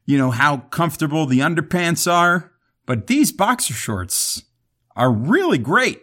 you 0.06 0.16
know, 0.16 0.30
how 0.30 0.56
comfortable 0.56 1.26
the 1.26 1.40
underpants 1.40 2.10
are. 2.10 2.52
But 2.86 3.06
these 3.06 3.30
boxer 3.30 3.74
shorts 3.74 4.44
are 4.96 5.12
really 5.12 5.58
great. 5.58 6.00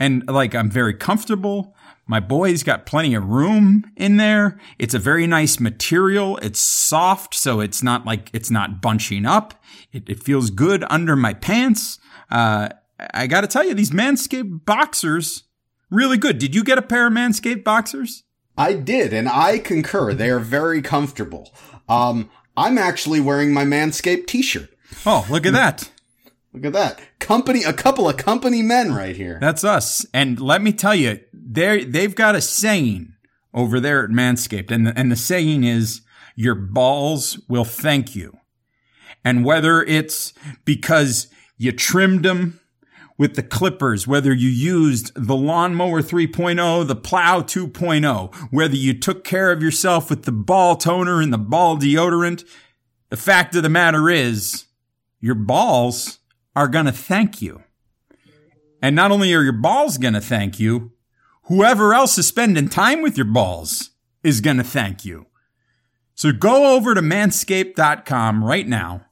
And 0.00 0.28
like, 0.28 0.56
I'm 0.56 0.70
very 0.70 0.94
comfortable. 0.94 1.76
My 2.06 2.20
boy's 2.20 2.62
got 2.64 2.86
plenty 2.86 3.14
of 3.14 3.28
room 3.28 3.84
in 3.96 4.16
there. 4.16 4.58
It's 4.78 4.94
a 4.94 4.98
very 4.98 5.26
nice 5.26 5.60
material. 5.60 6.36
It's 6.38 6.58
soft, 6.58 7.34
so 7.34 7.60
it's 7.60 7.82
not 7.82 8.06
like 8.06 8.30
it's 8.32 8.50
not 8.50 8.80
bunching 8.80 9.24
up. 9.26 9.54
It, 9.92 10.08
it 10.08 10.22
feels 10.22 10.50
good 10.50 10.84
under 10.90 11.14
my 11.14 11.34
pants. 11.34 11.98
Uh, 12.30 12.68
I 13.14 13.26
got 13.26 13.42
to 13.42 13.46
tell 13.46 13.64
you, 13.64 13.74
these 13.74 13.90
Manscaped 13.90 14.64
boxers, 14.64 15.44
really 15.90 16.16
good. 16.16 16.38
Did 16.38 16.54
you 16.54 16.64
get 16.64 16.78
a 16.78 16.82
pair 16.82 17.06
of 17.06 17.12
Manscaped 17.12 17.64
boxers? 17.64 18.24
I 18.56 18.72
did, 18.74 19.12
and 19.12 19.28
I 19.28 19.58
concur. 19.58 20.14
They 20.14 20.30
are 20.30 20.40
very 20.40 20.82
comfortable. 20.82 21.52
Um, 21.88 22.28
I'm 22.56 22.76
actually 22.76 23.20
wearing 23.20 23.54
my 23.54 23.64
Manscaped 23.64 24.26
t-shirt. 24.26 24.70
Oh, 25.06 25.24
look 25.30 25.46
at 25.46 25.52
that. 25.52 25.90
Look 26.52 26.64
at 26.64 26.72
that. 26.72 27.00
Company, 27.20 27.62
a 27.62 27.72
couple 27.72 28.08
of 28.08 28.16
company 28.16 28.62
men 28.62 28.94
right 28.94 29.14
here. 29.14 29.38
That's 29.40 29.62
us. 29.62 30.04
And 30.12 30.40
let 30.40 30.60
me 30.60 30.72
tell 30.72 30.94
you, 30.94 31.20
they 31.32 31.84
they've 31.84 32.14
got 32.14 32.34
a 32.34 32.40
saying 32.40 33.14
over 33.54 33.78
there 33.78 34.02
at 34.02 34.10
Manscaped, 34.10 34.70
and 34.70 34.86
the, 34.86 34.98
and 34.98 35.12
the 35.12 35.16
saying 35.16 35.62
is, 35.62 36.00
"Your 36.34 36.54
balls 36.54 37.38
will 37.48 37.64
thank 37.64 38.16
you." 38.16 38.38
And 39.24 39.44
whether 39.44 39.82
it's 39.82 40.32
because 40.64 41.28
you 41.58 41.72
trimmed 41.72 42.24
them 42.24 42.60
with 43.18 43.34
the 43.34 43.42
clippers, 43.42 44.06
whether 44.06 44.32
you 44.32 44.48
used 44.48 45.12
the 45.14 45.36
lawnmower 45.36 46.00
3.0, 46.00 46.86
the 46.86 46.96
plow 46.96 47.40
2.0, 47.40 48.34
whether 48.52 48.76
you 48.76 48.94
took 48.94 49.24
care 49.24 49.50
of 49.50 49.60
yourself 49.60 50.08
with 50.08 50.22
the 50.22 50.32
ball 50.32 50.76
toner 50.76 51.20
and 51.20 51.32
the 51.32 51.38
ball 51.38 51.76
deodorant, 51.76 52.44
the 53.10 53.16
fact 53.16 53.56
of 53.56 53.64
the 53.64 53.68
matter 53.68 54.08
is, 54.08 54.66
your 55.20 55.34
balls 55.34 56.20
are 56.54 56.68
going 56.68 56.86
to 56.86 56.92
thank 56.92 57.42
you. 57.42 57.62
And 58.80 58.94
not 58.94 59.10
only 59.10 59.34
are 59.34 59.42
your 59.42 59.52
balls 59.52 59.98
going 59.98 60.14
to 60.14 60.20
thank 60.20 60.60
you, 60.60 60.92
whoever 61.44 61.92
else 61.92 62.16
is 62.18 62.28
spending 62.28 62.68
time 62.68 63.02
with 63.02 63.16
your 63.16 63.26
balls 63.26 63.90
is 64.22 64.40
going 64.40 64.58
to 64.58 64.64
thank 64.64 65.04
you. 65.04 65.26
So 66.14 66.30
go 66.30 66.76
over 66.76 66.94
to 66.94 67.00
manscaped.com 67.00 68.44
right 68.44 68.66
now. 68.66 69.06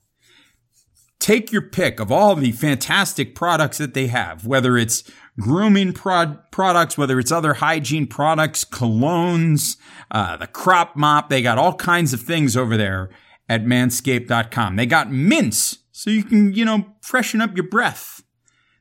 Take 1.18 1.50
your 1.50 1.62
pick 1.62 1.98
of 1.98 2.12
all 2.12 2.34
the 2.34 2.52
fantastic 2.52 3.34
products 3.34 3.78
that 3.78 3.94
they 3.94 4.08
have, 4.08 4.46
whether 4.46 4.76
it's 4.76 5.02
grooming 5.40 5.92
prod- 5.92 6.50
products, 6.50 6.96
whether 6.96 7.18
it's 7.18 7.32
other 7.32 7.54
hygiene 7.54 8.06
products, 8.06 8.64
colognes, 8.64 9.76
uh, 10.10 10.36
the 10.36 10.46
crop 10.46 10.96
mop. 10.96 11.28
They 11.28 11.42
got 11.42 11.58
all 11.58 11.74
kinds 11.74 12.12
of 12.12 12.20
things 12.20 12.56
over 12.56 12.76
there 12.76 13.10
at 13.48 13.64
manscaped.com. 13.64 14.76
They 14.76 14.86
got 14.86 15.10
mints 15.10 15.78
so 15.92 16.10
you 16.10 16.24
can, 16.24 16.52
you 16.52 16.64
know, 16.64 16.84
freshen 17.00 17.40
up 17.40 17.56
your 17.56 17.68
breath. 17.68 18.22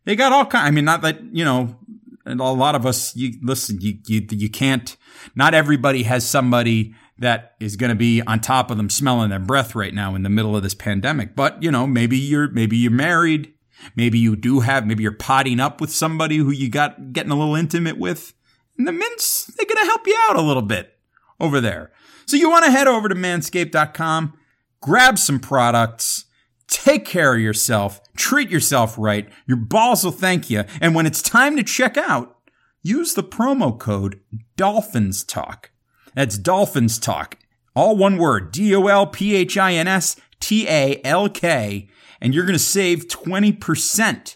They 0.04 0.16
got 0.16 0.34
all 0.34 0.46
kind. 0.46 0.68
I 0.68 0.72
mean, 0.72 0.86
not 0.86 1.02
that, 1.02 1.24
you 1.34 1.46
know, 1.46 1.80
and 2.26 2.40
a 2.40 2.44
lot 2.46 2.76
of 2.76 2.86
us, 2.86 3.16
you 3.16 3.38
listen, 3.42 3.80
you, 3.80 4.00
you, 4.08 4.26
you 4.32 4.50
can't, 4.50 4.98
not 5.36 5.54
everybody 5.54 6.04
has 6.04 6.28
somebody 6.28 6.94
that 7.18 7.56
is 7.60 7.76
going 7.76 7.90
to 7.90 7.96
be 7.96 8.22
on 8.22 8.40
top 8.40 8.70
of 8.70 8.78
them 8.78 8.90
smelling 8.90 9.30
their 9.30 9.40
breath 9.40 9.76
right 9.76 9.94
now 9.94 10.16
in 10.16 10.24
the 10.24 10.30
middle 10.30 10.56
of 10.56 10.64
this 10.64 10.74
pandemic. 10.74 11.36
But, 11.36 11.62
you 11.64 11.72
know, 11.72 11.88
maybe 11.88 12.18
you're, 12.18 12.50
maybe 12.50 12.78
you're 12.78 12.92
married. 12.92 13.54
Maybe 13.96 14.18
you 14.18 14.36
do 14.36 14.62
have, 14.62 14.86
maybe 14.86 15.04
you're 15.04 15.12
potting 15.12 15.60
up 15.60 15.82
with 15.82 15.92
somebody 15.92 16.38
who 16.38 16.52
you 16.52 16.70
got 16.70 17.14
getting 17.14 17.32
a 17.32 17.36
little 17.36 17.56
intimate 17.56 17.98
with. 17.98 18.34
And 18.78 18.88
the 18.88 18.92
mints, 18.92 19.46
they're 19.46 19.66
going 19.66 19.84
to 19.84 19.90
help 19.90 20.08
you 20.08 20.18
out 20.30 20.36
a 20.36 20.42
little 20.42 20.62
bit 20.62 20.98
over 21.40 21.62
there. 21.62 21.92
So 22.26 22.38
you 22.38 22.50
want 22.50 22.66
to 22.66 22.72
head 22.72 22.88
over 22.88 23.08
to 23.08 23.16
manscaped.com, 23.16 24.38
grab 24.82 25.20
some 25.20 25.40
products, 25.40 26.26
take 26.68 27.06
care 27.06 27.36
of 27.36 27.42
yourself, 27.42 28.02
treat 28.16 28.50
yourself 28.50 28.98
right. 28.98 29.30
Your 29.46 29.58
balls 29.58 30.04
will 30.04 30.12
thank 30.12 30.50
you. 30.50 30.64
And 30.82 30.96
when 30.96 31.06
it's 31.06 31.22
time 31.22 31.56
to 31.58 31.64
check 31.64 31.98
out, 31.98 32.38
use 32.82 33.14
the 33.14 33.24
promo 33.24 33.78
code 33.78 34.20
Dolphins 34.56 35.24
Talk. 35.24 35.72
That's 36.16 36.38
Dolphins 36.38 36.98
Talk. 36.98 37.38
All 37.76 37.96
one 37.96 38.18
word. 38.18 38.52
D-O-L-P-H-I-N-S 38.52 40.16
T-A-L-K. 40.40 41.90
And 42.22 42.34
you're 42.34 42.46
going 42.46 42.54
to 42.54 42.60
save 42.60 43.08
20% 43.08 44.36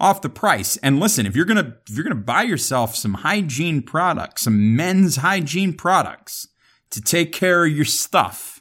off 0.00 0.22
the 0.22 0.28
price. 0.28 0.76
And 0.78 0.98
listen, 0.98 1.26
if 1.26 1.36
you're 1.36 1.44
going 1.44 1.64
to, 1.64 1.76
if 1.88 1.94
you're 1.94 2.04
going 2.04 2.16
to 2.16 2.22
buy 2.22 2.42
yourself 2.42 2.96
some 2.96 3.14
hygiene 3.14 3.82
products, 3.82 4.42
some 4.42 4.74
men's 4.74 5.16
hygiene 5.16 5.74
products 5.74 6.48
to 6.90 7.00
take 7.00 7.32
care 7.32 7.64
of 7.64 7.72
your 7.72 7.84
stuff, 7.84 8.60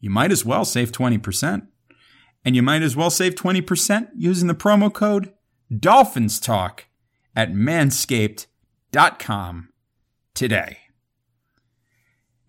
you 0.00 0.10
might 0.10 0.32
as 0.32 0.44
well 0.44 0.64
save 0.64 0.90
20%. 0.90 1.68
And 2.44 2.56
you 2.56 2.62
might 2.62 2.82
as 2.82 2.96
well 2.96 3.10
save 3.10 3.34
20% 3.34 4.08
using 4.16 4.48
the 4.48 4.54
promo 4.54 4.90
code 4.92 5.34
Dolphins 5.78 6.40
Talk 6.40 6.86
at 7.36 7.52
manscaped.com 7.52 9.68
today. 10.34 10.78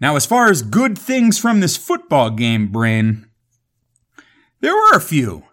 Now, 0.01 0.15
as 0.15 0.25
far 0.25 0.49
as 0.49 0.63
good 0.63 0.97
things 0.97 1.37
from 1.37 1.59
this 1.59 1.77
football 1.77 2.31
game, 2.31 2.69
Brain, 2.69 3.27
there 4.59 4.73
were 4.73 4.95
a 4.95 4.99
few. 5.01 5.43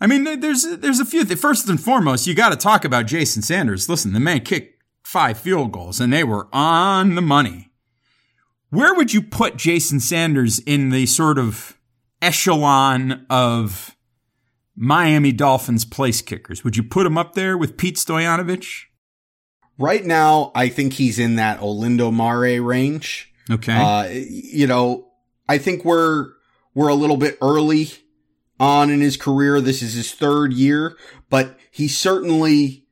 I 0.00 0.08
mean, 0.08 0.24
there's 0.40 0.64
there's 0.64 0.98
a 0.98 1.04
few. 1.04 1.24
First 1.24 1.68
and 1.68 1.80
foremost, 1.80 2.26
you 2.26 2.34
got 2.34 2.50
to 2.50 2.56
talk 2.56 2.84
about 2.84 3.06
Jason 3.06 3.40
Sanders. 3.40 3.88
Listen, 3.88 4.12
the 4.12 4.20
man 4.20 4.40
kicked 4.40 4.82
five 5.04 5.38
field 5.38 5.70
goals, 5.70 6.00
and 6.00 6.12
they 6.12 6.24
were 6.24 6.48
on 6.52 7.14
the 7.14 7.22
money. 7.22 7.70
Where 8.70 8.92
would 8.94 9.14
you 9.14 9.22
put 9.22 9.56
Jason 9.56 10.00
Sanders 10.00 10.58
in 10.58 10.90
the 10.90 11.06
sort 11.06 11.38
of 11.38 11.78
echelon 12.20 13.24
of 13.30 13.96
Miami 14.74 15.30
Dolphins 15.30 15.84
place 15.84 16.20
kickers? 16.20 16.64
Would 16.64 16.76
you 16.76 16.82
put 16.82 17.06
him 17.06 17.16
up 17.16 17.34
there 17.34 17.56
with 17.56 17.76
Pete 17.76 17.96
Stoyanovich? 17.96 18.86
Right 19.78 20.04
now, 20.04 20.50
I 20.56 20.68
think 20.68 20.94
he's 20.94 21.20
in 21.20 21.36
that 21.36 21.60
Olindo 21.60 22.12
Mare 22.12 22.60
range. 22.60 23.32
Okay. 23.50 23.72
Uh, 23.72 24.08
you 24.08 24.66
know, 24.66 25.08
I 25.48 25.58
think 25.58 25.84
we're, 25.84 26.30
we're 26.74 26.88
a 26.88 26.94
little 26.94 27.16
bit 27.16 27.38
early 27.42 27.90
on 28.58 28.90
in 28.90 29.00
his 29.00 29.16
career. 29.16 29.60
This 29.60 29.82
is 29.82 29.94
his 29.94 30.12
third 30.12 30.52
year, 30.52 30.96
but 31.28 31.58
he 31.70 31.88
certainly, 31.88 32.86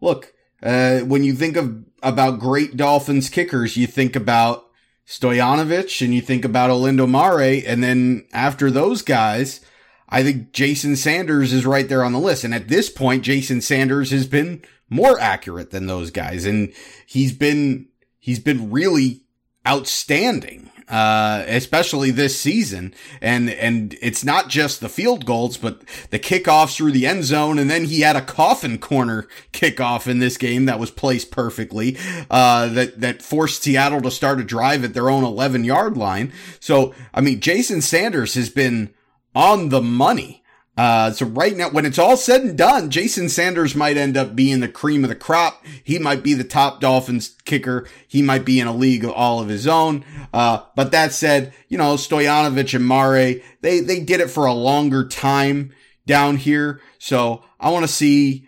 look, 0.00 0.32
uh, 0.62 1.00
when 1.00 1.24
you 1.24 1.34
think 1.34 1.56
of, 1.56 1.84
about 2.02 2.38
great 2.38 2.76
Dolphins 2.76 3.28
kickers, 3.28 3.76
you 3.76 3.86
think 3.86 4.14
about 4.14 4.64
Stoyanovich 5.06 6.00
and 6.04 6.14
you 6.14 6.20
think 6.20 6.44
about 6.44 6.70
Olindo 6.70 7.08
Mare. 7.08 7.62
And 7.66 7.82
then 7.82 8.26
after 8.32 8.70
those 8.70 9.02
guys, 9.02 9.60
I 10.08 10.22
think 10.22 10.52
Jason 10.52 10.96
Sanders 10.96 11.52
is 11.52 11.66
right 11.66 11.88
there 11.88 12.04
on 12.04 12.12
the 12.12 12.20
list. 12.20 12.44
And 12.44 12.54
at 12.54 12.68
this 12.68 12.88
point, 12.88 13.24
Jason 13.24 13.60
Sanders 13.60 14.10
has 14.10 14.26
been 14.26 14.62
more 14.88 15.18
accurate 15.18 15.70
than 15.70 15.86
those 15.86 16.10
guys. 16.10 16.46
And 16.46 16.72
he's 17.06 17.32
been, 17.32 17.88
he's 18.18 18.38
been 18.38 18.70
really 18.70 19.22
outstanding, 19.68 20.70
uh, 20.88 21.44
especially 21.46 22.10
this 22.10 22.40
season. 22.40 22.94
And, 23.20 23.50
and 23.50 23.96
it's 24.00 24.24
not 24.24 24.48
just 24.48 24.80
the 24.80 24.88
field 24.88 25.26
goals, 25.26 25.58
but 25.58 25.82
the 26.10 26.18
kickoffs 26.18 26.76
through 26.76 26.92
the 26.92 27.06
end 27.06 27.24
zone. 27.24 27.58
And 27.58 27.70
then 27.70 27.84
he 27.84 28.00
had 28.00 28.16
a 28.16 28.22
coffin 28.22 28.78
corner 28.78 29.28
kickoff 29.52 30.06
in 30.06 30.18
this 30.18 30.36
game 30.38 30.64
that 30.64 30.78
was 30.78 30.90
placed 30.90 31.30
perfectly, 31.30 31.98
uh, 32.30 32.68
that, 32.68 33.00
that 33.00 33.22
forced 33.22 33.62
Seattle 33.62 34.00
to 34.02 34.10
start 34.10 34.40
a 34.40 34.44
drive 34.44 34.84
at 34.84 34.94
their 34.94 35.10
own 35.10 35.24
11 35.24 35.64
yard 35.64 35.96
line. 35.96 36.32
So, 36.60 36.94
I 37.12 37.20
mean, 37.20 37.40
Jason 37.40 37.82
Sanders 37.82 38.34
has 38.34 38.48
been 38.48 38.94
on 39.34 39.68
the 39.68 39.82
money. 39.82 40.42
Uh, 40.78 41.10
so 41.10 41.26
right 41.26 41.56
now, 41.56 41.68
when 41.68 41.84
it's 41.84 41.98
all 41.98 42.16
said 42.16 42.42
and 42.42 42.56
done, 42.56 42.88
Jason 42.88 43.28
Sanders 43.28 43.74
might 43.74 43.96
end 43.96 44.16
up 44.16 44.36
being 44.36 44.60
the 44.60 44.68
cream 44.68 45.02
of 45.02 45.10
the 45.10 45.16
crop. 45.16 45.66
He 45.82 45.98
might 45.98 46.22
be 46.22 46.34
the 46.34 46.44
top 46.44 46.80
Dolphins 46.80 47.34
kicker. 47.44 47.88
He 48.06 48.22
might 48.22 48.44
be 48.44 48.60
in 48.60 48.68
a 48.68 48.72
league 48.72 49.02
of 49.02 49.10
all 49.10 49.40
of 49.40 49.48
his 49.48 49.66
own. 49.66 50.04
Uh, 50.32 50.62
but 50.76 50.92
that 50.92 51.12
said, 51.12 51.52
you 51.66 51.76
know, 51.76 51.94
Stoyanovich 51.94 52.74
and 52.74 52.86
Mare, 52.86 53.40
they, 53.60 53.80
they 53.80 53.98
did 53.98 54.20
it 54.20 54.30
for 54.30 54.46
a 54.46 54.52
longer 54.52 55.04
time 55.08 55.74
down 56.06 56.36
here. 56.36 56.80
So 56.98 57.42
I 57.58 57.70
want 57.70 57.84
to 57.84 57.92
see 57.92 58.46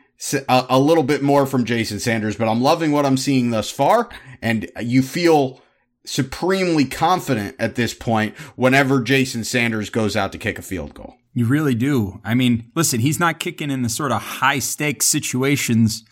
a, 0.49 0.67
a 0.71 0.79
little 0.79 1.03
bit 1.03 1.23
more 1.23 1.47
from 1.47 1.65
Jason 1.65 1.99
Sanders, 1.99 2.37
but 2.37 2.49
I'm 2.49 2.63
loving 2.63 2.93
what 2.93 3.07
I'm 3.07 3.17
seeing 3.17 3.51
thus 3.51 3.73
far. 3.73 4.09
And 4.41 4.71
you 4.81 5.03
feel 5.03 5.63
supremely 6.05 6.85
confident 6.85 7.57
at 7.59 7.75
this 7.75 7.93
point 7.93 8.37
whenever 8.55 9.01
Jason 9.01 9.43
Sanders 9.43 9.91
goes 9.91 10.17
out 10.17 10.31
to 10.31 10.39
kick 10.39 10.61
a 10.61 10.63
field 10.63 10.95
goal. 10.95 11.17
You 11.33 11.47
really 11.47 11.75
do. 11.75 12.21
I 12.25 12.35
mean, 12.35 12.71
listen, 12.75 13.01
he's 13.01 13.21
not 13.21 13.39
kicking 13.39 13.71
in 13.71 13.83
the 13.83 13.89
sort 13.89 14.13
of 14.13 14.21
high 14.21 14.59
stakes 14.59 15.07
situations 15.07 16.05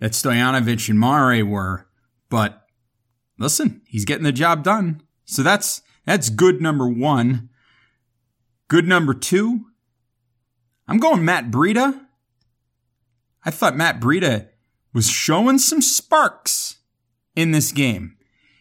that 0.00 0.12
Stoyanovich 0.12 0.88
and 0.90 1.00
Mare 1.00 1.44
were, 1.44 1.88
but 2.28 2.66
listen, 3.38 3.80
he's 3.86 4.04
getting 4.04 4.24
the 4.24 4.32
job 4.32 4.62
done. 4.62 5.02
So 5.24 5.42
that's 5.42 5.82
that's 6.04 6.28
good 6.28 6.60
number 6.60 6.88
one. 6.88 7.48
Good 8.68 8.86
number 8.86 9.14
two. 9.14 9.66
I'm 10.88 10.98
going 10.98 11.24
Matt 11.24 11.50
Breida. 11.50 12.06
I 13.44 13.50
thought 13.50 13.76
Matt 13.76 14.00
Breida 14.00 14.48
was 14.92 15.08
showing 15.08 15.58
some 15.58 15.80
sparks 15.80 16.76
in 17.34 17.50
this 17.50 17.72
game. 17.72 18.16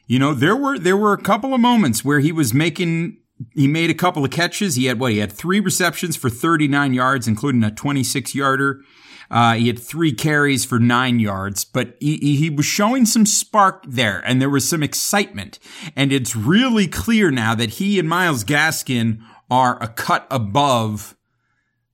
You 0.08 0.20
know, 0.20 0.34
there 0.34 0.56
were 0.56 0.78
there 0.78 0.98
were 0.98 1.14
a 1.14 1.22
couple 1.22 1.54
of 1.54 1.60
moments 1.60 2.06
where 2.06 2.20
he 2.20 2.32
was 2.32 2.54
making 2.54 3.18
he 3.54 3.68
made 3.68 3.90
a 3.90 3.96
couple 3.96 4.24
of 4.24 4.32
catches. 4.32 4.76
He 4.76 4.86
had 4.86 5.00
what? 5.00 5.12
He 5.12 5.20
had 5.20 5.32
three 5.32 5.60
receptions 5.60 6.16
for 6.16 6.30
39 6.30 6.94
yards, 6.94 7.28
including 7.28 7.64
a 7.64 7.72
26 7.72 8.34
yarder. 8.34 8.82
Uh, 9.30 9.56
he 9.56 9.68
had 9.68 9.80
three 9.80 10.14
carries 10.14 10.66
for 10.66 10.80
nine 10.80 11.20
yards, 11.20 11.66
but 11.66 11.96
he, 12.00 12.36
he 12.36 12.50
was 12.50 12.66
showing 12.66 13.06
some 13.06 13.26
spark 13.26 13.84
there 13.88 14.22
and 14.26 14.40
there 14.40 14.50
was 14.50 14.68
some 14.68 14.84
excitement. 14.84 15.60
And 15.96 16.12
it's 16.12 16.36
really 16.36 16.88
clear 16.88 17.32
now 17.32 17.56
that 17.56 17.72
he 17.72 17.98
and 18.00 18.08
Myles 18.08 18.44
Gaskin 18.44 19.20
are 19.50 19.82
a 19.82 19.88
cut 19.88 20.28
above 20.30 21.16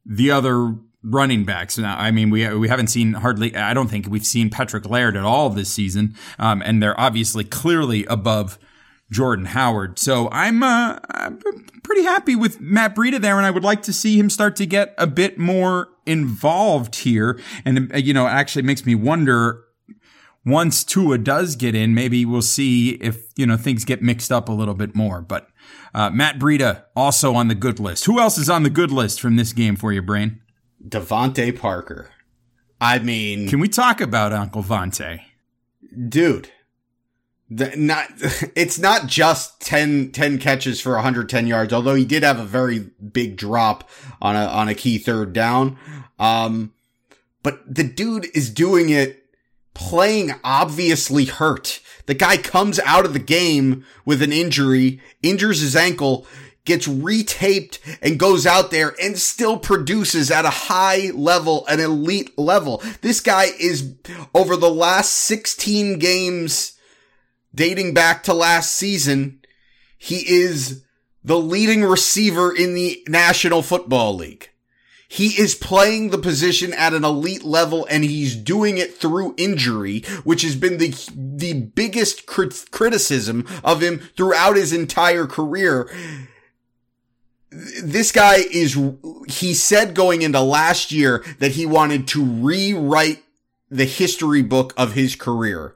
the 0.05 0.29
other 0.31 0.75
running 1.03 1.45
backs. 1.45 1.77
Now, 1.77 1.97
I 1.97 2.11
mean, 2.11 2.29
we 2.29 2.47
we 2.55 2.67
haven't 2.67 2.87
seen 2.87 3.13
hardly. 3.13 3.55
I 3.55 3.73
don't 3.73 3.87
think 3.87 4.07
we've 4.09 4.25
seen 4.25 4.49
Patrick 4.49 4.87
Laird 4.89 5.15
at 5.15 5.23
all 5.23 5.49
this 5.49 5.71
season, 5.71 6.15
um, 6.37 6.61
and 6.63 6.81
they're 6.81 6.99
obviously 6.99 7.43
clearly 7.43 8.05
above 8.05 8.59
Jordan 9.11 9.45
Howard. 9.45 9.99
So 9.99 10.29
I'm, 10.31 10.63
uh, 10.63 10.97
I'm 11.11 11.37
pretty 11.83 12.03
happy 12.03 12.35
with 12.35 12.59
Matt 12.61 12.95
Breida 12.95 13.19
there, 13.21 13.37
and 13.37 13.45
I 13.45 13.51
would 13.51 13.63
like 13.63 13.83
to 13.83 13.93
see 13.93 14.17
him 14.17 14.29
start 14.29 14.55
to 14.55 14.65
get 14.65 14.93
a 14.97 15.05
bit 15.05 15.37
more 15.37 15.89
involved 16.05 16.95
here. 16.95 17.39
And 17.65 17.93
uh, 17.93 17.97
you 17.97 18.13
know, 18.13 18.25
it 18.25 18.31
actually 18.31 18.63
makes 18.63 18.85
me 18.85 18.95
wonder. 18.95 19.63
Once 20.43 20.83
Tua 20.83 21.19
does 21.19 21.55
get 21.55 21.75
in, 21.75 21.93
maybe 21.93 22.25
we'll 22.25 22.41
see 22.41 22.93
if 22.93 23.25
you 23.35 23.45
know 23.45 23.57
things 23.57 23.85
get 23.85 24.01
mixed 24.01 24.31
up 24.31 24.49
a 24.49 24.51
little 24.51 24.73
bit 24.73 24.95
more. 24.95 25.21
But 25.21 25.47
uh, 25.93 26.09
Matt 26.09 26.39
Breida 26.39 26.85
also 26.95 27.35
on 27.35 27.47
the 27.47 27.53
good 27.53 27.79
list. 27.79 28.05
Who 28.05 28.19
else 28.19 28.39
is 28.39 28.49
on 28.49 28.63
the 28.63 28.71
good 28.71 28.89
list 28.91 29.21
from 29.21 29.35
this 29.35 29.53
game 29.53 29.75
for 29.75 29.93
you, 29.93 30.01
Brain? 30.01 30.41
DeVante 30.83 31.55
Parker. 31.59 32.09
I 32.79 32.97
mean, 32.97 33.49
Can 33.49 33.59
we 33.59 33.67
talk 33.67 34.01
about 34.01 34.33
Uncle 34.33 34.63
Vontae? 34.63 35.21
dude, 36.07 36.49
the, 37.51 37.75
not 37.75 38.07
it's 38.55 38.79
not 38.79 39.07
just 39.07 39.59
10, 39.61 40.11
10 40.11 40.39
catches 40.39 40.81
for 40.81 40.93
110 40.93 41.45
yards, 41.45 41.73
although 41.73 41.95
he 41.95 42.05
did 42.05 42.23
have 42.23 42.39
a 42.39 42.45
very 42.45 42.79
big 42.79 43.35
drop 43.35 43.89
on 44.21 44.35
a 44.35 44.45
on 44.45 44.69
a 44.69 44.75
key 44.75 44.97
third 44.97 45.33
down. 45.33 45.77
Um, 46.17 46.73
but 47.43 47.61
the 47.73 47.83
dude 47.83 48.27
is 48.33 48.49
doing 48.49 48.89
it 48.89 49.17
playing 49.73 50.31
obviously 50.43 51.25
hurt. 51.25 51.81
The 52.05 52.13
guy 52.13 52.37
comes 52.37 52.79
out 52.79 53.05
of 53.05 53.13
the 53.13 53.19
game 53.19 53.85
with 54.05 54.21
an 54.21 54.31
injury, 54.31 55.01
injures 55.21 55.61
his 55.61 55.75
ankle, 55.75 56.25
gets 56.65 56.87
retaped 56.87 57.79
and 58.01 58.19
goes 58.19 58.45
out 58.45 58.69
there 58.69 58.93
and 59.01 59.17
still 59.17 59.57
produces 59.57 60.29
at 60.29 60.45
a 60.45 60.49
high 60.49 61.11
level, 61.13 61.65
an 61.67 61.79
elite 61.79 62.37
level. 62.37 62.83
This 63.01 63.19
guy 63.19 63.47
is 63.59 63.95
over 64.35 64.55
the 64.55 64.69
last 64.69 65.13
16 65.13 65.99
games 65.99 66.77
dating 67.53 67.93
back 67.93 68.23
to 68.23 68.33
last 68.33 68.73
season. 68.73 69.41
He 69.97 70.17
is 70.27 70.83
the 71.23 71.39
leading 71.39 71.83
receiver 71.83 72.55
in 72.55 72.73
the 72.73 73.03
National 73.07 73.61
Football 73.61 74.15
League. 74.15 74.49
He 75.07 75.39
is 75.39 75.55
playing 75.55 76.09
the 76.09 76.17
position 76.17 76.73
at 76.73 76.93
an 76.93 77.03
elite 77.03 77.43
level 77.43 77.85
and 77.89 78.03
he's 78.03 78.33
doing 78.33 78.77
it 78.77 78.95
through 78.95 79.35
injury, 79.37 80.01
which 80.23 80.41
has 80.43 80.55
been 80.55 80.77
the, 80.77 80.95
the 81.13 81.53
biggest 81.53 82.25
crit- 82.25 82.71
criticism 82.71 83.45
of 83.61 83.83
him 83.83 83.99
throughout 84.15 84.55
his 84.55 84.71
entire 84.71 85.25
career 85.25 85.89
this 87.51 88.11
guy 88.11 88.37
is, 88.51 88.79
he 89.27 89.53
said 89.53 89.93
going 89.93 90.21
into 90.21 90.39
last 90.39 90.91
year 90.91 91.23
that 91.39 91.51
he 91.51 91.65
wanted 91.65 92.07
to 92.09 92.23
rewrite 92.23 93.23
the 93.69 93.85
history 93.85 94.41
book 94.41 94.73
of 94.77 94.93
his 94.93 95.15
career. 95.15 95.75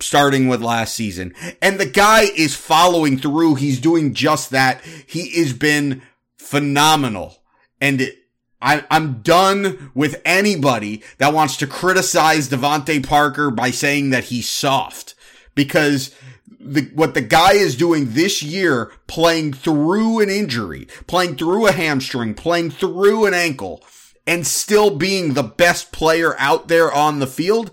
Starting 0.00 0.48
with 0.48 0.62
last 0.62 0.94
season. 0.94 1.34
And 1.62 1.80
the 1.80 1.86
guy 1.86 2.22
is 2.36 2.54
following 2.54 3.18
through. 3.18 3.54
He's 3.56 3.80
doing 3.80 4.14
just 4.14 4.50
that. 4.50 4.82
He 5.06 5.30
has 5.38 5.52
been 5.52 6.02
phenomenal. 6.36 7.38
And 7.80 8.00
it, 8.00 8.18
I, 8.60 8.84
I'm 8.90 9.22
done 9.22 9.90
with 9.94 10.20
anybody 10.24 11.02
that 11.18 11.32
wants 11.32 11.56
to 11.58 11.66
criticize 11.66 12.48
DeVante 12.48 13.06
Parker 13.06 13.50
by 13.50 13.70
saying 13.70 14.10
that 14.10 14.24
he's 14.24 14.48
soft. 14.48 15.14
Because 15.54 16.14
the, 16.60 16.90
what 16.94 17.14
the 17.14 17.22
guy 17.22 17.52
is 17.52 17.76
doing 17.76 18.12
this 18.12 18.42
year, 18.42 18.92
playing 19.06 19.52
through 19.52 20.20
an 20.20 20.28
injury, 20.28 20.88
playing 21.06 21.36
through 21.36 21.66
a 21.66 21.72
hamstring, 21.72 22.34
playing 22.34 22.70
through 22.70 23.26
an 23.26 23.34
ankle, 23.34 23.82
and 24.26 24.46
still 24.46 24.90
being 24.90 25.34
the 25.34 25.42
best 25.42 25.92
player 25.92 26.34
out 26.38 26.68
there 26.68 26.92
on 26.92 27.20
the 27.20 27.26
field, 27.26 27.70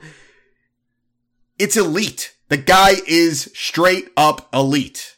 it's 1.58 1.78
elite. 1.78 2.36
The 2.49 2.58
guy 2.58 2.95
is 3.08 3.51
straight 3.54 4.10
up 4.18 4.49
elite. 4.54 5.18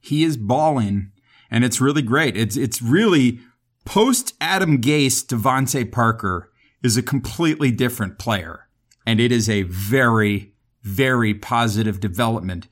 He 0.00 0.24
is 0.24 0.36
balling, 0.36 1.12
and 1.50 1.64
it's 1.64 1.80
really 1.80 2.02
great. 2.02 2.36
It's 2.36 2.56
it's 2.56 2.82
really 2.82 3.40
post 3.84 4.34
Adam 4.40 4.80
Gase, 4.80 5.24
DeVante 5.24 5.90
Parker 5.90 6.50
is 6.82 6.96
a 6.96 7.02
completely 7.02 7.70
different 7.70 8.18
player, 8.18 8.68
and 9.06 9.20
it 9.20 9.32
is 9.32 9.48
a 9.48 9.62
very 9.62 10.54
very 10.82 11.32
positive 11.32 11.98
development 11.98 12.68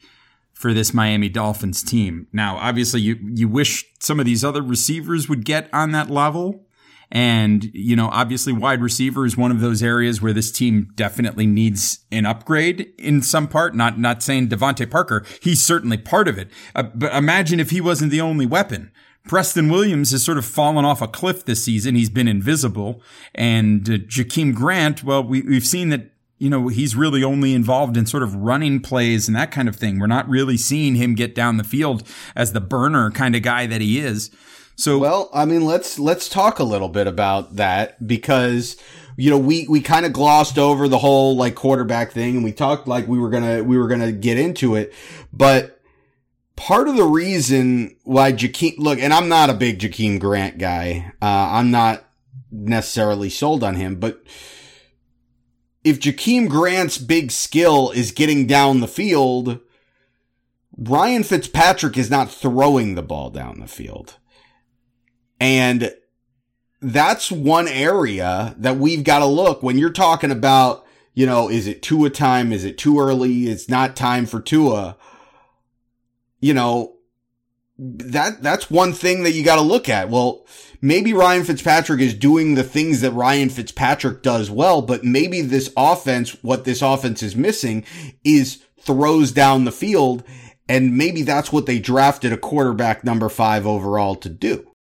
for 0.52 0.72
this 0.74 0.92
Miami 0.94 1.28
Dolphins 1.28 1.82
team. 1.82 2.28
Now, 2.32 2.56
obviously, 2.56 3.00
you 3.00 3.16
you 3.34 3.48
wish 3.48 3.84
some 4.00 4.20
of 4.20 4.26
these 4.26 4.44
other 4.44 4.62
receivers 4.62 5.28
would 5.28 5.44
get 5.44 5.68
on 5.72 5.92
that 5.92 6.10
level. 6.10 6.66
And, 7.14 7.70
you 7.74 7.94
know, 7.94 8.08
obviously 8.08 8.54
wide 8.54 8.80
receiver 8.80 9.26
is 9.26 9.36
one 9.36 9.50
of 9.50 9.60
those 9.60 9.82
areas 9.82 10.22
where 10.22 10.32
this 10.32 10.50
team 10.50 10.88
definitely 10.94 11.46
needs 11.46 12.06
an 12.10 12.24
upgrade 12.24 12.90
in 12.98 13.20
some 13.20 13.48
part. 13.48 13.74
Not, 13.74 13.98
not 13.98 14.22
saying 14.22 14.48
DeVante 14.48 14.90
Parker. 14.90 15.22
He's 15.42 15.62
certainly 15.62 15.98
part 15.98 16.26
of 16.26 16.38
it. 16.38 16.48
Uh, 16.74 16.84
but 16.94 17.14
imagine 17.14 17.60
if 17.60 17.68
he 17.68 17.82
wasn't 17.82 18.12
the 18.12 18.22
only 18.22 18.46
weapon. 18.46 18.90
Preston 19.24 19.68
Williams 19.68 20.10
has 20.12 20.24
sort 20.24 20.38
of 20.38 20.46
fallen 20.46 20.86
off 20.86 21.02
a 21.02 21.06
cliff 21.06 21.44
this 21.44 21.62
season. 21.62 21.96
He's 21.96 22.08
been 22.08 22.28
invisible. 22.28 23.02
And 23.34 23.88
uh, 23.88 23.98
Jakeem 23.98 24.54
Grant, 24.54 25.04
well, 25.04 25.22
we, 25.22 25.42
we've 25.42 25.66
seen 25.66 25.90
that 25.90 26.12
you 26.38 26.50
know, 26.50 26.66
he's 26.66 26.96
really 26.96 27.22
only 27.22 27.54
involved 27.54 27.96
in 27.96 28.04
sort 28.04 28.24
of 28.24 28.34
running 28.34 28.80
plays 28.80 29.28
and 29.28 29.36
that 29.36 29.52
kind 29.52 29.68
of 29.68 29.76
thing. 29.76 30.00
We're 30.00 30.08
not 30.08 30.28
really 30.28 30.56
seeing 30.56 30.96
him 30.96 31.14
get 31.14 31.36
down 31.36 31.56
the 31.56 31.62
field 31.62 32.02
as 32.34 32.52
the 32.52 32.60
burner 32.60 33.12
kind 33.12 33.36
of 33.36 33.42
guy 33.42 33.66
that 33.66 33.80
he 33.80 34.00
is. 34.00 34.28
So 34.76 34.98
Well, 34.98 35.30
I 35.32 35.44
mean, 35.44 35.64
let's 35.64 35.98
let's 35.98 36.28
talk 36.28 36.58
a 36.58 36.64
little 36.64 36.88
bit 36.88 37.06
about 37.06 37.56
that 37.56 38.06
because 38.06 38.76
you 39.16 39.30
know, 39.30 39.38
we 39.38 39.66
we 39.68 39.80
kind 39.80 40.06
of 40.06 40.12
glossed 40.12 40.58
over 40.58 40.88
the 40.88 40.98
whole 40.98 41.36
like 41.36 41.54
quarterback 41.54 42.12
thing 42.12 42.36
and 42.36 42.44
we 42.44 42.52
talked 42.52 42.88
like 42.88 43.06
we 43.06 43.18
were 43.18 43.30
to 43.30 43.62
we 43.62 43.76
were 43.76 43.88
to 43.88 44.12
get 44.12 44.38
into 44.38 44.74
it, 44.74 44.92
but 45.32 45.80
part 46.56 46.88
of 46.88 46.96
the 46.96 47.04
reason 47.04 47.96
why 48.04 48.32
Jakeem 48.32 48.78
look, 48.78 48.98
and 48.98 49.12
I'm 49.12 49.28
not 49.28 49.50
a 49.50 49.54
big 49.54 49.78
Jakeem 49.78 50.18
Grant 50.18 50.58
guy. 50.58 51.12
Uh, 51.20 51.26
I'm 51.26 51.70
not 51.70 52.04
necessarily 52.50 53.30
sold 53.30 53.64
on 53.64 53.76
him, 53.76 53.96
but 53.96 54.22
if 55.84 56.00
Jakeem 56.00 56.48
Grant's 56.48 56.98
big 56.98 57.30
skill 57.30 57.90
is 57.90 58.12
getting 58.12 58.46
down 58.46 58.80
the 58.80 58.88
field, 58.88 59.58
Ryan 60.76 61.22
Fitzpatrick 61.22 61.98
is 61.98 62.10
not 62.10 62.30
throwing 62.30 62.94
the 62.94 63.02
ball 63.02 63.30
down 63.30 63.60
the 63.60 63.66
field. 63.66 64.18
And 65.42 65.92
that's 66.80 67.32
one 67.32 67.66
area 67.66 68.54
that 68.58 68.76
we've 68.76 69.02
got 69.02 69.18
to 69.18 69.26
look 69.26 69.60
when 69.60 69.76
you're 69.76 69.90
talking 69.90 70.30
about, 70.30 70.86
you 71.14 71.26
know, 71.26 71.50
is 71.50 71.66
it 71.66 71.82
Tua 71.82 72.10
time? 72.10 72.52
Is 72.52 72.64
it 72.64 72.78
too 72.78 73.00
early? 73.00 73.48
It's 73.48 73.68
not 73.68 73.96
time 73.96 74.26
for 74.26 74.40
Tua. 74.40 74.96
You 76.38 76.54
know, 76.54 76.94
that, 77.76 78.40
that's 78.40 78.70
one 78.70 78.92
thing 78.92 79.24
that 79.24 79.32
you 79.32 79.42
got 79.42 79.56
to 79.56 79.62
look 79.62 79.88
at. 79.88 80.10
Well, 80.10 80.46
maybe 80.80 81.12
Ryan 81.12 81.42
Fitzpatrick 81.42 82.00
is 82.00 82.14
doing 82.14 82.54
the 82.54 82.62
things 82.62 83.00
that 83.00 83.10
Ryan 83.10 83.48
Fitzpatrick 83.48 84.22
does 84.22 84.48
well, 84.48 84.80
but 84.80 85.02
maybe 85.02 85.40
this 85.40 85.72
offense, 85.76 86.40
what 86.44 86.64
this 86.64 86.82
offense 86.82 87.20
is 87.20 87.34
missing 87.34 87.84
is 88.22 88.62
throws 88.78 89.32
down 89.32 89.64
the 89.64 89.72
field. 89.72 90.22
And 90.68 90.96
maybe 90.96 91.22
that's 91.22 91.52
what 91.52 91.66
they 91.66 91.80
drafted 91.80 92.32
a 92.32 92.36
quarterback 92.36 93.02
number 93.02 93.28
five 93.28 93.66
overall 93.66 94.14
to 94.14 94.28
do. 94.28 94.71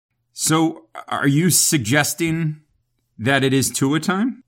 So 0.44 0.88
are 1.08 1.28
you 1.28 1.52
suggesting 1.52 2.62
that 3.20 3.44
it 3.44 3.54
is 3.54 3.70
Tua 3.70 4.00
time? 4.00 4.44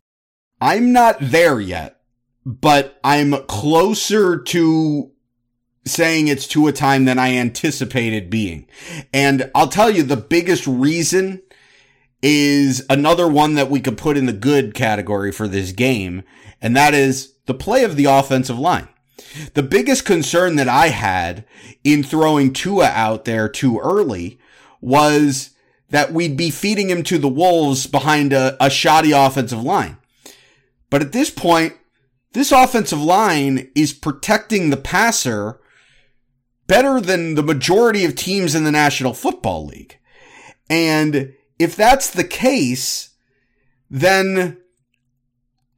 I'm 0.60 0.92
not 0.92 1.18
there 1.22 1.60
yet, 1.60 2.02
but 2.44 3.00
I'm 3.04 3.46
closer 3.46 4.42
to 4.42 5.12
saying 5.86 6.30
it's 6.30 6.48
Tua 6.48 6.72
time 6.72 7.06
than 7.06 7.20
I 7.20 7.36
anticipated 7.36 8.32
being. 8.32 8.66
And 9.14 9.52
I'll 9.54 9.68
tell 9.68 9.92
you 9.92 10.02
the 10.02 10.18
biggest 10.18 10.66
reason 10.66 11.44
is 12.24 12.84
another 12.90 13.28
one 13.28 13.54
that 13.54 13.70
we 13.70 13.80
could 13.80 13.96
put 13.96 14.18
in 14.18 14.26
the 14.26 14.34
good 14.34 14.74
category 14.74 15.32
for 15.32 15.48
this 15.48 15.74
game, 15.74 16.24
and 16.60 16.76
that 16.76 16.96
is 16.96 17.36
the 17.46 17.54
play 17.54 17.84
of 17.84 17.98
the 17.98 18.06
offensive 18.06 18.58
line. 18.58 18.88
The 19.54 19.62
biggest 19.62 20.06
concern 20.06 20.56
that 20.56 20.68
I 20.68 20.88
had 20.88 21.46
in 21.84 22.02
throwing 22.02 22.52
Tua 22.52 22.88
out 22.88 23.26
there 23.26 23.48
too 23.48 23.78
early 23.78 24.40
was 24.82 25.52
that 25.94 26.12
we'd 26.12 26.36
be 26.36 26.50
feeding 26.50 26.90
him 26.90 27.04
to 27.04 27.20
the 27.20 27.30
wolves 27.30 27.86
behind 27.86 28.34
a, 28.34 28.58
a 28.60 28.68
shoddy 28.68 29.12
offensive 29.12 29.62
line. 29.62 29.96
But 30.90 31.04
at 31.04 31.12
this 31.12 31.30
point, 31.30 31.74
this 32.34 32.52
offensive 32.52 33.00
line 33.00 33.70
is 33.76 33.94
protecting 33.94 34.72
the 34.72 34.78
passer 34.78 35.60
better 36.66 37.00
than 37.00 37.36
the 37.36 37.44
majority 37.44 38.06
of 38.06 38.16
teams 38.16 38.56
in 38.56 38.64
the 38.64 38.72
National 38.72 39.14
Football 39.14 39.68
League. 39.68 40.00
And 40.68 41.36
if 41.60 41.76
that's 41.76 42.10
the 42.10 42.24
case, 42.24 43.12
then 43.88 44.58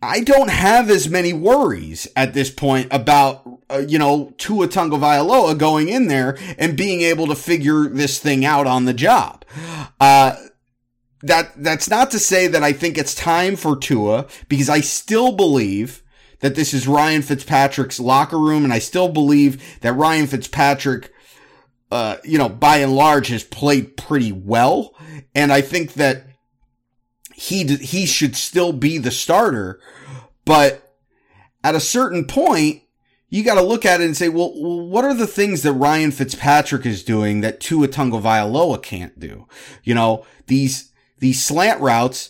I 0.01 0.21
don't 0.21 0.49
have 0.49 0.89
as 0.89 1.09
many 1.09 1.33
worries 1.33 2.07
at 2.15 2.33
this 2.33 2.49
point 2.49 2.89
about, 2.91 3.47
uh, 3.69 3.83
you 3.87 3.97
know, 3.97 4.33
Tua 4.37 4.67
Tagovailoa 4.67 5.57
going 5.57 5.89
in 5.89 6.07
there 6.07 6.37
and 6.57 6.77
being 6.77 7.01
able 7.01 7.27
to 7.27 7.35
figure 7.35 7.87
this 7.87 8.19
thing 8.19 8.45
out 8.45 8.67
on 8.67 8.85
the 8.85 8.93
job. 8.93 9.45
Uh, 9.99 10.35
that, 11.23 11.51
that's 11.57 11.89
not 11.89 12.11
to 12.11 12.19
say 12.19 12.47
that 12.47 12.63
I 12.63 12.71
think 12.71 12.97
it's 12.97 13.15
time 13.15 13.55
for 13.55 13.75
Tua 13.75 14.27
because 14.47 14.69
I 14.69 14.81
still 14.81 15.31
believe 15.31 16.03
that 16.41 16.55
this 16.55 16.73
is 16.73 16.87
Ryan 16.87 17.23
Fitzpatrick's 17.23 17.99
locker 17.99 18.37
room 18.37 18.63
and 18.63 18.73
I 18.73 18.79
still 18.79 19.09
believe 19.09 19.79
that 19.81 19.93
Ryan 19.93 20.27
Fitzpatrick, 20.27 21.11
uh, 21.89 22.17
you 22.23 22.37
know, 22.37 22.49
by 22.49 22.77
and 22.77 22.95
large 22.95 23.29
has 23.29 23.43
played 23.43 23.97
pretty 23.97 24.31
well. 24.31 24.93
And 25.33 25.51
I 25.51 25.61
think 25.61 25.93
that 25.93 26.27
he, 27.35 27.65
he 27.77 28.05
should 28.05 28.35
still 28.35 28.71
be 28.71 28.97
the 28.97 29.11
starter. 29.11 29.79
But 30.45 30.95
at 31.63 31.75
a 31.75 31.79
certain 31.79 32.25
point, 32.25 32.83
you 33.29 33.43
got 33.43 33.55
to 33.55 33.61
look 33.61 33.85
at 33.85 33.99
it 33.99 34.05
and 34.05 34.15
say, 34.15 34.29
well, 34.29 34.53
what 34.53 35.03
are 35.03 35.13
the 35.13 35.27
things 35.27 35.63
that 35.63 35.73
Ryan 35.73 36.11
Fitzpatrick 36.11 36.85
is 36.85 37.03
doing 37.03 37.41
that 37.41 37.59
Tua 37.59 37.89
Tagovailoa 37.89 38.81
can't 38.81 39.19
do? 39.19 39.47
You 39.83 39.95
know, 39.95 40.25
these, 40.47 40.93
these 41.19 41.43
slant 41.43 41.81
routes, 41.81 42.29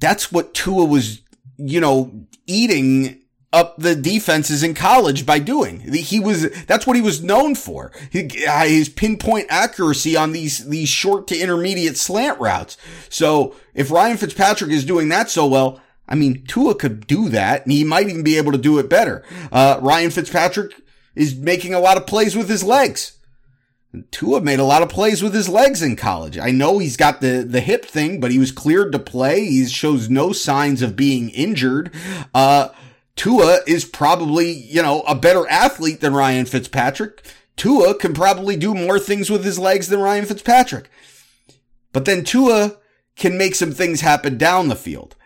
that's 0.00 0.32
what 0.32 0.54
Tua 0.54 0.86
was, 0.86 1.20
you 1.58 1.80
know, 1.80 2.26
eating 2.46 3.21
up 3.52 3.76
the 3.76 3.94
defenses 3.94 4.62
in 4.62 4.74
college 4.74 5.26
by 5.26 5.38
doing. 5.38 5.80
He 5.92 6.18
was, 6.18 6.50
that's 6.64 6.86
what 6.86 6.96
he 6.96 7.02
was 7.02 7.22
known 7.22 7.54
for. 7.54 7.92
His 8.10 8.88
pinpoint 8.88 9.46
accuracy 9.50 10.16
on 10.16 10.32
these, 10.32 10.66
these 10.68 10.88
short 10.88 11.26
to 11.28 11.38
intermediate 11.38 11.96
slant 11.96 12.40
routes. 12.40 12.78
So 13.08 13.54
if 13.74 13.90
Ryan 13.90 14.16
Fitzpatrick 14.16 14.70
is 14.70 14.84
doing 14.84 15.08
that 15.10 15.28
so 15.30 15.46
well, 15.46 15.80
I 16.08 16.14
mean, 16.14 16.44
Tua 16.46 16.74
could 16.74 17.06
do 17.06 17.28
that 17.28 17.64
and 17.64 17.72
he 17.72 17.84
might 17.84 18.08
even 18.08 18.22
be 18.22 18.38
able 18.38 18.52
to 18.52 18.58
do 18.58 18.78
it 18.78 18.88
better. 18.88 19.22
Uh, 19.50 19.78
Ryan 19.82 20.10
Fitzpatrick 20.10 20.72
is 21.14 21.36
making 21.36 21.74
a 21.74 21.80
lot 21.80 21.96
of 21.96 22.06
plays 22.06 22.34
with 22.34 22.48
his 22.48 22.64
legs. 22.64 23.18
Tua 24.10 24.40
made 24.40 24.58
a 24.58 24.64
lot 24.64 24.80
of 24.82 24.88
plays 24.88 25.22
with 25.22 25.34
his 25.34 25.50
legs 25.50 25.82
in 25.82 25.96
college. 25.96 26.38
I 26.38 26.50
know 26.50 26.78
he's 26.78 26.96
got 26.96 27.20
the, 27.20 27.44
the 27.46 27.60
hip 27.60 27.84
thing, 27.84 28.20
but 28.20 28.30
he 28.30 28.38
was 28.38 28.50
cleared 28.50 28.90
to 28.92 28.98
play. 28.98 29.44
He 29.44 29.66
shows 29.66 30.08
no 30.08 30.32
signs 30.32 30.80
of 30.80 30.96
being 30.96 31.28
injured. 31.28 31.92
Uh, 32.34 32.68
Tua 33.16 33.60
is 33.66 33.84
probably, 33.84 34.50
you 34.50 34.82
know, 34.82 35.02
a 35.02 35.14
better 35.14 35.48
athlete 35.48 36.00
than 36.00 36.14
Ryan 36.14 36.46
Fitzpatrick. 36.46 37.24
Tua 37.56 37.94
can 37.94 38.14
probably 38.14 38.56
do 38.56 38.74
more 38.74 38.98
things 38.98 39.30
with 39.30 39.44
his 39.44 39.58
legs 39.58 39.88
than 39.88 40.00
Ryan 40.00 40.24
Fitzpatrick. 40.24 40.90
But 41.92 42.04
then 42.04 42.24
Tua 42.24 42.78
can 43.16 43.36
make 43.36 43.54
some 43.54 43.72
things 43.72 44.00
happen 44.00 44.38
down 44.38 44.68
the 44.68 44.76
field. 44.76 45.16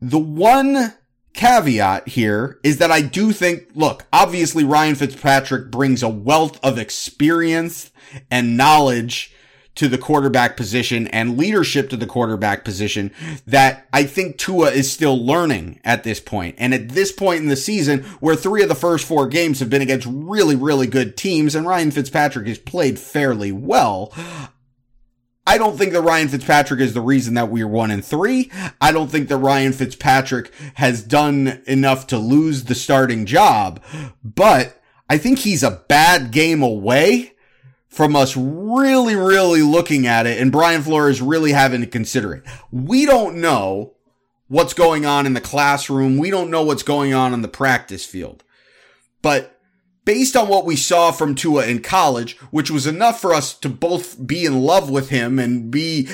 The 0.00 0.18
one 0.18 0.94
caveat 1.34 2.08
here 2.08 2.58
is 2.62 2.78
that 2.78 2.90
I 2.90 3.00
do 3.00 3.32
think, 3.32 3.68
look, 3.74 4.06
obviously 4.12 4.64
Ryan 4.64 4.94
Fitzpatrick 4.94 5.70
brings 5.70 6.02
a 6.02 6.08
wealth 6.08 6.58
of 6.64 6.78
experience 6.78 7.90
and 8.30 8.56
knowledge 8.56 9.33
to 9.74 9.88
the 9.88 9.98
quarterback 9.98 10.56
position 10.56 11.06
and 11.08 11.36
leadership 11.36 11.90
to 11.90 11.96
the 11.96 12.06
quarterback 12.06 12.64
position 12.64 13.10
that 13.46 13.86
I 13.92 14.04
think 14.04 14.38
Tua 14.38 14.70
is 14.70 14.90
still 14.90 15.16
learning 15.16 15.80
at 15.84 16.04
this 16.04 16.20
point. 16.20 16.54
And 16.58 16.72
at 16.72 16.90
this 16.90 17.12
point 17.12 17.42
in 17.42 17.48
the 17.48 17.56
season, 17.56 18.02
where 18.20 18.36
three 18.36 18.62
of 18.62 18.68
the 18.68 18.74
first 18.74 19.06
four 19.06 19.26
games 19.26 19.60
have 19.60 19.70
been 19.70 19.82
against 19.82 20.06
really, 20.10 20.56
really 20.56 20.86
good 20.86 21.16
teams 21.16 21.54
and 21.54 21.66
Ryan 21.66 21.90
Fitzpatrick 21.90 22.46
has 22.46 22.58
played 22.58 22.98
fairly 22.98 23.52
well, 23.52 24.12
I 25.46 25.58
don't 25.58 25.76
think 25.76 25.92
that 25.92 26.00
Ryan 26.00 26.28
Fitzpatrick 26.28 26.80
is 26.80 26.94
the 26.94 27.02
reason 27.02 27.34
that 27.34 27.50
we're 27.50 27.68
one 27.68 27.90
and 27.90 28.04
three. 28.04 28.50
I 28.80 28.92
don't 28.92 29.10
think 29.10 29.28
that 29.28 29.36
Ryan 29.36 29.72
Fitzpatrick 29.72 30.50
has 30.74 31.02
done 31.02 31.62
enough 31.66 32.06
to 32.08 32.18
lose 32.18 32.64
the 32.64 32.74
starting 32.74 33.26
job, 33.26 33.82
but 34.22 34.80
I 35.08 35.18
think 35.18 35.40
he's 35.40 35.62
a 35.62 35.82
bad 35.88 36.30
game 36.30 36.62
away 36.62 37.33
from 37.94 38.16
us 38.16 38.36
really, 38.36 39.14
really 39.14 39.62
looking 39.62 40.04
at 40.04 40.26
it 40.26 40.40
and 40.40 40.50
Brian 40.50 40.82
Flores 40.82 41.22
really 41.22 41.52
having 41.52 41.80
to 41.80 41.86
consider 41.86 42.34
it. 42.34 42.42
We 42.72 43.06
don't 43.06 43.36
know 43.36 43.94
what's 44.48 44.74
going 44.74 45.06
on 45.06 45.26
in 45.26 45.34
the 45.34 45.40
classroom. 45.40 46.18
We 46.18 46.30
don't 46.30 46.50
know 46.50 46.64
what's 46.64 46.82
going 46.82 47.14
on 47.14 47.32
in 47.32 47.42
the 47.42 47.48
practice 47.48 48.04
field. 48.04 48.42
But 49.22 49.60
based 50.04 50.34
on 50.34 50.48
what 50.48 50.66
we 50.66 50.74
saw 50.74 51.12
from 51.12 51.36
Tua 51.36 51.66
in 51.66 51.82
college, 51.82 52.36
which 52.50 52.68
was 52.68 52.84
enough 52.84 53.20
for 53.20 53.32
us 53.32 53.54
to 53.58 53.68
both 53.68 54.26
be 54.26 54.44
in 54.44 54.60
love 54.60 54.90
with 54.90 55.10
him 55.10 55.38
and 55.38 55.70
be, 55.70 56.08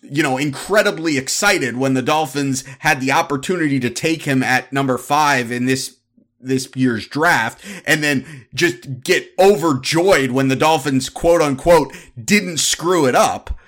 you 0.00 0.22
know, 0.22 0.38
incredibly 0.38 1.18
excited 1.18 1.76
when 1.76 1.92
the 1.92 2.00
Dolphins 2.00 2.64
had 2.78 3.02
the 3.02 3.12
opportunity 3.12 3.78
to 3.80 3.90
take 3.90 4.22
him 4.22 4.42
at 4.42 4.72
number 4.72 4.96
five 4.96 5.52
in 5.52 5.66
this 5.66 5.98
this 6.40 6.68
year's 6.74 7.06
draft 7.06 7.64
and 7.86 8.02
then 8.02 8.46
just 8.54 9.02
get 9.02 9.30
overjoyed 9.38 10.30
when 10.30 10.48
the 10.48 10.56
Dolphins 10.56 11.08
quote 11.08 11.42
unquote 11.42 11.94
didn't 12.22 12.58
screw 12.58 13.06
it 13.06 13.14
up. 13.14 13.58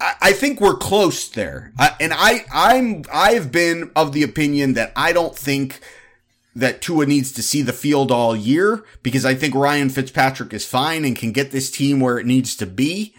I, 0.00 0.32
think 0.32 0.60
we're 0.60 0.76
close 0.76 1.28
there. 1.28 1.72
And 1.98 2.12
I, 2.14 2.44
I'm, 2.52 3.02
I've 3.12 3.50
been 3.50 3.90
of 3.96 4.12
the 4.12 4.22
opinion 4.22 4.74
that 4.74 4.92
I 4.94 5.12
don't 5.12 5.36
think 5.36 5.80
that 6.54 6.80
Tua 6.80 7.06
needs 7.06 7.32
to 7.32 7.42
see 7.42 7.62
the 7.62 7.72
field 7.72 8.12
all 8.12 8.36
year 8.36 8.84
because 9.02 9.24
I 9.24 9.34
think 9.34 9.54
Ryan 9.54 9.90
Fitzpatrick 9.90 10.52
is 10.52 10.64
fine 10.64 11.04
and 11.04 11.16
can 11.16 11.32
get 11.32 11.50
this 11.50 11.70
team 11.70 11.98
where 11.98 12.18
it 12.18 12.26
needs 12.26 12.54
to 12.56 12.66
be. 12.66 13.14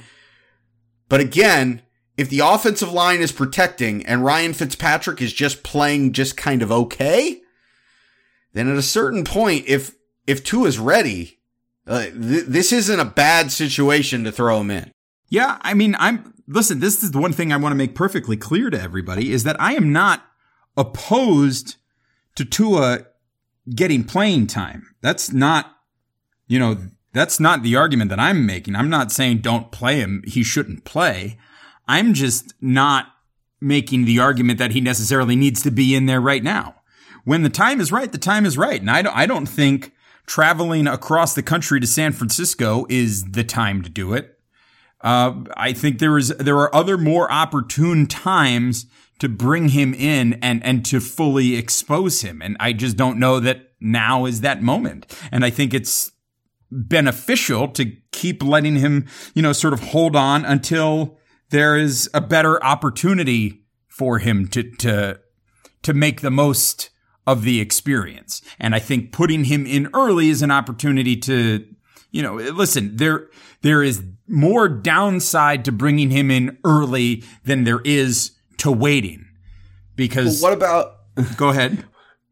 But 1.09 1.19
again, 1.19 1.81
if 2.17 2.29
the 2.29 2.39
offensive 2.39 2.91
line 2.91 3.19
is 3.19 3.31
protecting 3.31 4.05
and 4.05 4.23
Ryan 4.23 4.53
Fitzpatrick 4.53 5.21
is 5.21 5.33
just 5.33 5.63
playing 5.63 6.13
just 6.13 6.37
kind 6.37 6.61
of 6.61 6.71
okay, 6.71 7.41
then 8.53 8.69
at 8.69 8.77
a 8.77 8.83
certain 8.83 9.23
point, 9.23 9.65
if 9.67 9.95
if 10.27 10.43
Tua 10.43 10.67
is 10.67 10.79
ready, 10.79 11.39
uh, 11.87 12.05
th- 12.05 12.45
this 12.45 12.71
isn't 12.71 12.99
a 12.99 13.05
bad 13.05 13.51
situation 13.51 14.23
to 14.23 14.31
throw 14.31 14.59
him 14.59 14.71
in. 14.71 14.91
Yeah, 15.29 15.57
I 15.61 15.73
mean, 15.73 15.95
I'm 15.99 16.33
listen. 16.47 16.79
This 16.79 17.03
is 17.03 17.11
the 17.11 17.19
one 17.19 17.33
thing 17.33 17.51
I 17.51 17.57
want 17.57 17.71
to 17.71 17.77
make 17.77 17.95
perfectly 17.95 18.37
clear 18.37 18.69
to 18.69 18.81
everybody 18.81 19.31
is 19.31 19.43
that 19.43 19.59
I 19.59 19.73
am 19.73 19.91
not 19.91 20.25
opposed 20.75 21.75
to 22.35 22.45
Tua 22.45 23.05
getting 23.75 24.03
playing 24.03 24.47
time. 24.47 24.95
That's 25.01 25.31
not, 25.31 25.77
you 26.47 26.57
know, 26.57 26.77
that's 27.13 27.39
not 27.39 27.63
the 27.63 27.75
argument 27.75 28.09
that 28.09 28.19
I'm 28.19 28.45
making. 28.45 28.75
I'm 28.75 28.89
not 28.89 29.11
saying 29.11 29.39
don't 29.39 29.71
play 29.71 29.99
him. 29.99 30.23
He 30.25 30.43
shouldn't 30.43 30.85
play. 30.85 31.37
I'm 31.87 32.13
just 32.13 32.53
not 32.61 33.07
making 33.61 34.05
the 34.05 34.19
argument 34.19 34.57
that 34.59 34.71
he 34.71 34.81
necessarily 34.81 35.35
needs 35.35 35.61
to 35.63 35.71
be 35.71 35.95
in 35.95 36.05
there 36.05 36.21
right 36.21 36.43
now 36.43 36.78
when 37.29 37.43
the 37.43 37.49
time 37.49 37.79
is 37.79 37.91
right, 37.91 38.11
the 38.11 38.17
time 38.17 38.43
is 38.43 38.57
right. 38.57 38.81
And 38.81 38.89
I 38.89 39.03
don't, 39.03 39.15
I 39.15 39.27
don't 39.27 39.45
think 39.45 39.93
traveling 40.25 40.87
across 40.87 41.35
the 41.35 41.43
country 41.43 41.79
to 41.79 41.85
San 41.85 42.11
Francisco 42.11 42.87
is 42.89 43.23
the 43.23 43.43
time 43.43 43.83
to 43.83 43.89
do 43.89 44.15
it. 44.15 44.39
Uh, 45.01 45.43
I 45.55 45.73
think 45.73 45.99
there 45.99 46.17
is, 46.17 46.29
there 46.39 46.57
are 46.57 46.73
other 46.73 46.97
more 46.97 47.31
opportune 47.31 48.07
times 48.07 48.87
to 49.19 49.29
bring 49.29 49.69
him 49.69 49.93
in 49.93 50.39
and, 50.41 50.65
and 50.65 50.83
to 50.85 50.99
fully 50.99 51.55
expose 51.55 52.21
him. 52.21 52.41
And 52.41 52.57
I 52.59 52.73
just 52.73 52.97
don't 52.97 53.19
know 53.19 53.39
that 53.41 53.73
now 53.79 54.25
is 54.25 54.41
that 54.41 54.63
moment. 54.63 55.15
And 55.31 55.45
I 55.45 55.51
think 55.51 55.71
it's 55.71 56.11
beneficial 56.71 57.67
to 57.73 57.91
keep 58.11 58.41
letting 58.41 58.77
him, 58.77 59.05
you 59.35 59.43
know, 59.43 59.53
sort 59.53 59.73
of 59.73 59.81
hold 59.81 60.15
on 60.15 60.45
until 60.45 61.19
there 61.51 61.77
is 61.77 62.09
a 62.11 62.21
better 62.21 62.63
opportunity 62.63 63.65
for 63.87 64.17
him 64.17 64.47
to, 64.47 64.63
to, 64.77 65.19
to 65.83 65.93
make 65.93 66.21
the 66.21 66.31
most 66.31 66.89
of 67.29 67.43
the 67.43 67.61
experience. 67.61 68.41
And 68.59 68.73
I 68.73 68.79
think 68.79 69.11
putting 69.11 69.43
him 69.43 69.67
in 69.67 69.87
early 69.93 70.29
is 70.29 70.41
an 70.41 70.49
opportunity 70.49 71.15
to, 71.17 71.63
you 72.09 72.23
know, 72.23 72.37
listen, 72.37 72.97
there, 72.97 73.27
there 73.61 73.83
is 73.83 74.03
more 74.27 74.67
downside 74.67 75.63
to 75.65 75.71
bringing 75.71 76.09
him 76.09 76.31
in 76.31 76.57
early 76.63 77.23
than 77.43 77.65
there 77.65 77.81
is 77.85 78.31
to 78.57 78.71
waiting. 78.71 79.27
Because 79.95 80.41
well, 80.41 80.49
what 80.49 80.57
about, 80.57 80.95
go 81.37 81.49
ahead. 81.49 81.85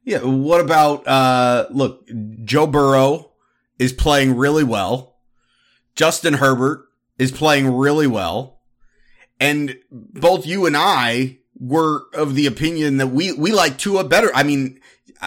Yeah. 0.04 0.24
What 0.24 0.62
about, 0.62 1.08
uh, 1.08 1.68
look, 1.70 2.10
Joe 2.44 2.66
Burrow 2.66 3.34
is 3.78 3.94
playing 3.94 4.36
really 4.36 4.64
well. 4.64 5.20
Justin 5.96 6.34
Herbert 6.34 6.86
is 7.20 7.32
playing 7.32 7.72
really 7.72 8.08
well. 8.08 8.62
And 9.40 9.78
both 9.92 10.48
you 10.48 10.66
and 10.66 10.76
I 10.76 11.38
were 11.60 12.08
of 12.14 12.36
the 12.36 12.46
opinion 12.46 12.98
that 12.98 13.08
we, 13.08 13.32
we 13.34 13.52
like 13.52 13.78
Tua 13.78 14.04
better. 14.04 14.32
I 14.34 14.44
mean, 14.44 14.80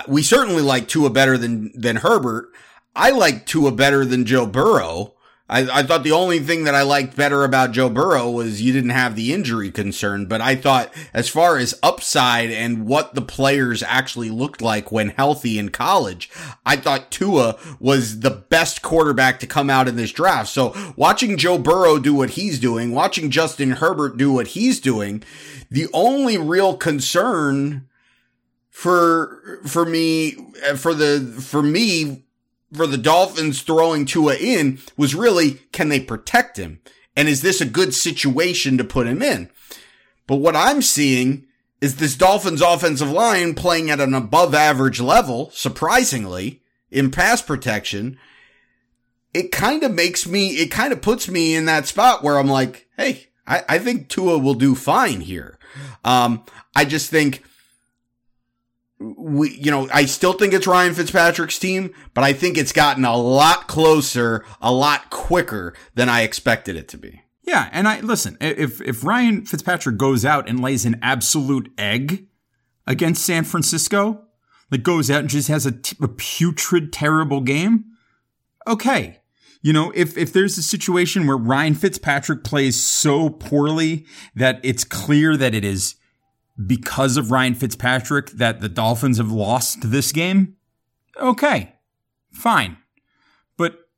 we 0.08 0.22
certainly 0.22 0.62
like 0.62 0.88
Tua 0.88 1.10
better 1.10 1.36
than, 1.36 1.72
than 1.74 1.96
Herbert. 1.96 2.50
I 2.94 3.10
like 3.10 3.46
Tua 3.46 3.72
better 3.72 4.04
than 4.04 4.24
Joe 4.24 4.46
Burrow. 4.46 5.14
I, 5.50 5.80
I 5.80 5.82
thought 5.82 6.04
the 6.04 6.12
only 6.12 6.38
thing 6.38 6.62
that 6.64 6.76
I 6.76 6.82
liked 6.82 7.16
better 7.16 7.42
about 7.42 7.72
Joe 7.72 7.90
Burrow 7.90 8.30
was 8.30 8.62
you 8.62 8.72
didn't 8.72 8.90
have 8.90 9.16
the 9.16 9.34
injury 9.34 9.72
concern, 9.72 10.26
but 10.26 10.40
I 10.40 10.54
thought 10.54 10.94
as 11.12 11.28
far 11.28 11.58
as 11.58 11.78
upside 11.82 12.52
and 12.52 12.86
what 12.86 13.16
the 13.16 13.20
players 13.20 13.82
actually 13.82 14.30
looked 14.30 14.62
like 14.62 14.92
when 14.92 15.08
healthy 15.08 15.58
in 15.58 15.70
college, 15.70 16.30
I 16.64 16.76
thought 16.76 17.10
Tua 17.10 17.58
was 17.80 18.20
the 18.20 18.30
best 18.30 18.80
quarterback 18.80 19.40
to 19.40 19.46
come 19.48 19.68
out 19.68 19.88
in 19.88 19.96
this 19.96 20.12
draft. 20.12 20.50
So 20.50 20.72
watching 20.96 21.36
Joe 21.36 21.58
Burrow 21.58 21.98
do 21.98 22.14
what 22.14 22.30
he's 22.30 22.60
doing, 22.60 22.92
watching 22.92 23.28
Justin 23.28 23.72
Herbert 23.72 24.16
do 24.16 24.32
what 24.32 24.48
he's 24.48 24.78
doing, 24.78 25.24
the 25.68 25.88
only 25.92 26.38
real 26.38 26.76
concern 26.76 27.88
for, 28.68 29.60
for 29.66 29.84
me, 29.84 30.36
for 30.76 30.94
the, 30.94 31.36
for 31.40 31.60
me 31.60 32.22
for 32.72 32.86
the 32.86 32.98
Dolphins 32.98 33.62
throwing 33.62 34.06
Tua 34.06 34.36
in 34.36 34.78
was 34.96 35.14
really, 35.14 35.54
can 35.72 35.88
they 35.88 36.00
protect 36.00 36.56
him? 36.56 36.80
And 37.16 37.28
is 37.28 37.42
this 37.42 37.60
a 37.60 37.66
good 37.66 37.94
situation 37.94 38.78
to 38.78 38.84
put 38.84 39.06
him 39.06 39.22
in? 39.22 39.50
But 40.26 40.36
what 40.36 40.56
I'm 40.56 40.80
seeing 40.80 41.46
is 41.80 41.96
this 41.96 42.14
Dolphins 42.14 42.62
offensive 42.62 43.10
line 43.10 43.54
playing 43.54 43.90
at 43.90 44.00
an 44.00 44.14
above 44.14 44.54
average 44.54 45.00
level, 45.00 45.50
surprisingly, 45.52 46.62
in 46.90 47.10
pass 47.10 47.42
protection. 47.42 48.18
It 49.32 49.50
kind 49.50 49.82
of 49.82 49.92
makes 49.92 50.26
me, 50.26 50.50
it 50.50 50.70
kind 50.70 50.92
of 50.92 51.02
puts 51.02 51.28
me 51.28 51.54
in 51.54 51.64
that 51.64 51.86
spot 51.86 52.22
where 52.22 52.38
I'm 52.38 52.48
like, 52.48 52.86
hey, 52.96 53.28
I, 53.46 53.64
I 53.68 53.78
think 53.78 54.08
Tua 54.08 54.38
will 54.38 54.54
do 54.54 54.74
fine 54.74 55.20
here. 55.20 55.58
Um, 56.04 56.44
I 56.74 56.84
just 56.84 57.10
think 57.10 57.42
we, 59.00 59.56
you 59.56 59.70
know, 59.70 59.88
I 59.92 60.04
still 60.04 60.34
think 60.34 60.52
it's 60.52 60.66
Ryan 60.66 60.94
Fitzpatrick's 60.94 61.58
team, 61.58 61.94
but 62.12 62.22
I 62.22 62.34
think 62.34 62.58
it's 62.58 62.72
gotten 62.72 63.04
a 63.04 63.16
lot 63.16 63.66
closer, 63.66 64.44
a 64.60 64.72
lot 64.72 65.10
quicker 65.10 65.74
than 65.94 66.08
I 66.08 66.22
expected 66.22 66.76
it 66.76 66.86
to 66.88 66.98
be. 66.98 67.22
Yeah, 67.42 67.68
and 67.72 67.88
I 67.88 68.00
listen, 68.00 68.36
if 68.40 68.80
if 68.82 69.02
Ryan 69.02 69.46
Fitzpatrick 69.46 69.96
goes 69.96 70.24
out 70.24 70.48
and 70.48 70.60
lays 70.60 70.84
an 70.84 70.98
absolute 71.02 71.72
egg 71.78 72.26
against 72.86 73.24
San 73.24 73.44
Francisco, 73.44 74.26
like 74.70 74.82
goes 74.82 75.10
out 75.10 75.20
and 75.20 75.30
just 75.30 75.48
has 75.48 75.66
a, 75.66 75.72
t- 75.72 75.96
a 76.00 76.08
putrid, 76.08 76.92
terrible 76.92 77.40
game, 77.40 77.86
okay. 78.66 79.20
You 79.62 79.72
know, 79.72 79.92
if 79.94 80.16
if 80.16 80.32
there's 80.32 80.58
a 80.58 80.62
situation 80.62 81.26
where 81.26 81.36
Ryan 81.36 81.74
Fitzpatrick 81.74 82.44
plays 82.44 82.80
so 82.80 83.30
poorly 83.30 84.06
that 84.34 84.60
it's 84.62 84.84
clear 84.84 85.36
that 85.36 85.54
it 85.54 85.64
is 85.64 85.96
because 86.66 87.16
of 87.16 87.30
Ryan 87.30 87.54
Fitzpatrick 87.54 88.30
that 88.32 88.60
the 88.60 88.68
Dolphins 88.68 89.18
have 89.18 89.30
lost 89.32 89.90
this 89.90 90.12
game, 90.12 90.56
okay, 91.16 91.74
fine. 92.30 92.76
But, 93.56 93.88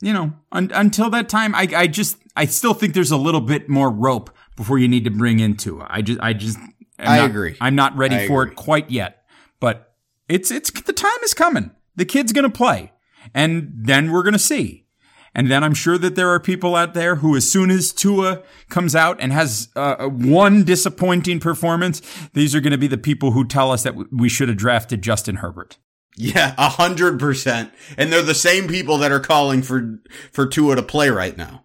you 0.00 0.12
know, 0.12 0.32
un- 0.50 0.70
until 0.74 1.10
that 1.10 1.28
time, 1.28 1.54
I, 1.54 1.68
I 1.74 1.86
just, 1.86 2.18
I 2.36 2.46
still 2.46 2.74
think 2.74 2.94
there's 2.94 3.10
a 3.10 3.16
little 3.16 3.40
bit 3.40 3.68
more 3.68 3.90
rope 3.90 4.30
before 4.56 4.78
you 4.78 4.88
need 4.88 5.04
to 5.04 5.10
bring 5.10 5.40
into 5.40 5.80
it. 5.80 5.86
I 5.90 6.02
just, 6.02 6.20
I 6.20 6.32
just, 6.32 6.58
I'm 6.98 7.08
I 7.08 7.16
not, 7.18 7.30
agree. 7.30 7.56
I'm 7.60 7.74
not 7.74 7.96
ready 7.96 8.16
I 8.16 8.26
for 8.26 8.42
agree. 8.42 8.52
it 8.52 8.56
quite 8.56 8.90
yet, 8.90 9.24
but 9.60 9.94
it's, 10.28 10.50
it's, 10.50 10.70
the 10.70 10.92
time 10.92 11.10
is 11.24 11.34
coming. 11.34 11.70
The 11.96 12.04
kid's 12.04 12.32
going 12.32 12.50
to 12.50 12.56
play 12.56 12.92
and 13.34 13.70
then 13.74 14.10
we're 14.10 14.22
going 14.22 14.32
to 14.32 14.38
see. 14.38 14.86
And 15.34 15.50
then 15.50 15.64
I'm 15.64 15.74
sure 15.74 15.96
that 15.96 16.14
there 16.14 16.28
are 16.30 16.38
people 16.38 16.76
out 16.76 16.92
there 16.94 17.16
who, 17.16 17.34
as 17.36 17.50
soon 17.50 17.70
as 17.70 17.92
Tua 17.92 18.42
comes 18.68 18.94
out 18.94 19.16
and 19.18 19.32
has 19.32 19.68
uh, 19.74 20.06
one 20.08 20.62
disappointing 20.64 21.40
performance, 21.40 22.02
these 22.34 22.54
are 22.54 22.60
going 22.60 22.72
to 22.72 22.78
be 22.78 22.86
the 22.86 22.98
people 22.98 23.30
who 23.30 23.46
tell 23.46 23.70
us 23.70 23.82
that 23.82 23.94
we 24.12 24.28
should 24.28 24.48
have 24.48 24.58
drafted 24.58 25.00
Justin 25.02 25.36
Herbert. 25.36 25.78
Yeah, 26.16 26.54
a 26.58 26.68
hundred 26.68 27.18
percent. 27.18 27.72
And 27.96 28.12
they're 28.12 28.20
the 28.20 28.34
same 28.34 28.68
people 28.68 28.98
that 28.98 29.10
are 29.10 29.20
calling 29.20 29.62
for, 29.62 30.00
for 30.30 30.46
Tua 30.46 30.76
to 30.76 30.82
play 30.82 31.08
right 31.08 31.36
now. 31.36 31.64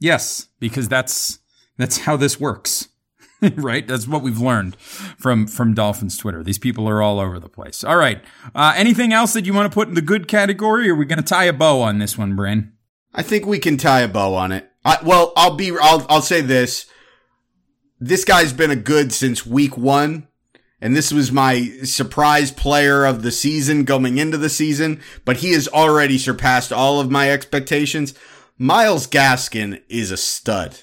Yes, 0.00 0.48
because 0.58 0.88
that's 0.88 1.40
that's 1.76 1.98
how 1.98 2.16
this 2.16 2.40
works. 2.40 2.88
right? 3.56 3.86
That's 3.86 4.06
what 4.06 4.22
we've 4.22 4.38
learned 4.38 4.76
from 4.76 5.46
from 5.46 5.74
Dolphins 5.74 6.16
Twitter. 6.16 6.42
These 6.42 6.58
people 6.58 6.88
are 6.88 7.02
all 7.02 7.20
over 7.20 7.38
the 7.38 7.48
place. 7.48 7.84
All 7.84 7.96
right. 7.96 8.22
Uh, 8.54 8.72
anything 8.76 9.12
else 9.12 9.32
that 9.32 9.46
you 9.46 9.54
want 9.54 9.70
to 9.70 9.74
put 9.74 9.88
in 9.88 9.94
the 9.94 10.02
good 10.02 10.28
category? 10.28 10.88
Or 10.88 10.94
are 10.94 10.96
we 10.96 11.04
going 11.04 11.18
to 11.18 11.24
tie 11.24 11.44
a 11.44 11.52
bow 11.52 11.80
on 11.82 11.98
this 11.98 12.16
one, 12.18 12.36
Brain? 12.36 12.72
I 13.14 13.22
think 13.22 13.46
we 13.46 13.58
can 13.58 13.76
tie 13.76 14.00
a 14.00 14.08
bow 14.08 14.34
on 14.34 14.52
it. 14.52 14.70
I, 14.84 14.98
well, 15.04 15.32
I'll 15.36 15.56
be, 15.56 15.72
I'll, 15.80 16.04
I'll 16.08 16.22
say 16.22 16.40
this. 16.40 16.86
This 18.00 18.24
guy's 18.24 18.52
been 18.52 18.70
a 18.70 18.76
good 18.76 19.12
since 19.12 19.46
week 19.46 19.76
one. 19.76 20.28
And 20.80 20.94
this 20.94 21.10
was 21.10 21.32
my 21.32 21.70
surprise 21.84 22.50
player 22.50 23.06
of 23.06 23.22
the 23.22 23.32
season 23.32 23.84
going 23.84 24.18
into 24.18 24.36
the 24.36 24.50
season, 24.50 25.00
but 25.24 25.38
he 25.38 25.52
has 25.52 25.66
already 25.66 26.18
surpassed 26.18 26.74
all 26.74 27.00
of 27.00 27.10
my 27.10 27.30
expectations. 27.30 28.12
Myles 28.58 29.06
Gaskin 29.06 29.80
is 29.88 30.10
a 30.10 30.18
stud. 30.18 30.80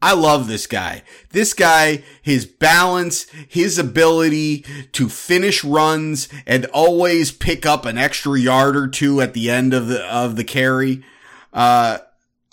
I 0.00 0.14
love 0.14 0.46
this 0.46 0.66
guy. 0.66 1.02
This 1.30 1.54
guy, 1.54 2.04
his 2.22 2.46
balance, 2.46 3.26
his 3.48 3.78
ability 3.78 4.64
to 4.92 5.08
finish 5.08 5.64
runs 5.64 6.28
and 6.46 6.66
always 6.66 7.32
pick 7.32 7.66
up 7.66 7.84
an 7.84 7.98
extra 7.98 8.38
yard 8.38 8.76
or 8.76 8.86
two 8.86 9.20
at 9.20 9.34
the 9.34 9.50
end 9.50 9.74
of 9.74 9.88
the, 9.88 10.04
of 10.04 10.36
the 10.36 10.44
carry. 10.44 11.02
Uh, 11.52 11.98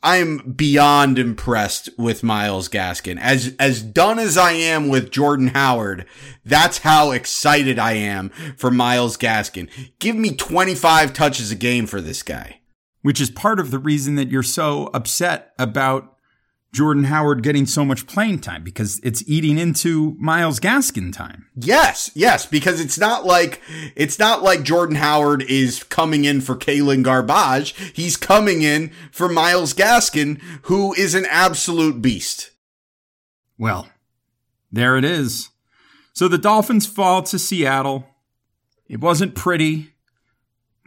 I'm 0.01 0.53
beyond 0.53 1.19
impressed 1.19 1.89
with 1.97 2.23
Myles 2.23 2.67
Gaskin. 2.67 3.19
As, 3.19 3.55
as 3.59 3.81
done 3.81 4.17
as 4.17 4.37
I 4.37 4.51
am 4.51 4.87
with 4.87 5.11
Jordan 5.11 5.49
Howard, 5.49 6.05
that's 6.43 6.79
how 6.79 7.11
excited 7.11 7.77
I 7.77 7.93
am 7.93 8.29
for 8.57 8.71
Myles 8.71 9.17
Gaskin. 9.17 9.69
Give 9.99 10.15
me 10.15 10.35
25 10.35 11.13
touches 11.13 11.51
a 11.51 11.55
game 11.55 11.85
for 11.85 12.01
this 12.01 12.23
guy. 12.23 12.59
Which 13.01 13.21
is 13.21 13.29
part 13.29 13.59
of 13.59 13.69
the 13.69 13.77
reason 13.77 14.15
that 14.15 14.29
you're 14.29 14.41
so 14.41 14.89
upset 14.93 15.53
about 15.59 16.14
Jordan 16.76 17.05
Howard 17.05 17.41
getting 17.41 17.65
so 17.65 17.86
much 17.86 18.05
playing 18.05 18.39
time 18.39 18.61
because 18.61 18.99
it's 19.01 19.23
eating 19.26 19.57
into 19.57 20.17
Myles 20.19 20.59
Gaskin 20.59 21.13
time. 21.13 21.47
Yes, 21.55 22.11
yes, 22.13 22.45
because 22.45 22.82
it's 22.82 22.97
not 22.97 23.26
like 23.26 23.61
it's 23.95 24.19
not 24.19 24.43
like 24.43 24.63
Jordan 24.63 24.97
Howard 24.97 25.41
is 25.43 25.86
coming 25.86 26.26
in 26.26 26.41
for 26.41 26.53
Kalen 26.53 27.01
Garbage. 27.01 27.73
He's 27.93 28.17
coming 28.17 28.61
in 28.61 28.91
for 29.09 29.30
Myles 29.30 29.73
Gaskin, 29.73 30.41
who 30.63 30.93
is 30.95 31.15
an 31.15 31.26
absolute 31.30 32.01
beast. 32.01 32.51
Well, 33.57 33.88
there 34.69 34.97
it 34.97 35.05
is. 35.05 35.51
So 36.11 36.28
the 36.28 36.38
Dolphins 36.38 36.86
fall 36.86 37.23
to 37.23 37.39
Seattle. 37.39 38.05
It 38.89 38.99
wasn't 38.99 39.34
pretty, 39.34 39.93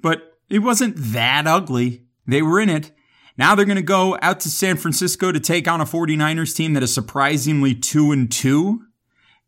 but 0.03 0.39
it 0.51 0.59
wasn't 0.59 0.97
that 0.99 1.47
ugly. 1.47 2.03
They 2.27 2.43
were 2.43 2.61
in 2.61 2.69
it. 2.69 2.93
Now 3.39 3.55
they're 3.55 3.65
going 3.65 3.77
to 3.77 3.83
go 3.83 4.19
out 4.21 4.41
to 4.41 4.51
San 4.51 4.77
Francisco 4.77 5.31
to 5.31 5.39
take 5.39 5.69
on 5.69 5.81
a 5.81 5.85
49ers 5.85 6.55
team 6.55 6.75
that 6.75 6.83
is 6.83 6.93
surprisingly 6.93 7.75
2 7.75 8.11
and 8.11 8.31
2. 8.31 8.83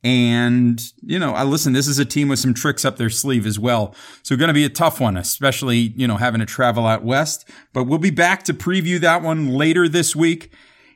And, 0.02 0.80
you 1.02 1.18
know, 1.18 1.34
I 1.34 1.42
listen, 1.42 1.74
this 1.74 1.86
is 1.86 1.98
a 1.98 2.06
team 2.06 2.28
with 2.28 2.38
some 2.38 2.54
tricks 2.54 2.86
up 2.86 2.96
their 2.96 3.10
sleeve 3.10 3.44
as 3.44 3.58
well. 3.58 3.94
So 4.22 4.36
going 4.36 4.48
to 4.48 4.54
be 4.54 4.64
a 4.64 4.70
tough 4.70 5.00
one, 5.00 5.16
especially, 5.16 5.92
you 5.96 6.06
know, 6.06 6.16
having 6.16 6.38
to 6.40 6.46
travel 6.46 6.86
out 6.86 7.04
west, 7.04 7.46
but 7.74 7.84
we'll 7.84 7.98
be 7.98 8.10
back 8.10 8.44
to 8.44 8.54
preview 8.54 8.98
that 9.00 9.22
one 9.22 9.48
later 9.48 9.88
this 9.88 10.16
week. 10.16 10.52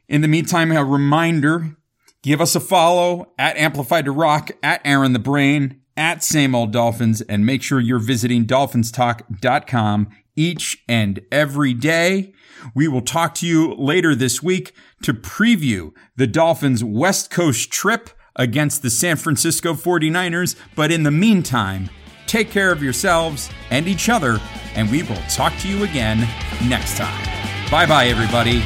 In 0.08 0.22
the 0.22 0.28
meantime, 0.28 0.72
a 0.72 0.84
reminder, 0.84 1.76
give 2.22 2.40
us 2.40 2.54
a 2.54 2.60
follow 2.60 3.32
at 3.38 3.56
Amplified 3.58 4.06
to 4.06 4.12
Rock, 4.12 4.52
at 4.62 4.80
Aaron 4.84 5.12
the 5.12 5.18
Brain, 5.18 5.80
at 5.96 6.22
Same 6.22 6.54
Old 6.54 6.72
Dolphins, 6.72 7.20
and 7.22 7.44
make 7.44 7.62
sure 7.62 7.80
you're 7.80 7.98
visiting 7.98 8.46
dolphinstalk.com 8.46 10.08
each 10.36 10.82
and 10.88 11.20
every 11.30 11.74
day. 11.74 12.32
We 12.74 12.88
will 12.88 13.02
talk 13.02 13.34
to 13.36 13.46
you 13.46 13.74
later 13.74 14.14
this 14.14 14.42
week 14.42 14.74
to 15.02 15.12
preview 15.12 15.92
the 16.16 16.26
Dolphins' 16.26 16.82
West 16.82 17.30
Coast 17.30 17.70
trip 17.70 18.10
against 18.36 18.82
the 18.82 18.90
San 18.90 19.16
Francisco 19.16 19.74
49ers. 19.74 20.56
But 20.74 20.90
in 20.90 21.02
the 21.02 21.10
meantime, 21.10 21.90
take 22.26 22.50
care 22.50 22.72
of 22.72 22.82
yourselves 22.82 23.50
and 23.70 23.86
each 23.86 24.08
other, 24.08 24.40
and 24.74 24.90
we 24.90 25.02
will 25.02 25.22
talk 25.28 25.56
to 25.58 25.68
you 25.68 25.84
again 25.84 26.26
next 26.66 26.96
time. 26.96 27.24
Bye 27.70 27.86
bye, 27.86 28.06
everybody. 28.06 28.62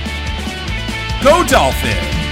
Go 1.22 1.44
Dolphins! 1.46 2.27